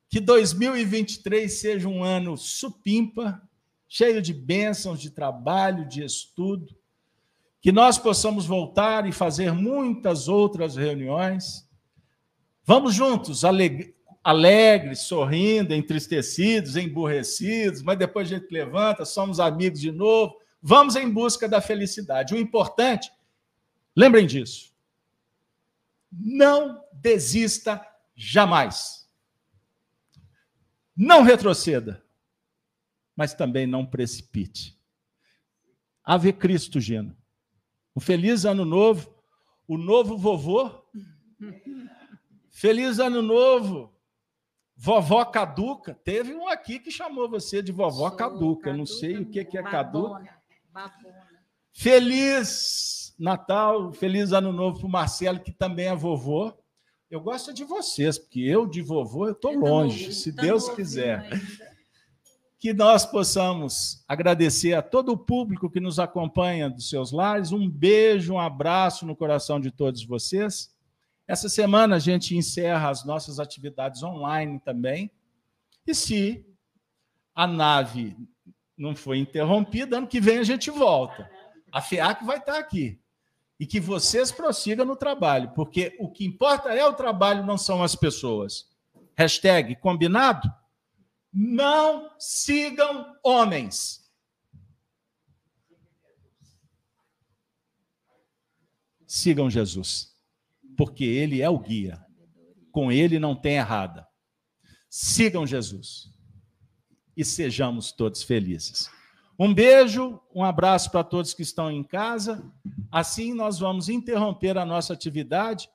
que 0.09 0.19
2023 0.19 1.53
seja 1.53 1.89
um 1.89 2.03
ano 2.03 2.37
supimpa, 2.37 3.41
cheio 3.89 4.21
de 4.23 4.33
bênçãos, 4.33 5.01
de 5.01 5.11
trabalho, 5.11 5.87
de 5.87 6.03
estudo, 6.03 6.75
que 7.61 7.71
nós 7.71 7.99
possamos 7.99 8.47
voltar 8.47 9.07
e 9.07 9.13
fazer 9.13 9.53
muitas 9.53 10.27
outras 10.27 10.75
reuniões 10.75 11.70
Vamos 12.65 12.95
juntos, 12.95 13.45
aleg 13.45 13.95
alegres, 14.23 15.01
sorrindo, 15.01 15.75
entristecidos, 15.75 16.77
emburrecidos, 16.77 17.83
mas 17.83 17.99
depois 17.99 18.31
a 18.31 18.37
gente 18.37 18.51
levanta, 18.51 19.05
somos 19.05 19.41
amigos 19.41 19.81
de 19.81 19.91
novo. 19.91 20.39
Vamos 20.63 20.95
em 20.95 21.11
busca 21.11 21.49
da 21.49 21.61
felicidade. 21.61 22.35
O 22.35 22.39
importante, 22.39 23.11
lembrem 23.97 24.27
disso. 24.27 24.75
Não 26.13 26.85
desista 26.93 27.85
jamais. 28.15 29.09
Não 30.95 31.23
retroceda, 31.23 32.05
mas 33.17 33.33
também 33.33 33.67
não 33.67 33.87
precipite. 33.87 34.79
Ave 36.05 36.33
Cristo, 36.33 36.79
Gina. 36.79 37.17
Um 37.97 38.01
feliz 38.01 38.45
ano 38.45 38.65
novo. 38.65 39.15
O 39.67 39.79
novo 39.79 40.19
vovô 40.19 40.85
Feliz 42.61 42.99
ano 42.99 43.23
novo. 43.23 43.91
Vovó 44.77 45.25
caduca. 45.25 45.99
Teve 46.05 46.35
um 46.35 46.47
aqui 46.47 46.79
que 46.79 46.91
chamou 46.91 47.27
você 47.27 47.63
de 47.63 47.73
vovó 47.73 48.09
Sou 48.09 48.19
caduca. 48.19 48.65
caduca. 48.65 48.77
Não 48.77 48.85
sei 48.85 49.17
o 49.17 49.25
que, 49.25 49.43
que 49.47 49.57
é 49.57 49.63
caduca. 49.63 50.31
Babona. 50.71 51.01
Feliz 51.73 53.15
Natal, 53.19 53.95
feliz 53.95 54.33
ano 54.33 54.53
novo 54.53 54.81
para 54.81 54.87
o 54.87 54.91
Marcelo, 54.91 55.41
que 55.41 55.51
também 55.51 55.87
é 55.87 55.97
vovô. 55.97 56.53
Eu 57.11 57.23
gosto 57.23 57.51
de 57.51 57.65
vocês, 57.65 58.19
porque 58.19 58.41
eu 58.41 58.67
de 58.67 58.83
vovô 58.83 59.29
eu 59.29 59.33
estou 59.33 59.55
longe, 59.55 60.13
se 60.13 60.31
tá 60.31 60.43
Deus 60.43 60.69
quiser. 60.69 61.21
Ainda. 61.21 61.41
Que 62.59 62.75
nós 62.75 63.07
possamos 63.07 64.05
agradecer 64.07 64.75
a 64.75 64.83
todo 64.83 65.13
o 65.13 65.19
público 65.19 65.71
que 65.71 65.81
nos 65.81 65.99
acompanha 65.99 66.69
dos 66.69 66.91
seus 66.91 67.11
lares. 67.11 67.53
Um 67.53 67.67
beijo, 67.67 68.35
um 68.35 68.39
abraço 68.39 69.07
no 69.07 69.17
coração 69.17 69.59
de 69.59 69.71
todos 69.71 70.05
vocês. 70.05 70.79
Essa 71.31 71.49
semana 71.49 71.95
a 71.95 71.99
gente 72.01 72.37
encerra 72.37 72.91
as 72.91 73.05
nossas 73.05 73.39
atividades 73.39 74.03
online 74.03 74.59
também. 74.59 75.09
E 75.87 75.95
se 75.95 76.45
a 77.33 77.47
nave 77.47 78.17
não 78.77 78.97
foi 78.97 79.19
interrompida, 79.19 79.99
ano 79.99 80.09
que 80.09 80.21
vem 80.21 80.39
a 80.39 80.43
gente 80.43 80.73
volta. 80.73 81.31
A 81.71 81.81
FEAC 81.81 82.25
vai 82.25 82.39
estar 82.39 82.59
aqui. 82.59 83.01
E 83.61 83.65
que 83.65 83.79
vocês 83.79 84.33
prossigam 84.33 84.85
no 84.85 84.97
trabalho, 84.97 85.53
porque 85.55 85.97
o 86.01 86.11
que 86.11 86.25
importa 86.25 86.71
é 86.71 86.85
o 86.85 86.95
trabalho, 86.95 87.47
não 87.47 87.57
são 87.57 87.81
as 87.81 87.95
pessoas. 87.95 88.69
Hashtag 89.17 89.77
combinado? 89.77 90.53
Não 91.33 92.11
sigam 92.19 93.15
homens. 93.23 94.11
Sigam 99.07 99.49
Jesus 99.49 100.10
porque 100.81 101.05
ele 101.05 101.43
é 101.43 101.51
o 101.51 101.59
guia. 101.59 102.03
Com 102.73 102.91
ele 102.91 103.19
não 103.19 103.37
tem 103.37 103.57
errada. 103.57 104.09
Sigam 104.89 105.47
Jesus 105.47 106.11
e 107.15 107.23
sejamos 107.23 107.93
todos 107.93 108.23
felizes. 108.23 108.91
Um 109.39 109.53
beijo, 109.53 110.19
um 110.35 110.43
abraço 110.43 110.91
para 110.91 111.05
todos 111.05 111.35
que 111.35 111.43
estão 111.43 111.71
em 111.71 111.85
casa. 111.85 112.51
Assim 112.91 113.35
nós 113.35 113.59
vamos 113.59 113.91
interromper 113.91 114.57
a 114.57 114.65
nossa 114.65 114.95
atividade 114.95 115.69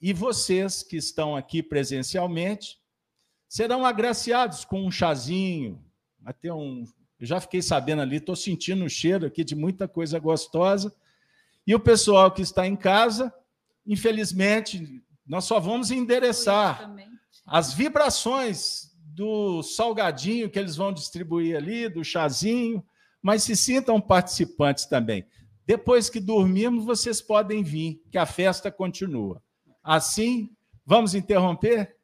e 0.00 0.14
vocês 0.14 0.82
que 0.82 0.96
estão 0.96 1.36
aqui 1.36 1.62
presencialmente 1.62 2.78
serão 3.46 3.84
agraciados 3.84 4.64
com 4.64 4.86
um 4.86 4.90
chazinho, 4.90 5.84
até 6.24 6.50
um, 6.50 6.86
eu 7.20 7.26
já 7.26 7.38
fiquei 7.42 7.60
sabendo 7.60 8.00
ali, 8.00 8.16
estou 8.16 8.36
sentindo 8.36 8.86
o 8.86 8.88
cheiro 8.88 9.26
aqui 9.26 9.44
de 9.44 9.54
muita 9.54 9.86
coisa 9.86 10.18
gostosa. 10.18 10.96
E 11.66 11.74
o 11.74 11.80
pessoal 11.80 12.30
que 12.30 12.40
está 12.40 12.66
em 12.66 12.74
casa 12.74 13.30
infelizmente, 13.86 15.02
nós 15.26 15.44
só 15.44 15.60
vamos 15.60 15.90
endereçar 15.90 16.94
as 17.46 17.72
vibrações 17.72 18.92
do 19.14 19.62
salgadinho 19.62 20.50
que 20.50 20.58
eles 20.58 20.76
vão 20.76 20.92
distribuir 20.92 21.56
ali, 21.56 21.88
do 21.88 22.04
chazinho, 22.04 22.84
mas 23.20 23.42
se 23.42 23.54
sintam 23.54 24.00
participantes 24.00 24.86
também. 24.86 25.26
Depois 25.66 26.10
que 26.10 26.18
dormirmos, 26.18 26.84
vocês 26.84 27.20
podem 27.20 27.62
vir, 27.62 28.02
que 28.10 28.18
a 28.18 28.26
festa 28.26 28.70
continua. 28.70 29.42
Assim, 29.82 30.50
vamos 30.84 31.14
interromper? 31.14 31.96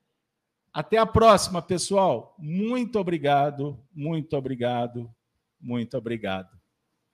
Até 0.73 0.97
a 0.97 1.07
próxima, 1.07 1.61
pessoal. 1.61 2.37
Muito 2.39 2.99
obrigado, 2.99 3.79
muito 3.93 4.37
obrigado, 4.37 5.13
muito 5.61 5.97
obrigado, 5.97 6.57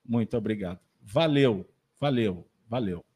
muito 0.05 0.37
obrigado. 0.37 0.81
Valeu, 1.01 1.67
valeu, 1.99 2.47
valeu. 2.69 3.14